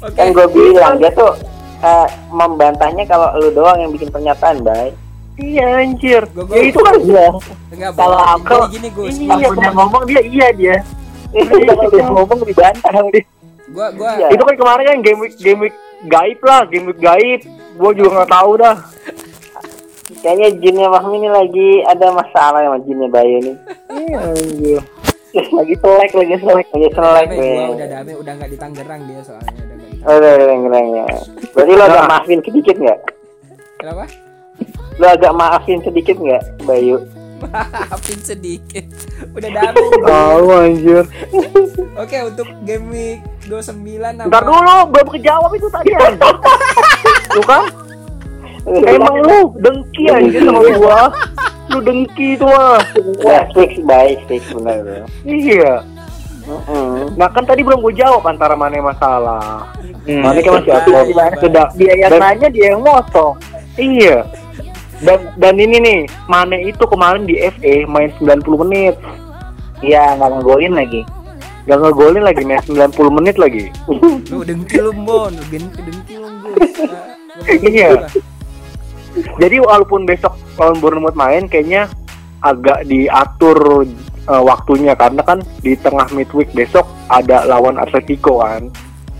Oke. 0.00 0.16
Kan 0.16 0.32
gue 0.32 0.46
bilang 0.48 0.96
dia 0.96 1.12
tuh 1.12 1.36
eh, 1.84 2.06
membantahnya 2.32 3.04
kalau 3.04 3.36
lu 3.36 3.52
doang 3.52 3.76
yang 3.76 3.92
bikin 3.92 4.08
pernyataan, 4.08 4.64
baik. 4.64 4.96
Iya 5.40 5.66
anjir. 5.80 6.22
Gua- 6.30 6.44
gua- 6.44 6.56
Ya 6.56 6.62
itu 6.62 6.78
kan 6.78 6.94
iya 7.00 7.26
Enggak 7.70 7.90
Kalau 7.94 8.18
bohong. 8.18 8.32
aku- 8.36 8.64
Gini, 8.68 8.70
gini 8.70 8.88
Gus. 8.92 9.08
ini 9.10 9.24
Gua- 9.26 9.40
ya 9.40 9.48
punya 9.50 9.70
ngomong 9.72 10.02
dia 10.04 10.20
iya 10.22 10.48
dia 10.52 10.76
kalau 11.66 11.88
dia 11.88 12.04
ngomong 12.04 12.38
dibantah 12.42 12.92
dia 13.08 13.22
Gua 13.70 13.86
gua 13.90 14.10
Iya. 14.16 14.26
itu 14.30 14.42
kan 14.42 14.54
kemarin 14.56 14.84
kan 14.84 14.98
game 15.00 15.20
week 15.20 15.34
game 15.38 15.60
week 15.62 15.74
gaib 16.04 16.40
lah, 16.42 16.66
game 16.66 16.86
week 16.86 16.98
gaib. 16.98 17.40
Gua 17.74 17.90
juga 17.90 18.10
nggak 18.18 18.30
tahu 18.30 18.52
dah. 18.56 18.76
Kayaknya 20.20 20.48
jinnya 20.58 20.86
Fahmi 20.90 21.16
ini 21.16 21.28
lagi 21.30 21.68
ada 21.86 22.06
masalah 22.10 22.60
sama 22.60 22.78
jinnya 22.82 23.08
Bayu 23.08 23.38
nih. 23.40 23.56
Iya 23.88 24.16
anjir. 24.26 24.80
lagi 25.30 25.74
selek 25.78 26.10
lagi 26.10 26.34
selek 26.36 26.66
Lagi 26.66 26.88
selek 26.90 27.26
gua 27.30 27.66
udah 27.70 27.86
damai 27.88 28.14
udah 28.18 28.32
nggak 28.34 28.50
di 28.50 28.58
Tangerang 28.58 29.00
dia 29.06 29.20
soalnya 29.22 29.46
udah 29.54 29.64
nggak 29.70 29.78
di 29.86 29.98
Oh, 30.00 30.14
udah, 30.16 30.30
udah, 30.34 30.46
udah, 30.58 30.82
udah. 30.82 31.06
Berarti 31.54 31.72
lo 31.72 31.84
Nah. 31.86 32.04
maafin 32.04 32.38
sedikit 32.42 32.76
nggak? 32.76 32.98
Kenapa? 33.78 34.04
Lo 35.00 35.06
agak 35.08 35.32
maafin 35.32 35.80
sedikit 35.80 36.20
nggak, 36.20 36.60
Bayu? 36.62 37.00
Maafin 37.40 38.20
sedikit. 38.20 38.84
Udah 39.32 39.48
damai. 39.48 39.88
Tahu 40.04 40.44
anjir. 40.52 41.04
Oke, 41.96 42.16
untuk 42.22 42.48
game 42.62 42.84
week 42.92 43.18
29 43.48 43.80
apa? 44.20 44.28
Ntar 44.28 44.42
dulu, 44.44 44.76
belum 44.92 45.08
kejawab 45.08 45.50
itu 45.56 45.68
tadi 45.72 45.90
anjir. 45.96 46.36
Kan? 47.40 47.64
Emang 48.84 49.14
lu 49.24 49.56
dengki 49.56 50.04
anjir 50.12 50.44
sama 50.44 50.68
gua. 50.76 51.00
Lu 51.70 51.78
dengki 51.80 52.36
tuh 52.36 52.44
mah. 52.44 52.82
Ya, 53.24 53.48
fix, 53.56 53.80
baik, 53.80 54.20
fix 54.28 54.42
benar 54.52 54.84
bro. 54.84 55.08
Iya. 55.24 55.80
Mm-mm. 56.44 57.14
Nah 57.14 57.30
kan 57.30 57.46
tadi 57.46 57.62
belum 57.62 57.78
gue 57.78 57.94
jawab 57.94 58.26
antara 58.26 58.52
mana 58.52 58.74
yang 58.74 58.88
masalah. 58.90 59.70
Hmm. 60.04 60.20
Mana 60.20 60.42
kan 60.42 60.60
masih. 60.60 60.72
Gimana? 61.08 61.34
Sudah. 61.38 61.66
dia 61.72 61.92
yang 61.94 62.10
Dan- 62.10 62.20
nanya 62.20 62.48
dia 62.50 62.74
yang 62.74 62.82
motong 62.82 63.38
Iya. 63.78 64.26
Dan 65.00 65.32
dan 65.34 65.54
ini 65.56 65.76
nih, 65.78 65.98
Mane 66.26 66.60
itu 66.62 66.84
kemarin 66.84 67.24
di 67.24 67.40
FA 67.40 67.74
main 67.86 68.12
90 68.16 68.62
menit. 68.62 68.96
iya 69.80 70.12
nggak 70.12 70.30
ngegolin 70.36 70.76
lagi 70.76 71.00
Gak 71.64 71.76
ngegolin 71.78 72.20
lagi 72.20 72.42
main 72.42 72.60
90 72.60 72.92
menit 73.10 73.36
lagi. 73.36 73.68
Lu 74.28 74.40
dengki 74.42 74.76
lu, 74.78 74.92
Bon. 74.98 75.28
Lu 75.28 75.44
dengki 75.46 75.80
lu, 76.14 76.28
Iya. 77.70 78.04
Jadi 79.36 79.56
walaupun 79.58 80.04
besok 80.04 80.36
lawan 80.56 80.76
Bournemouth 80.78 81.14
main 81.14 81.46
kayaknya 81.46 81.88
agak 82.40 82.84
diatur 82.84 83.84
eh, 84.24 84.42
waktunya 84.42 84.92
karena 84.94 85.20
kan 85.20 85.40
di 85.58 85.76
tengah 85.76 86.08
midweek 86.10 86.48
besok 86.50 86.84
ada 87.08 87.44
lawan 87.44 87.76
Atletico 87.76 88.40
kan. 88.40 88.68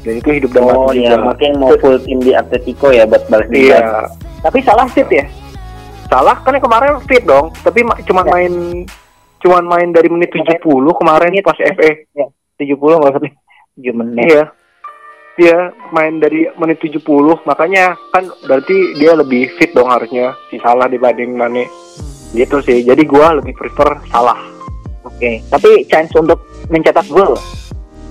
Dan 0.00 0.16
itu 0.16 0.40
hidup 0.40 0.50
dan 0.50 0.62
Oh 0.64 0.88
mati 0.88 1.04
iya, 1.04 1.12
juga. 1.12 1.24
mungkin 1.26 1.50
mau 1.56 1.72
full 1.76 2.00
tim 2.00 2.18
di 2.18 2.32
Atletico 2.32 2.88
ya 2.88 3.04
buat 3.04 3.24
balas 3.28 3.46
dendam. 3.46 3.68
Iya. 3.68 3.80
tapi 4.40 4.58
salah 4.64 4.88
fit 4.88 5.04
ya 5.06 5.28
Salah 6.10 6.36
kan 6.36 6.50
yang 6.50 6.60
kemarin 6.60 6.98
fit 7.06 7.22
dong, 7.22 7.54
tapi 7.56 7.80
ma- 7.80 7.94
cuman 7.96 8.24
Ya. 8.24 8.32
main 8.32 8.52
cuman 9.40 9.64
main 9.64 9.88
dari 9.88 10.10
menit 10.10 10.28
70 10.28 10.58
kemarin 10.92 11.30
Menit. 11.30 11.46
pas 11.46 11.56
FA. 11.56 11.90
70 12.58 12.98
nggak 12.98 13.12
usah 13.14 13.22
7 13.22 13.94
menit 13.94 14.26
Iya. 14.26 14.44
Dia 15.32 15.56
main 15.88 16.18
dari 16.18 16.50
menit 16.52 16.76
70, 16.78 17.00
makanya 17.42 17.96
kan 18.10 18.26
berarti 18.44 18.92
dia 18.94 19.14
lebih 19.14 19.48
fit 19.54 19.70
dong 19.70 19.88
harusnya 19.88 20.36
si 20.46 20.58
Salah 20.58 20.84
dibanding 20.84 21.32
Mane. 21.32 21.70
Gitu 22.30 22.60
sih. 22.60 22.82
Jadi 22.82 23.02
gua 23.04 23.32
lebih 23.32 23.54
prefer 23.54 24.02
Salah. 24.06 24.36
oke 25.00 25.30
tapi 25.48 25.88
chance 25.88 26.12
untuk 26.12 26.36
mencetak 26.68 27.08
gol 27.08 27.32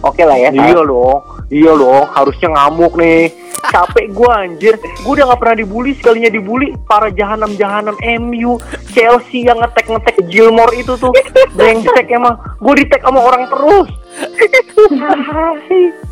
oke 0.01 0.23
lah 0.23 0.37
ya 0.37 0.49
Iya 0.49 0.81
dong. 0.81 1.19
Iya 1.49 1.71
dong, 1.73 2.05
harusnya 2.09 2.49
ngamuk 2.49 2.93
nih. 2.95 3.33
Capek 3.73 4.07
gua 4.11 4.45
anjir. 4.45 4.77
Gua 5.03 5.13
udah 5.13 5.25
gak 5.33 5.39
pernah 5.41 5.57
dibully, 5.57 5.91
sekalinya 5.93 6.29
dibully 6.29 6.77
para 6.85 7.09
jahanam-jahanam 7.09 7.97
MU, 8.21 8.55
Chelsea 8.89 9.43
yang 9.43 9.59
ngetek-ngetek 9.59 10.15
Gilmore 10.25 10.71
itu 10.73 10.95
tuh. 10.95 11.11
Brengsek 11.53 12.07
emang. 12.07 12.39
Gua 12.57 12.73
di-tag 12.73 13.01
sama 13.01 13.19
orang 13.19 13.49
terus. 13.49 13.89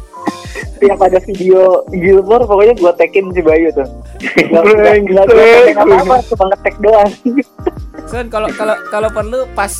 yang 0.80 0.98
pada 0.98 1.18
video 1.20 1.82
Gilmore 1.90 2.46
pokoknya 2.46 2.74
gua 2.78 2.94
tekin 2.94 3.30
si 3.32 3.42
Bayu 3.42 3.70
tuh 3.74 3.88
nggak 4.18 4.64
nggak- 5.04 5.28
Brengsek. 5.28 5.66
tekin 5.66 5.78
apa 5.78 5.96
apa 5.98 6.16
cuma 6.24 6.46
ngetek 6.54 6.76
doang 6.78 7.12
Son, 8.10 8.26
kalau 8.32 8.48
kalau 8.54 8.76
kalau 8.88 9.10
perlu 9.12 9.44
pas 9.52 9.74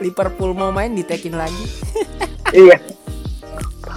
Liverpool 0.00 0.56
mau 0.56 0.72
main 0.72 0.88
ditekin 0.90 1.36
lagi. 1.36 1.64
iya 2.50 2.80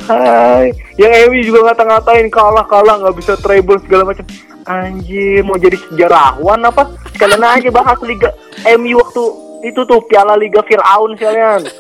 Hai. 0.07 0.71
Yang 0.95 1.13
MU 1.27 1.39
juga 1.43 1.59
ngata-ngatain 1.71 2.31
kalah-kalah 2.31 2.95
nggak 3.03 3.15
bisa 3.19 3.33
treble 3.35 3.75
segala 3.83 4.07
macam. 4.07 4.23
Anjir, 4.67 5.43
mau 5.43 5.59
jadi 5.59 5.75
sejarawan 5.75 6.63
apa? 6.67 6.91
Sekalian 7.15 7.43
aja 7.43 7.69
bahas 7.71 7.99
Liga 8.03 8.31
MU 8.79 8.99
waktu 8.99 9.23
itu 9.67 9.83
tuh 9.83 9.99
Piala 10.07 10.39
Liga 10.39 10.63
Fir'aun 10.63 11.15
sekalian. 11.19 11.61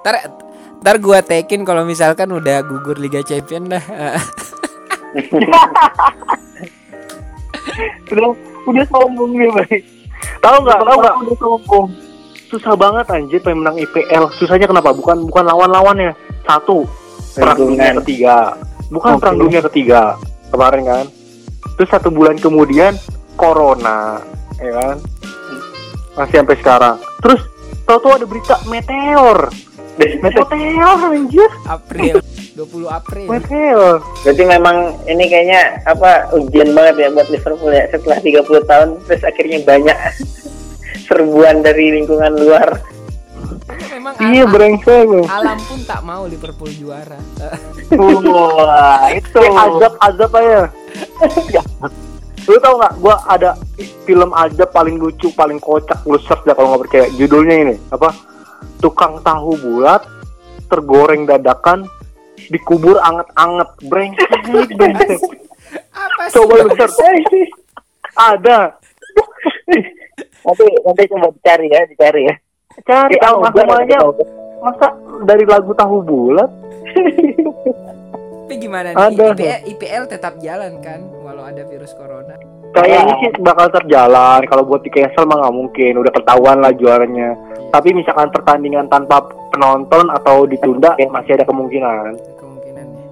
Ntar 0.00 0.16
ntar 0.80 0.96
gua 0.96 1.20
tekin 1.20 1.60
kalau 1.60 1.84
misalkan 1.84 2.32
udah 2.32 2.64
gugur 2.64 2.96
Liga 2.96 3.20
Champion 3.20 3.68
dah. 3.68 3.84
udah 8.10 8.24
udah 8.66 8.84
sombong 8.86 9.34
dia 9.34 9.50
baik 9.50 9.82
Tahu 10.40 10.56
nggak? 10.64 10.80
Tahu 10.86 10.96
nggak? 11.02 11.14
udah 11.26 11.36
sombong 11.36 11.88
Susah 12.50 12.74
banget 12.74 13.06
anjir 13.14 13.38
pengen 13.38 13.62
menang 13.62 13.78
IPL. 13.78 14.34
Susahnya 14.34 14.66
kenapa? 14.66 14.90
Bukan 14.90 15.22
bukan 15.30 15.44
lawan-lawannya. 15.46 16.18
Satu, 16.42 16.82
perang 17.38 17.58
dunia 17.62 17.94
ketiga. 18.02 18.58
Bukan 18.90 19.14
Oke. 19.14 19.20
perang 19.22 19.36
dunia 19.38 19.60
ketiga 19.70 20.18
kemarin 20.50 20.82
kan. 20.82 21.04
Terus 21.78 21.88
satu 21.94 22.10
bulan 22.10 22.34
kemudian 22.42 22.98
corona, 23.38 24.18
ya 24.58 24.72
kan? 24.74 24.96
Masih 26.18 26.42
sampai 26.42 26.56
sekarang. 26.58 26.96
Terus 27.22 27.40
tahu-tahu 27.86 28.18
ada 28.18 28.26
berita 28.26 28.58
meteor. 28.66 29.46
Meteor 30.00 30.98
anjir, 31.06 31.50
April 31.70 32.18
20 32.56 32.90
April. 32.90 33.26
meteor. 33.30 34.02
Berarti 34.26 34.42
memang 34.44 34.76
ini 35.06 35.24
kayaknya 35.30 35.60
apa 35.86 36.34
ujian 36.34 36.74
banget 36.74 37.06
ya 37.06 37.08
buat 37.14 37.28
Liverpool 37.30 37.72
ya 37.72 37.84
setelah 37.88 38.18
30 38.18 38.68
tahun 38.68 38.88
terus 39.06 39.22
akhirnya 39.24 39.58
banyak 39.64 39.96
serbuan 41.10 41.58
dari 41.60 41.98
lingkungan 41.98 42.38
luar. 42.38 42.78
Memang 43.90 44.14
Iya 44.22 44.46
alam, 44.46 44.52
brengsek. 44.52 45.02
lu. 45.04 45.22
alam 45.26 45.58
pun 45.58 45.78
tak 45.82 46.00
mau 46.02 46.22
Liverpool 46.24 46.70
juara. 46.70 47.18
wah 47.90 49.10
itu 49.10 49.34
Kayak 49.34 49.58
azab-azab 49.66 50.30
aja. 50.32 50.62
Lu 52.46 52.56
tau 52.58 52.74
nggak? 52.78 52.94
Gua 52.98 53.14
ada 53.26 53.58
film 54.04 54.30
azab 54.32 54.70
paling 54.70 54.96
lucu, 54.96 55.34
paling 55.34 55.58
kocak. 55.58 55.98
Lu 56.04 56.18
search 56.20 56.46
dah 56.46 56.54
kalau 56.54 56.72
nggak 56.72 56.82
percaya. 56.86 57.06
Judulnya 57.12 57.56
ini 57.60 57.74
apa? 57.90 58.14
Tukang 58.78 59.18
tahu 59.20 59.58
bulat 59.58 60.06
tergoreng 60.66 61.26
dadakan 61.26 61.90
dikubur 62.48 62.96
anget-anget. 62.98 63.68
Brengsek, 63.82 64.30
brengsek. 64.72 65.20
Apa 65.94 66.26
sih? 66.26 66.34
Coba 66.34 66.52
lu 66.58 66.70
search. 66.72 66.98
Ada. 68.12 68.79
Nanti 70.50 70.66
nanti 70.82 71.02
coba 71.08 71.26
dicari 71.30 71.66
ya 71.66 71.82
dicari 71.86 72.22
ya 72.26 72.34
Cari 72.80 73.12
Kita 73.12 73.26
mau 73.30 73.44
almarhumnya. 73.44 73.98
buat, 73.98 74.28
Masa 74.60 74.86
dari 75.24 75.44
lagu 75.44 75.72
tahu 75.72 75.96
bulat? 76.00 76.50
Tapi 78.44 78.54
gimana 78.58 78.90
nih? 78.90 78.98
Ada. 78.98 79.24
IPL, 79.32 79.58
IPL 79.68 80.04
tetap 80.06 80.34
jalan 80.38 80.78
kan 80.80 81.00
walau 81.20 81.44
ada 81.44 81.62
virus 81.64 81.94
corona. 81.94 82.34
kayaknya 82.70 83.14
sih 83.18 83.30
bakal 83.42 83.66
terjalan 83.68 84.46
kalau 84.46 84.62
buat 84.62 84.78
di 84.80 84.90
cancel 84.90 85.26
mah 85.26 85.42
nggak 85.42 85.56
mungkin 85.56 85.92
udah 85.96 86.12
ketahuan 86.14 86.62
lah 86.62 86.70
juaranya 86.70 87.34
tapi 87.68 87.90
misalkan 87.90 88.30
pertandingan 88.30 88.86
tanpa 88.86 89.18
penonton 89.50 90.06
atau 90.06 90.46
ditunda 90.46 90.94
masih 91.04 91.34
ada 91.34 91.42
kemungkinan 91.42 92.14
kemungkinan 92.38 92.86
ya 92.86 93.06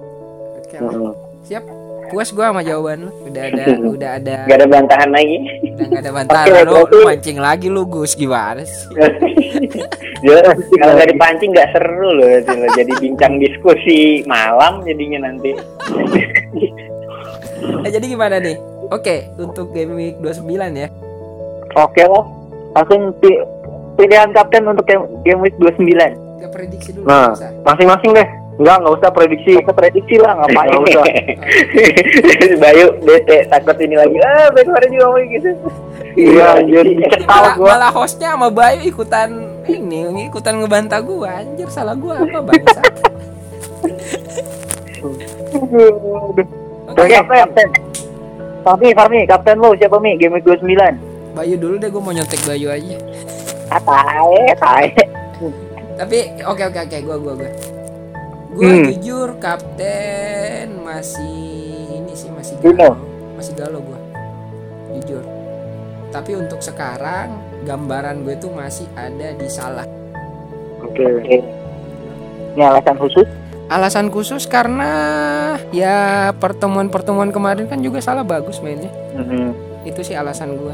oke 0.55 0.75
Mm-mm. 0.79 1.11
siap 1.43 1.63
puas 2.09 2.29
gua 2.29 2.45
sama 2.47 2.61
jawaban 2.61 2.97
lu 3.01 3.11
udah 3.23 3.43
ada 3.45 3.63
udah 3.95 4.09
ada 4.15 4.35
Gak 4.43 4.57
ada 4.57 4.67
bantahan 4.67 5.09
lagi. 5.09 5.37
udah 5.69 5.85
nggak 5.85 6.01
ada 6.01 6.11
bantahan 6.11 6.45
Oke, 6.45 6.59
lu 6.59 6.73
berarti- 6.75 7.05
mancing 7.05 7.39
lagi 7.39 7.67
lu 7.67 7.83
Gus 7.85 8.13
gimana 8.13 8.61
sih 8.61 8.85
Kalau 10.75 10.93
nggak 10.93 11.09
dipancing 11.09 11.49
nggak 11.49 11.69
seru 11.71 12.09
loh, 12.11 12.27
loh. 12.27 12.69
jadi 12.73 12.91
bincang 12.93 13.37
diskusi 13.37 13.99
malam 14.25 14.83
jadinya 14.83 15.25
nanti. 15.25 15.55
Eh, 17.59 17.91
jadi 17.91 18.05
gimana 18.07 18.39
nih 18.39 18.55
oke 18.89 19.15
untuk 19.37 19.71
game 19.71 19.93
week 19.93 20.15
29 20.17 20.47
ya 20.73 20.87
Oke 21.77 22.01
lah. 22.01 22.23
Langsung 22.71 23.13
pi- 23.15 23.43
pilihan 23.95 24.31
kapten 24.31 24.63
untuk 24.65 24.83
game, 24.83 25.05
game 25.21 25.39
week 25.39 25.55
29. 25.55 25.85
Gak 26.39 26.49
prediksi 26.49 26.89
dulu 26.91 27.05
nah 27.05 27.35
masing-masing 27.63 28.11
deh 28.13 28.27
nggak 28.59 28.75
nggak 28.75 28.93
usah 28.93 29.09
prediksi 29.09 29.51
Kita 29.55 29.71
prediksi 29.71 30.15
lah 30.19 30.35
ngapain 30.35 30.67
Nggak 30.67 30.83
usah. 30.83 31.05
Bayu 32.61 32.85
bete 32.99 33.37
takut 33.47 33.77
ini 33.79 33.95
lagi. 33.95 34.19
Ah, 34.19 34.51
baik 34.51 34.67
kemarin 34.67 34.89
juga 34.91 35.05
ngomong 35.07 35.27
gitu. 35.31 35.49
iya 36.19 36.59
anjir 36.59 36.83
dicekal 36.83 37.23
malah, 37.23 37.51
gua 37.55 37.67
malah 37.71 37.91
hostnya 37.93 38.35
sama 38.35 38.51
Bayu 38.51 38.81
ikutan 38.83 39.29
ini 39.63 40.27
ikutan 40.27 40.59
ngebantah 40.59 40.99
gua 40.99 41.39
anjir 41.39 41.69
salah 41.69 41.95
gua 41.95 42.19
apa 42.19 42.39
bangsa 42.43 42.81
Oke, 46.89 47.15
Oke, 47.15 47.15
kapten. 47.15 47.69
Fahmi, 48.59 48.89
Fahmi, 48.91 49.19
kapten 49.23 49.55
lu 49.55 49.71
siapa 49.79 49.95
Mi? 49.97 50.19
Game 50.19 50.35
week 50.35 50.43
29. 50.43 50.75
Bayu 51.31 51.55
dulu 51.55 51.79
deh 51.79 51.87
gua 51.87 52.01
mau 52.01 52.11
nyontek 52.11 52.41
Bayu 52.43 52.67
aja 52.67 52.97
Ah, 53.69 53.79
tae, 53.79 54.43
tae. 54.57 54.89
tapi 55.95 56.17
oke 56.41 56.63
oke 56.65 56.79
oke 56.81 56.97
gua 56.99 57.15
gua 57.15 57.33
gua 57.37 57.49
gua 58.49 58.65
Hmm. 58.65 58.85
jujur 58.89 59.29
kapten 59.37 60.81
masih 60.81 61.37
ini 61.95 62.13
sih 62.13 62.29
masih 62.29 62.57
galau 62.59 62.97
masih 63.35 63.53
galau 63.53 63.79
gua 63.79 63.99
jujur 64.91 65.21
tapi 66.09 66.33
untuk 66.33 66.57
sekarang 66.59 67.37
gambaran 67.61 68.23
gue 68.23 68.33
tuh 68.35 68.49
masih 68.49 68.89
ada 68.95 69.29
di 69.31 69.45
salah 69.45 69.85
oke 70.79 70.97
Oke. 70.97 71.37
Ini 72.49 72.65
alasan 72.65 72.97
khusus? 72.97 73.27
alasan 73.69 74.09
khusus 74.09 74.43
karena 74.43 74.89
ya 75.69 76.33
pertemuan-pertemuan 76.33 77.29
kemarin 77.29 77.69
kan 77.69 77.77
juga 77.77 78.01
salah 78.01 78.25
bagus 78.25 78.57
mainnya 78.59 78.89
Mhm. 79.13 79.53
itu 79.85 80.01
sih 80.01 80.17
alasan 80.17 80.57
gua 80.57 80.73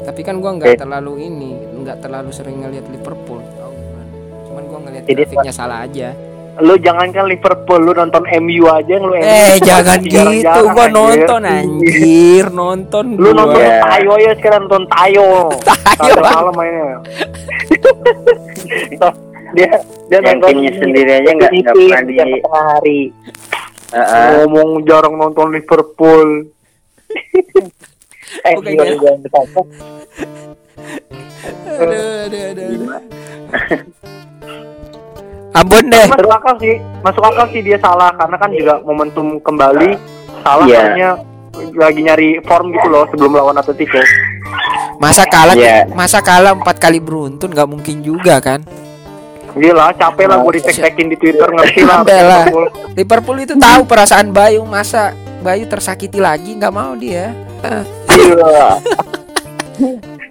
tapi 0.00 0.22
kan 0.22 0.38
gua 0.38 0.54
nggak 0.54 0.70
Oke. 0.70 0.80
terlalu 0.80 1.26
ini 1.26 1.50
nggak 1.76 1.98
terlalu 1.98 2.30
sering 2.30 2.62
ngelihat 2.62 2.86
Liverpool 2.86 3.42
gimana 3.42 4.06
cuman 4.46 4.62
gua 4.64 4.78
ngelihat 4.86 5.04
grafiknya 5.04 5.50
salah 5.50 5.82
aja 5.82 6.14
lu 6.58 6.74
jangankan 6.76 7.24
Liverpool 7.24 7.80
lu 7.80 7.92
nonton 7.92 8.20
MU 8.38 8.66
aja 8.66 8.94
lu 8.96 9.14
eh 9.14 9.54
jangan 9.60 10.02
gitu 10.10 10.60
gua 10.68 10.84
anjir. 10.84 10.92
nonton 10.92 11.42
anjir 11.42 12.44
nonton 12.50 13.04
lu 13.14 13.30
gua. 13.30 13.38
nonton 13.38 13.60
Iya. 13.60 13.78
Tayo 13.80 14.12
ya 14.18 14.32
sekarang 14.34 14.60
nonton 14.64 14.84
Tayo 14.88 15.26
Tayo, 16.00 16.14
malam 16.18 16.54
mainnya 16.54 16.88
Dia 19.50 19.66
dia 20.06 20.18
Yang 20.18 20.24
nonton 20.32 20.48
timnya 20.48 20.72
sendiri 20.76 21.10
aja 21.12 21.30
nggak 21.32 21.50
nggak 21.52 21.74
pernah 21.74 22.02
di. 22.02 22.14
yang 22.14 22.30
hari. 22.44 23.00
Heeh. 23.90 24.26
ngomong 24.38 24.70
jarang 24.84 25.14
nonton 25.14 25.50
Liverpool 25.50 26.46
Eh, 28.40 28.54
Bukan 28.54 28.70
iya, 28.70 28.84
ya. 28.84 28.94
jangan 28.94 29.18
ditangkap. 29.20 29.66
aduh, 31.72 31.98
aduh, 32.24 32.42
aduh, 32.46 32.66
aduh. 32.70 32.88
Ambon 35.50 35.84
deh 35.86 36.06
masuk 36.06 36.30
akal 36.30 36.54
sih 36.58 36.74
masuk 37.02 37.24
akal 37.24 37.46
sih 37.50 37.60
dia 37.60 37.74
salah 37.76 38.14
karena 38.14 38.36
kan 38.38 38.50
juga 38.50 38.74
momentum 38.80 39.38
kembali 39.38 39.90
salah 40.40 40.64
Iya. 40.64 40.78
kayaknya 40.78 41.10
lagi 41.74 42.00
nyari 42.00 42.28
form 42.42 42.70
gitu 42.70 42.86
loh 42.86 43.04
sebelum 43.10 43.34
lawan 43.34 43.58
Atletico 43.58 43.98
masa 44.96 45.26
kalah 45.26 45.52
Iya. 45.52 45.90
masa 45.90 46.22
kalah 46.22 46.54
empat 46.54 46.78
kali 46.78 46.98
beruntun 46.98 47.50
nggak 47.50 47.66
mungkin 47.66 47.98
juga 48.00 48.38
kan 48.38 48.62
gila 49.50 49.90
capek 49.90 50.30
lah 50.30 50.38
gue 50.40 50.52
di 50.54 50.62
di 51.04 51.16
Twitter 51.18 51.48
ngerti 51.50 51.82
lah. 51.90 52.06
Liverpool. 52.06 52.66
Liverpool 52.94 53.38
itu 53.40 53.54
tahu 53.58 53.82
perasaan 53.82 54.30
Bayu 54.30 54.62
masa 54.62 55.10
Bayu 55.42 55.66
tersakiti 55.66 56.22
lagi 56.22 56.54
nggak 56.54 56.70
mau 56.70 56.94
dia 56.94 57.34
Iya. 58.08 58.78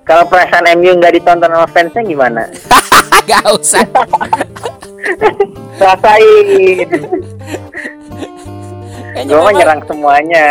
Kalau 0.02 0.24
perasaan 0.26 0.66
MU 0.74 0.96
nggak 0.96 1.14
ditonton 1.14 1.52
sama 1.52 1.68
fansnya 1.68 2.02
gimana? 2.02 2.48
Gak 3.30 3.46
usah 3.54 3.86
Rasain. 5.78 6.90
Kayaknya 9.10 9.32
Gue 9.32 9.38
memang 9.38 9.56
nyerang 9.58 9.82
semuanya. 9.86 10.48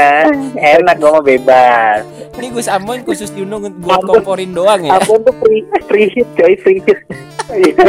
Enak 0.54 0.96
gue 0.98 1.10
mah 1.10 1.24
bebas. 1.24 2.00
ini 2.38 2.54
Gus 2.54 2.70
Ambon 2.70 3.02
khusus 3.02 3.34
diundang 3.34 3.66
buat 3.82 3.98
komporin 4.06 4.54
doang 4.54 4.78
ya 4.86 4.94
Aku 5.02 5.18
tuh 5.26 5.34
free 5.42 5.66
free 5.90 6.06
hit 6.06 6.28
coy, 6.38 6.54
free 6.62 6.78
hit. 6.86 6.98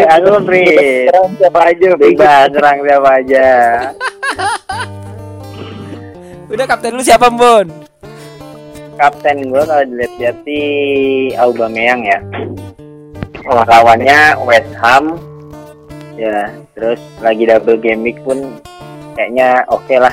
Aku 0.10 0.42
free. 0.42 1.06
Serang 1.06 1.38
siapa 1.38 1.60
aja 1.70 1.88
free 1.94 2.14
hit. 2.14 2.18
Bebas 2.18 2.48
serang 2.50 2.78
siapa 2.82 3.10
aja. 3.22 3.48
Udah 6.54 6.66
kapten 6.66 6.98
lu 6.98 7.04
siapa 7.06 7.30
Ambon? 7.30 7.70
Kapten 8.98 9.38
gue 9.48 9.64
kalau 9.64 9.86
dilihat-lihat 9.86 10.38
sih 10.44 10.66
Aubameyang 11.38 12.02
ya. 12.04 12.20
Lawannya 13.46 14.38
West 14.46 14.72
Ham. 14.82 15.18
Ya, 16.20 16.52
terus 16.76 17.00
lagi 17.24 17.48
double 17.48 17.80
game 17.80 18.04
week 18.04 18.20
pun 18.28 18.60
kayaknya 19.16 19.64
oke 19.72 19.96
lah. 19.96 20.12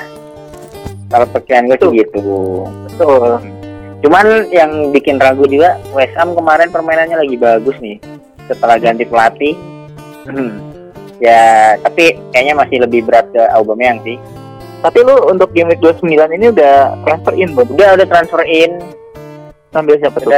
Kalau 1.07 1.27
perkiraan 1.31 1.71
gue 1.71 1.77
sih 1.79 2.03
gitu. 2.03 2.19
Betul. 2.91 3.39
Cuman 4.03 4.51
yang 4.53 4.91
bikin 4.91 5.17
ragu 5.17 5.47
juga 5.47 5.79
West 5.91 6.15
Ham 6.15 6.35
kemarin 6.35 6.71
permainannya 6.71 7.17
lagi 7.19 7.35
bagus 7.39 7.75
nih 7.79 7.99
setelah 8.47 8.79
ganti 8.79 9.03
pelatih. 9.03 9.55
Hmm. 10.27 10.59
Ya, 11.17 11.75
tapi 11.81 12.13
kayaknya 12.29 12.53
masih 12.53 12.77
lebih 12.85 13.07
berat 13.09 13.25
ke 13.33 13.41
Aubameyang 13.57 13.99
sih. 14.05 14.21
Tapi 14.85 15.01
lu 15.01 15.17
untuk 15.25 15.49
game 15.57 15.73
week 15.73 15.81
29 15.81 16.05
ini 16.37 16.53
udah 16.53 16.93
transfer 17.01 17.33
in 17.33 17.49
belum? 17.57 17.67
Udah 17.73 17.89
udah 17.97 18.07
transfer 18.07 18.45
in, 18.45 18.77
Sambil 19.77 19.99
siapa 19.99 20.17
tuh? 20.23 20.31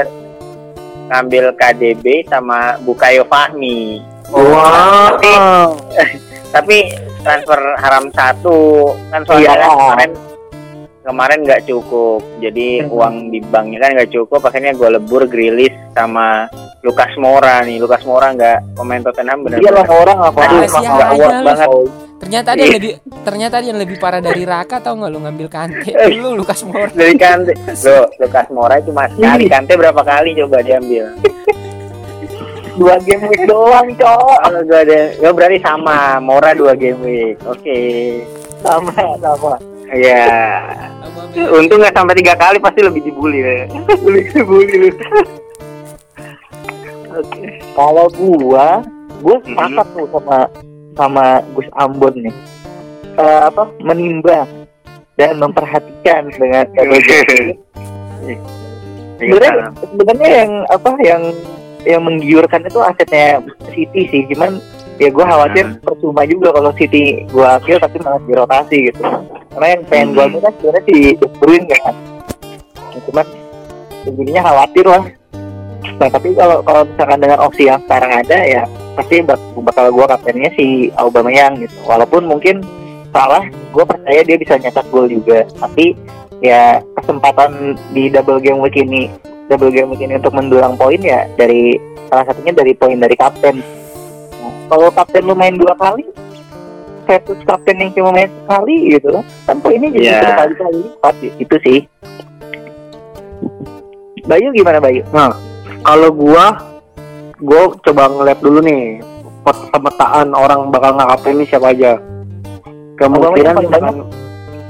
Ngambil 1.10 1.52
KDB 1.58 2.06
sama 2.30 2.78
Bukayo 2.82 3.26
Fahmi. 3.26 4.00
Wah. 4.30 5.18
Tapi 6.56 6.78
transfer 7.22 7.60
haram 7.78 8.10
satu 8.10 8.90
kan 9.10 9.22
soalnya 9.22 9.52
Iya. 9.52 9.60
kan 9.60 9.70
kemarin 9.76 10.12
kemarin 11.10 11.42
nggak 11.42 11.66
cukup. 11.66 12.22
Jadi 12.38 12.68
Hmm. 12.80 12.94
uang 12.94 13.16
di 13.28 13.40
banknya 13.42 13.80
kan 13.80 13.90
nggak 13.94 14.12
cukup. 14.12 14.42
Akhirnya 14.42 14.72
gue 14.72 14.90
lebur 14.92 15.26
Grilis 15.26 15.74
sama 15.92 16.46
Lukas 16.80 17.10
Moura 17.16 17.60
nih. 17.62 17.78
Lukas 17.78 18.02
Moura 18.04 18.30
nggak 18.32 18.78
pemain 18.78 19.02
Tottenham 19.02 19.42
Iya 19.42 19.46
benar-benar 19.58 19.74
lah 19.76 19.88
orang 19.92 20.18
apa? 20.24 20.40
Aduh, 20.40 20.60
nggak 20.62 21.12
worth 21.16 21.42
banget. 21.44 21.70
Ternyata 22.20 22.50
dia 22.52 22.68
lebih 22.70 22.94
ternyata 23.24 23.56
dia 23.58 23.72
lebih 23.74 23.96
parah 23.96 24.20
dari 24.20 24.44
Raka 24.44 24.78
tau 24.78 24.92
nggak 24.94 25.08
lu 25.08 25.20
ngambil 25.22 25.48
Kante 25.48 25.88
lu 26.12 26.36
Lukas 26.36 26.62
Moura 26.62 26.92
dari 26.92 27.16
Kante 27.16 27.56
lo 27.80 28.12
Lukas 28.20 28.48
Moura 28.50 28.76
cuma 28.84 29.08
sekali 29.08 29.48
Kante 29.48 29.74
berapa 29.74 30.02
kali 30.04 30.36
coba 30.36 30.60
diambil 30.60 31.16
Dua 32.76 32.96
game 32.98 33.24
week 33.26 33.44
doang, 33.44 33.88
cowok. 33.94 34.40
kalau 34.40 34.62
gue 34.64 34.80
ada 34.80 35.00
gue 35.14 35.32
berarti 35.32 35.58
sama 35.60 36.16
Moura 36.20 36.52
dua 36.54 36.76
game 36.76 37.00
week 37.02 37.36
oke 37.44 37.80
Sama, 38.60 38.92
sama. 39.20 39.56
Ya 39.92 40.26
untung 41.56 41.80
nggak 41.80 41.96
sampai 41.96 42.16
tiga 42.16 42.34
kali 42.36 42.58
pasti 42.58 42.80
lebih 42.82 43.02
dibully 43.02 43.40
ya. 43.42 43.66
lebih 44.06 44.26
dibully 44.32 44.74
lu 44.78 44.90
Kalau 47.74 48.06
gua, 48.14 48.86
gua 49.20 49.36
Mhm. 49.42 49.46
sepakat 49.50 49.88
tuh 49.92 50.08
sama 50.14 50.38
sama 50.94 51.26
Gus 51.58 51.66
Ambon 51.74 52.14
nih. 52.16 52.36
Eh, 53.18 53.40
apa 53.44 53.68
menimbang 53.82 54.48
dan 55.18 55.36
memperhatikan 55.36 56.30
dengan 56.32 56.64
sebenarnya 59.20 59.52
sebenarnya 59.76 60.30
yang 60.32 60.52
apa 60.70 60.92
yang 61.04 61.22
yang 61.84 62.02
menggiurkan 62.04 62.64
itu 62.64 62.80
asetnya 62.80 63.44
City 63.68 64.02
sih 64.08 64.22
cuman 64.32 64.64
ya 65.00 65.10
gue 65.10 65.26
khawatir 65.26 65.66
Hmm. 65.66 65.80
percuma 65.80 66.22
juga 66.28 66.52
kalau 66.52 66.72
City 66.76 67.24
gue 67.26 67.46
ambil 67.48 67.78
tapi 67.80 67.98
malah 68.04 68.22
dirotasi 68.28 68.78
gitu. 68.92 69.02
Karena 69.56 69.68
yang 69.74 69.84
pengen 69.88 70.08
gue 70.14 70.20
Hmm. 70.20 70.30
ambil 70.30 70.42
kan 70.44 70.54
sebenarnya 70.60 70.84
si 70.86 70.96
De 71.16 71.28
Bruyne 71.40 71.66
kan. 71.72 71.96
Ya, 72.90 73.00
cuman 73.08 73.26
khawatir 74.44 74.86
lah. 74.86 75.04
Nah 76.00 76.10
tapi 76.12 76.28
kalau 76.36 76.60
kalau 76.64 76.82
misalkan 76.84 77.20
dengan 77.20 77.40
opsi 77.40 77.64
yang 77.68 77.80
sekarang 77.88 78.12
ada 78.12 78.38
ya 78.44 78.64
pasti 78.96 79.24
bak 79.24 79.40
bakal 79.64 79.86
gue 79.92 80.06
kaptennya 80.06 80.52
si 80.60 80.92
Aubameyang 81.00 81.64
gitu. 81.64 81.76
Walaupun 81.88 82.28
mungkin 82.28 82.64
salah 83.16 83.44
gue 83.48 83.84
percaya 83.88 84.20
dia 84.24 84.38
bisa 84.38 84.60
nyetak 84.60 84.86
gol 84.92 85.08
juga. 85.08 85.48
Tapi 85.60 85.96
ya 86.44 86.84
kesempatan 87.00 87.76
di 87.96 88.12
double 88.12 88.40
game 88.40 88.60
week 88.60 88.76
ini 88.76 89.12
double 89.48 89.72
game 89.72 89.92
week 89.92 90.04
ini 90.04 90.20
untuk 90.20 90.36
mendulang 90.36 90.76
poin 90.76 91.00
ya 91.00 91.28
dari 91.36 91.76
salah 92.12 92.24
satunya 92.28 92.52
dari 92.52 92.76
poin 92.76 93.00
dari 93.00 93.16
kapten. 93.16 93.60
Nah, 93.60 93.79
kalau 94.70 94.88
kapten 94.94 95.26
lu 95.26 95.34
main 95.34 95.58
dua 95.58 95.74
kali 95.76 96.06
versus 97.04 97.42
kapten 97.44 97.82
yang 97.82 97.92
cuma 97.98 98.14
main 98.14 98.30
sekali 98.30 98.94
gitu 98.94 99.14
kan 99.44 99.58
poinnya 99.58 99.90
jadi 99.90 100.06
Iya. 100.06 100.22
berkali-kali 100.22 100.80
lipat 100.86 101.16
itu 101.42 101.56
sih 101.66 101.80
Bayu 104.30 104.54
gimana 104.54 104.78
Bayu? 104.78 105.02
Kalau 105.82 106.14
gua, 106.14 106.54
gua 107.42 107.74
coba 107.82 108.14
ngeliat 108.14 108.38
dulu 108.38 108.62
nih 108.62 109.02
pemetaan 109.74 110.38
orang 110.38 110.70
bakal 110.70 110.94
ngakapin 110.94 111.42
ini 111.42 111.46
siapa 111.50 111.74
aja. 111.74 111.98
Kemungkinan 113.02 113.58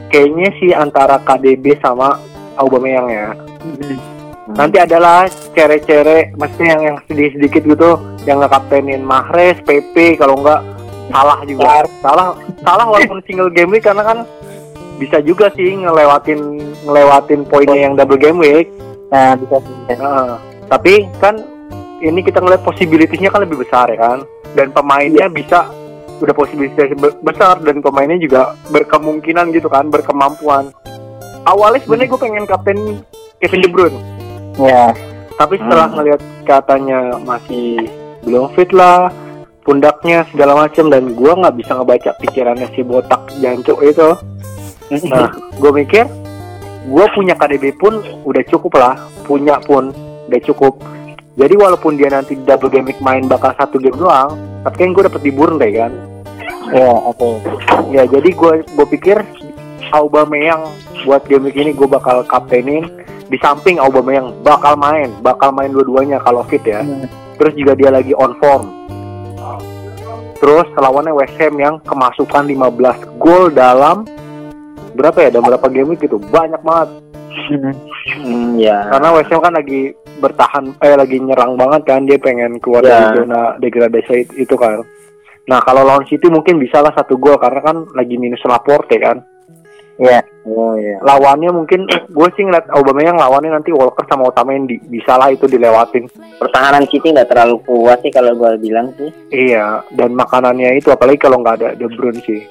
kayaknya 0.08 0.50
sih 0.64 0.72
antara 0.72 1.20
KDB 1.20 1.76
sama 1.84 2.16
Aubameyang 2.56 3.12
ya. 3.12 3.28
Nanti 4.50 4.82
adalah 4.82 5.30
cere-cere, 5.54 6.34
maksudnya 6.34 6.74
yang 6.74 6.84
yang 6.84 6.98
sedikit-sedikit 7.06 7.62
gitu, 7.70 7.92
yang 8.26 8.42
ngekaptenin 8.42 9.06
Mahrez, 9.06 9.62
PP, 9.62 10.18
kalau 10.18 10.42
enggak 10.42 10.66
salah 11.14 11.40
juga. 11.46 11.86
Salah, 12.02 12.28
salah 12.66 12.86
walaupun 12.86 13.22
single 13.30 13.54
game 13.54 13.70
week 13.74 13.86
karena 13.86 14.02
kan 14.02 14.18
bisa 15.00 15.24
juga 15.24 15.48
sih 15.56 15.80
ngelewatin 15.80 16.60
ngelewatin 16.84 17.48
poinnya 17.48 17.80
yang 17.88 17.94
double 17.96 18.20
game 18.20 18.38
week. 18.38 18.68
Nah 19.10 19.34
bisa 19.40 19.58
sih 19.64 19.96
tapi 20.70 21.10
kan 21.18 21.42
ini 22.00 22.22
kita 22.22 22.40
ngeliat 22.40 22.62
possibility-nya 22.62 23.34
kan 23.34 23.42
lebih 23.42 23.64
besar 23.66 23.90
ya 23.90 23.98
kan, 23.98 24.20
dan 24.54 24.70
pemainnya 24.70 25.26
bisa 25.28 25.66
udah 26.20 26.36
possibility 26.36 26.94
be- 26.94 27.18
besar 27.26 27.58
dan 27.64 27.82
pemainnya 27.82 28.20
juga 28.22 28.54
berkemungkinan 28.70 29.50
gitu 29.56 29.68
kan, 29.68 29.90
berkemampuan. 29.90 30.70
Awalnya 31.48 31.82
sebenarnya 31.82 32.12
gue 32.12 32.22
pengen 32.22 32.46
kapten 32.46 32.80
Kevin 33.40 33.62
De 33.66 33.70
Bruyne, 33.72 34.00
ya 34.60 34.92
tapi 35.40 35.56
setelah 35.56 35.88
ngeliat 35.96 36.22
katanya 36.44 37.16
masih 37.24 37.88
belum 38.28 38.52
fit 38.60 38.76
lah, 38.76 39.08
pundaknya 39.64 40.28
segala 40.36 40.68
macam 40.68 40.92
dan 40.92 41.16
gua 41.16 41.40
nggak 41.40 41.56
bisa 41.64 41.80
ngebaca 41.80 42.12
pikirannya 42.20 42.68
si 42.76 42.84
botak 42.84 43.32
jancuk 43.40 43.80
itu. 43.80 44.20
Nah, 45.08 45.32
gue 45.64 45.72
mikir 45.72 46.04
gue 46.90 47.06
punya 47.16 47.40
KDB 47.40 47.80
pun 47.80 48.04
udah 48.28 48.44
cukup 48.52 48.74
lah, 48.76 49.00
punya 49.24 49.64
pun 49.64 49.96
udah 50.28 50.42
cukup. 50.44 50.76
Jadi 51.40 51.56
walaupun 51.56 51.96
dia 51.96 52.12
nanti 52.12 52.36
double 52.36 52.68
game 52.68 52.92
week 52.92 53.00
main 53.00 53.24
bakal 53.24 53.56
satu 53.56 53.80
game 53.80 53.96
doang, 53.96 54.36
tapi 54.68 54.76
kan 54.76 54.92
gue 54.92 55.04
dapet 55.08 55.22
di 55.24 55.32
deh 55.32 55.72
kan. 55.72 55.94
ya 56.70 56.94
oke 57.02 57.42
Ya 57.90 58.04
jadi 58.06 58.30
gue 58.30 58.54
gue 58.62 58.88
pikir 58.92 59.24
Aubameyang 59.92 60.62
buat 61.04 61.26
game 61.26 61.48
week 61.48 61.58
ini 61.58 61.72
gue 61.72 61.86
bakal 61.86 62.22
kaptenin. 62.24 62.86
Di 63.30 63.38
samping 63.38 63.78
Aubameyang 63.78 64.42
bakal 64.42 64.74
main, 64.74 65.14
bakal 65.20 65.52
main 65.52 65.70
dua-duanya 65.70 66.18
kalau 66.20 66.42
fit 66.44 66.62
ya. 66.62 66.82
Terus 67.38 67.54
juga 67.54 67.74
dia 67.74 67.90
lagi 67.90 68.12
on 68.14 68.34
form. 68.38 68.64
Terus 70.40 70.68
lawannya 70.74 71.12
West 71.12 71.36
Ham 71.36 71.56
yang 71.56 71.76
kemasukan 71.84 72.48
15 72.48 73.20
gol 73.20 73.52
dalam 73.52 74.08
berapa 74.96 75.20
ya? 75.20 75.30
Dalam 75.30 75.52
berapa 75.52 75.68
game 75.68 75.94
week 75.94 76.02
gitu? 76.02 76.16
Banyak 76.18 76.64
banget. 76.64 76.90
Hmm, 78.20 78.56
ya. 78.56 78.88
Karena 78.90 79.10
West 79.14 79.30
Ham 79.30 79.44
kan 79.44 79.54
lagi 79.54 79.92
bertahan 80.20 80.76
eh 80.80 80.96
lagi 80.96 81.18
nyerang 81.20 81.56
banget 81.56 81.82
kan 81.88 82.04
dia 82.04 82.20
pengen 82.20 82.60
keluar 82.60 82.84
Ya. 82.84 83.08
dari 83.08 83.24
zona 83.24 83.56
degradasi 83.56 84.14
it- 84.18 84.38
itu 84.38 84.56
kan. 84.56 84.84
Nah, 85.46 85.60
kalau 85.62 85.82
lawan 85.82 86.06
City 86.06 86.28
mungkin 86.30 86.58
bisa 86.58 86.80
lah 86.80 86.92
satu 86.92 87.16
gol 87.16 87.40
karena 87.40 87.60
kan 87.60 87.78
lagi 87.94 88.16
minus 88.16 88.44
Laporte 88.44 88.96
kan. 88.96 89.20
Ya 90.00 90.24
Oh 90.50 90.74
iya. 90.74 90.98
Lawannya 91.06 91.54
mungkin 91.54 91.86
gue 91.88 92.28
sih 92.34 92.44
ngeliat 92.48 92.66
Aubameyang 92.74 93.22
lawannya 93.22 93.54
nanti 93.54 93.70
Walker 93.70 94.02
sama 94.10 94.34
Otamendi. 94.34 94.82
Bisa 94.90 95.14
lah 95.20 95.30
itu 95.30 95.46
dilewatin. 95.46 96.10
Pertahanan 96.42 96.90
City 96.90 97.14
nggak 97.14 97.30
terlalu 97.30 97.62
kuat 97.70 98.02
sih 98.02 98.10
kalau 98.10 98.34
gue 98.34 98.58
bilang 98.58 98.90
sih. 98.98 99.14
Iya, 99.30 99.86
dan 99.94 100.18
makanannya 100.18 100.82
itu 100.82 100.90
apalagi 100.90 101.22
kalau 101.22 101.46
nggak 101.46 101.56
ada 101.62 101.70
De 101.78 101.86
Bruyne 101.94 102.22
sih. 102.26 102.42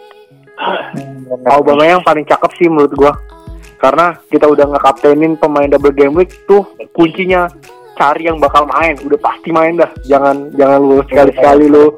Aubameyang 1.47 2.03
paling 2.07 2.27
cakep 2.27 2.51
sih 2.59 2.69
menurut 2.71 2.95
gua. 2.95 3.13
Karena 3.79 4.11
kita 4.27 4.51
udah 4.51 4.75
ngekaptenin 4.75 5.39
pemain 5.39 5.71
double 5.71 5.95
game 5.95 6.19
week 6.19 6.35
tuh 6.51 6.67
kuncinya 6.99 7.47
cari 7.95 8.27
yang 8.27 8.43
bakal 8.43 8.67
main, 8.67 8.99
udah 9.07 9.19
pasti 9.23 9.55
main 9.55 9.79
dah. 9.79 9.91
Jangan 10.03 10.51
jangan 10.59 10.83
lu 10.83 10.99
sekali-sekali 11.07 11.71
lu 11.71 11.95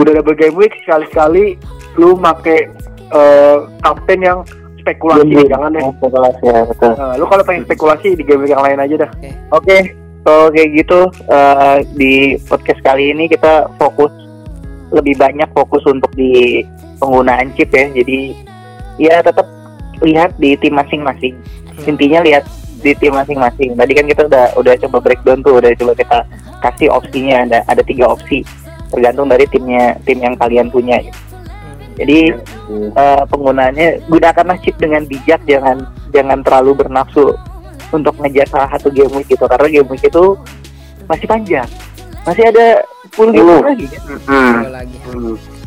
udah 0.00 0.12
double 0.20 0.36
game 0.40 0.56
week 0.56 0.72
sekali-sekali 0.88 1.60
lu 2.00 2.16
make 2.16 2.72
eh, 3.12 3.58
kapten 3.84 4.20
yang 4.24 4.40
spekulasi, 4.88 5.44
jangan 5.44 5.70
deh. 5.76 5.84
spekulasi 6.00 6.44
ya 6.48 6.60
betul 6.64 6.92
Nah, 6.96 7.14
lu 7.20 7.24
kalau 7.28 7.44
pengen 7.44 7.62
spekulasi 7.68 8.08
di 8.16 8.24
game 8.24 8.48
yang 8.48 8.64
lain 8.64 8.80
aja 8.80 8.94
dah. 9.04 9.10
Oke, 9.52 9.92
kalau 10.24 10.48
kayak 10.48 10.68
gitu 10.72 11.00
eh, 11.28 11.76
di 11.92 12.12
podcast 12.48 12.80
kali 12.80 13.12
ini 13.12 13.28
kita 13.28 13.68
fokus 13.76 14.10
lebih 14.88 15.20
banyak 15.20 15.48
fokus 15.52 15.84
untuk 15.84 16.08
di 16.16 16.64
penggunaan 16.96 17.52
chip 17.52 17.68
ya. 17.68 17.92
Jadi 17.92 18.32
ya 18.96 19.20
tetap 19.20 19.44
lihat 20.00 20.32
di 20.40 20.56
tim 20.56 20.72
masing-masing. 20.72 21.36
Intinya 21.84 22.24
lihat 22.24 22.48
di 22.80 22.96
tim 22.96 23.12
masing-masing. 23.12 23.76
Tadi 23.76 23.92
kan 23.92 24.06
kita 24.08 24.22
udah 24.26 24.46
udah 24.56 24.74
coba 24.88 24.96
breakdown 25.04 25.44
tuh, 25.44 25.60
udah 25.60 25.70
coba 25.76 25.92
kita 25.92 26.18
kasih 26.64 26.88
opsinya 26.90 27.46
ada 27.46 27.58
ada 27.70 27.82
tiga 27.86 28.10
opsi 28.10 28.42
tergantung 28.88 29.28
dari 29.28 29.44
timnya 29.48 29.94
tim 30.04 30.18
yang 30.24 30.34
kalian 30.36 30.72
punya. 30.72 30.98
Jadi 31.98 32.30
eh, 32.94 33.22
penggunaannya 33.26 34.06
gunakanlah 34.06 34.58
chip 34.62 34.78
dengan 34.78 35.02
bijak, 35.02 35.42
jangan 35.44 35.82
jangan 36.14 36.38
terlalu 36.46 36.78
bernafsu 36.78 37.34
untuk 37.90 38.14
ngejar 38.22 38.46
salah 38.46 38.70
satu 38.70 38.92
game 38.92 39.10
week 39.18 39.28
gitu 39.28 39.44
karena 39.48 39.66
game 39.66 39.88
week 39.90 40.04
itu 40.06 40.38
masih 41.10 41.26
panjang. 41.26 41.68
Masih 42.22 42.44
ada 42.46 42.84
10 43.16 43.32
game 43.34 43.50
lagi 43.64 43.86
kan? 43.88 44.00
Hmm. 44.28 44.56
Lagi. 44.68 44.96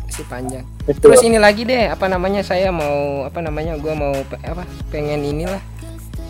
Masih 0.06 0.24
panjang. 0.30 0.64
Terus 0.86 1.20
ini 1.20 1.36
lagi 1.36 1.66
deh 1.66 1.90
apa 1.90 2.06
namanya 2.06 2.40
saya 2.46 2.70
mau 2.70 3.26
apa 3.26 3.42
namanya 3.42 3.74
gua 3.76 3.92
mau 3.92 4.14
pe- 4.24 4.40
apa 4.40 4.62
pengen 4.88 5.20
inilah 5.26 5.60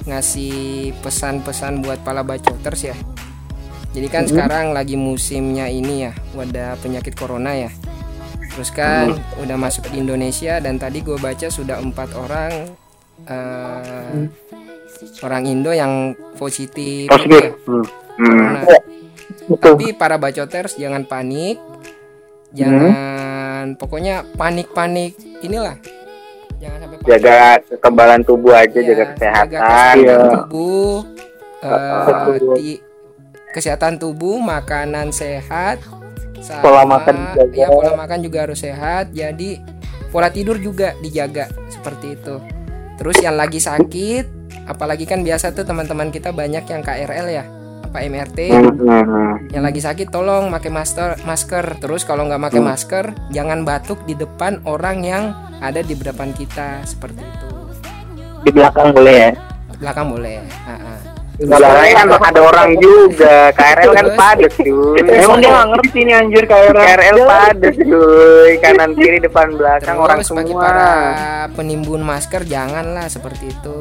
ngasih 0.02 0.90
pesan-pesan 1.04 1.84
buat 1.84 2.00
para 2.02 2.24
bacoters 2.26 2.90
ya. 2.90 2.96
Jadi 3.92 4.08
kan 4.08 4.24
sekarang 4.24 4.72
lagi 4.72 4.96
musimnya 4.96 5.68
ini 5.68 6.08
ya 6.08 6.12
wadah 6.32 6.80
penyakit 6.80 7.12
corona 7.12 7.52
ya 7.52 7.68
terus 8.52 8.70
kan 8.70 9.12
udah 9.38 9.56
masuk 9.56 9.88
ke 9.88 9.96
Indonesia 9.96 10.58
dan 10.58 10.76
tadi 10.76 11.00
gue 11.00 11.16
baca 11.16 11.48
sudah 11.48 11.78
empat 11.78 12.12
orang 12.14 12.52
eh, 13.24 14.18
orang 15.20 15.42
Indo 15.44 15.70
yang 15.70 15.92
positif 16.34 17.08
Positif. 17.08 17.42
ya, 17.42 17.52
Hmm. 17.64 17.84
corona. 18.14 18.60
betul 19.42 19.72
Tapi 19.72 19.86
para 19.92 20.16
bacoters 20.16 20.76
jangan 20.76 21.02
panik. 21.02 21.56
Jangan 22.52 23.74
pokoknya 23.74 24.28
panik-panik 24.36 25.16
inilah. 25.40 25.80
Jangan 26.58 26.78
sampai 26.78 26.96
panik. 26.98 27.08
Jaga 27.08 27.36
kekebalan 27.64 28.20
tubuh 28.22 28.52
aja, 28.52 28.68
Ya, 28.70 28.84
jaga 28.84 28.92
jaga 28.92 29.06
kesehatan. 29.08 29.48
kesehatan 29.48 29.96
Iya. 29.96 30.16
tubuh. 30.36 30.94
eh, 31.62 32.36
ti- 32.54 32.82
kesehatan 33.48 33.94
tubuh, 33.96 34.36
makanan 34.36 35.08
sehat, 35.10 35.78
sama- 36.42 36.60
Pola 36.60 36.82
makan 36.84 37.14
dijaga. 37.16 37.54
Ya, 37.54 37.66
pola 37.66 37.92
makan 37.94 38.18
juga 38.20 38.38
harus 38.42 38.58
sehat. 38.58 39.10
Jadi 39.10 39.62
pola 40.08 40.28
tidur 40.28 40.58
juga 40.58 40.92
dijaga 40.98 41.48
seperti 41.68 42.14
itu. 42.14 42.36
Terus 42.94 43.16
yang 43.18 43.34
lagi 43.34 43.56
sakit, 43.56 44.24
apalagi 44.64 45.02
kan 45.04 45.22
biasa 45.22 45.50
tuh 45.50 45.62
teman-teman 45.62 46.10
kita 46.10 46.30
banyak 46.30 46.62
yang 46.62 46.80
KRL 46.80 47.26
ya, 47.28 47.44
apa 47.82 47.98
MRT 48.00 48.38
Hmm. 48.48 49.48
yang 49.48 49.60
lagi 49.60 49.78
sakit 49.78 50.08
tolong 50.08 50.48
pakai 50.48 50.70
masker 50.70 51.10
masker 51.22 51.76
terus 51.76 52.02
kalau 52.02 52.24
nggak 52.24 52.40
pakai 52.42 52.62
masker 52.62 53.04
jangan 53.28 53.62
batuk 53.62 54.00
di 54.04 54.14
depan 54.14 54.64
orang 54.64 55.02
yang 55.02 55.24
ada 55.58 55.78
di 55.78 55.92
depan 55.92 56.32
kita 56.32 56.80
seperti 56.82 57.20
itu 57.20 57.48
di 58.40 58.50
belakang 58.50 58.96
boleh 58.96 59.12
ya 59.12 59.30
belakang 59.76 60.08
boleh 60.08 60.40
Ha, 60.64 60.72
ha. 60.72 60.94
Belakangnya 61.44 61.94
kan 61.96 62.28
ada 62.28 62.40
orang 62.40 62.68
juga. 62.76 63.36
KRL 63.50 63.90
kan 63.92 64.06
padat 64.14 64.52
cuy. 64.54 64.98
Emang 65.00 65.38
dia 65.38 65.50
nggak 65.50 65.68
ngerti 65.70 65.98
nih 66.00 66.14
anjir 66.14 66.44
KRL. 66.44 66.74
KRL 66.76 67.16
padat 67.24 67.74
cuy. 67.76 68.50
Kanan 68.58 68.90
kiri 68.98 69.18
depan 69.18 69.46
belakang 69.52 69.96
terus 69.96 70.04
orang 70.04 70.18
bagi 70.18 70.52
semua. 70.52 70.60
para 70.60 70.90
penimbun 71.52 72.00
masker 72.00 72.42
janganlah 72.44 73.06
seperti 73.06 73.50
itu. 73.50 73.76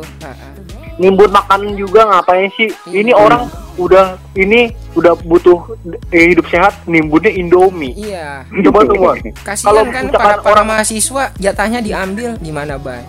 Nimbun 0.94 1.30
makanan 1.30 1.74
juga 1.76 2.06
ngapain 2.06 2.52
sih? 2.54 2.70
Ini 2.86 3.10
Iya. 3.10 3.18
orang 3.18 3.44
udah 3.74 4.06
ini 4.34 4.70
udah 4.94 5.16
butuh 5.18 5.74
eh, 6.10 6.30
hidup 6.30 6.46
sehat, 6.46 6.84
nimbunnya 6.86 7.32
Indomie. 7.32 7.96
iya 7.96 8.44
Coba 8.62 8.84
semua. 8.84 9.12
kasihan 9.42 9.66
Kalau 9.66 9.84
kan 9.88 10.06
para, 10.08 10.36
para 10.38 10.52
orang- 10.52 10.68
mahasiswa 10.68 11.32
jatahnya 11.36 11.80
diambil 11.80 12.36
gimana 12.38 12.76
bay 12.76 13.02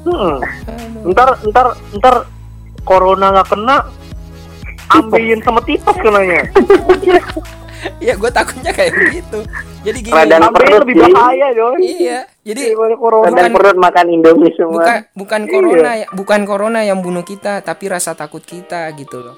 Hmm. 0.00 0.40
Ntar 1.04 1.40
ntar 1.44 1.66
ntar 1.92 2.14
corona 2.82 3.26
nggak 3.32 3.48
kena, 3.48 3.76
ambilin 4.90 5.40
sama 5.40 5.60
tipes 5.62 5.96
kenanya. 5.96 6.42
Iya, 7.96 8.12
gue 8.12 8.28
takutnya 8.28 8.76
kayak 8.76 8.92
begitu. 8.92 9.40
Jadi 9.80 9.98
gini. 10.02 10.12
Radang 10.12 10.52
Sampai 10.52 10.68
perut, 10.68 10.84
lebih 10.84 10.94
bahaya 11.00 11.48
Jon 11.50 11.80
Iya, 11.80 12.28
jadi 12.44 12.76
corona 12.76 13.32
Radang 13.32 13.56
perut 13.56 13.76
makan 13.80 14.06
Indomie 14.10 14.52
semua. 14.52 14.76
bukan 14.76 14.98
bukan 15.16 15.40
corona 15.48 15.90
ya, 15.96 16.06
bukan 16.12 16.40
corona 16.44 16.80
yang 16.84 17.00
bunuh 17.00 17.24
kita, 17.24 17.64
tapi 17.64 17.88
rasa 17.88 18.12
takut 18.12 18.44
kita 18.44 18.84
gitu 18.92 19.24
loh. 19.24 19.32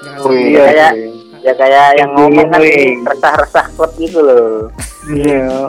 Jangan 0.00 0.24
oh 0.24 0.32
iya 0.32 0.64
Kayak- 0.64 0.94
sih. 0.96 1.12
Ya 1.42 1.52
kayak 1.52 1.86
yang 1.98 2.10
ngomong 2.14 2.48
kan 2.48 2.60
Wing. 2.62 3.02
resah-resah 3.02 3.66
klub 3.74 3.92
gitu 3.98 4.18
loh. 4.22 4.72
iya 5.10 5.68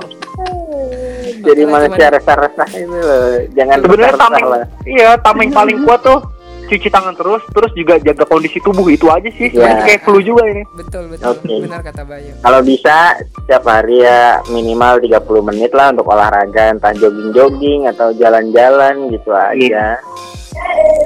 Jadi 1.44 1.62
manusia 1.66 2.08
resah-resah 2.08 2.68
itu 2.72 2.88
loh. 2.94 3.36
Jangan 3.52 3.78
sebenarnya 3.82 4.16
tameng 4.16 4.46
lah. 4.48 4.64
iya 4.86 5.10
tameng 5.20 5.50
paling 5.50 5.84
kuat 5.84 6.00
tuh 6.02 6.24
cuci 6.66 6.88
tangan 6.88 7.14
terus 7.14 7.44
terus 7.50 7.72
juga 7.72 7.98
jaga 7.98 8.24
kondisi 8.24 8.58
tubuh 8.58 8.88
itu 8.88 9.06
aja 9.06 9.28
sih 9.30 9.48
sebenarnya 9.48 9.76
Iya. 9.76 9.88
kayak 9.90 10.02
flu 10.02 10.20
juga 10.20 10.44
ini 10.46 10.64
Betul, 10.74 11.04
betul. 11.08 11.26
Oke. 11.30 11.54
Benar 11.60 11.82
kata 11.82 12.02
Bayu. 12.04 12.32
Kalau 12.40 12.60
bisa 12.62 12.98
setiap 13.20 13.64
hari 13.64 14.00
ya 14.00 14.22
minimal 14.48 14.98
30 14.98 15.20
menit 15.44 15.72
lah 15.72 15.90
untuk 15.90 16.08
olahraga 16.08 16.70
entah 16.70 16.94
jogging-jogging 16.94 17.86
atau 17.88 18.10
jalan-jalan 18.14 18.96
gitu 19.10 19.30
aja. 19.30 20.00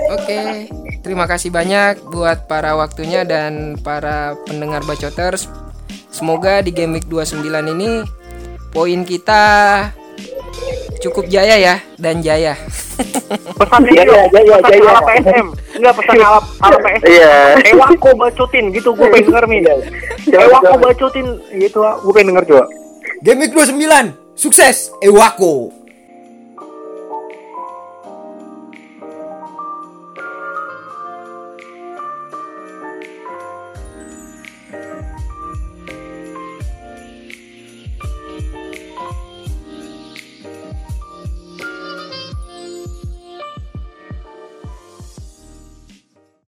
Oke, 0.10 0.68
terima 1.02 1.26
kasih 1.26 1.50
banyak 1.50 2.00
buat 2.06 2.46
para 2.46 2.76
waktunya 2.76 3.24
dan 3.24 3.76
para 3.78 4.36
pendengar 4.44 4.84
bacoters. 4.84 5.48
Semoga 6.10 6.60
di 6.60 6.72
Game 6.72 6.94
Week 6.94 7.06
29 7.06 7.44
ini 7.70 8.04
poin 8.70 9.02
kita 9.04 9.44
cukup 11.00 11.26
jaya 11.28 11.56
ya 11.56 11.76
dan 11.96 12.20
jaya. 12.20 12.58
pesannya 13.54 13.94
Jaya, 13.94 14.26
jaya, 14.28 14.56
pesan 14.58 14.72
jaya. 14.74 14.90
ala 14.90 15.02
PSM 15.04 15.48
enggak 15.78 15.94
pesan 15.96 16.16
ala 16.18 16.40
ala 16.60 16.78
PSM 16.80 17.06
Iya. 17.06 17.34
Ewako 17.70 18.10
bacotin 18.16 18.66
gitu 18.74 18.90
gue 18.92 19.08
pengen 19.08 19.26
denger 19.30 19.44
nih 19.46 19.60
Ewako 20.28 20.74
bacotin 20.80 21.28
gitu 21.54 21.80
gue 21.80 22.12
pengen 22.12 22.28
denger 22.34 22.44
coba. 22.48 22.66
Game 23.20 23.40
Week 23.40 23.54
29, 23.54 23.78
sukses 24.34 24.90
Ewako. 25.00 25.77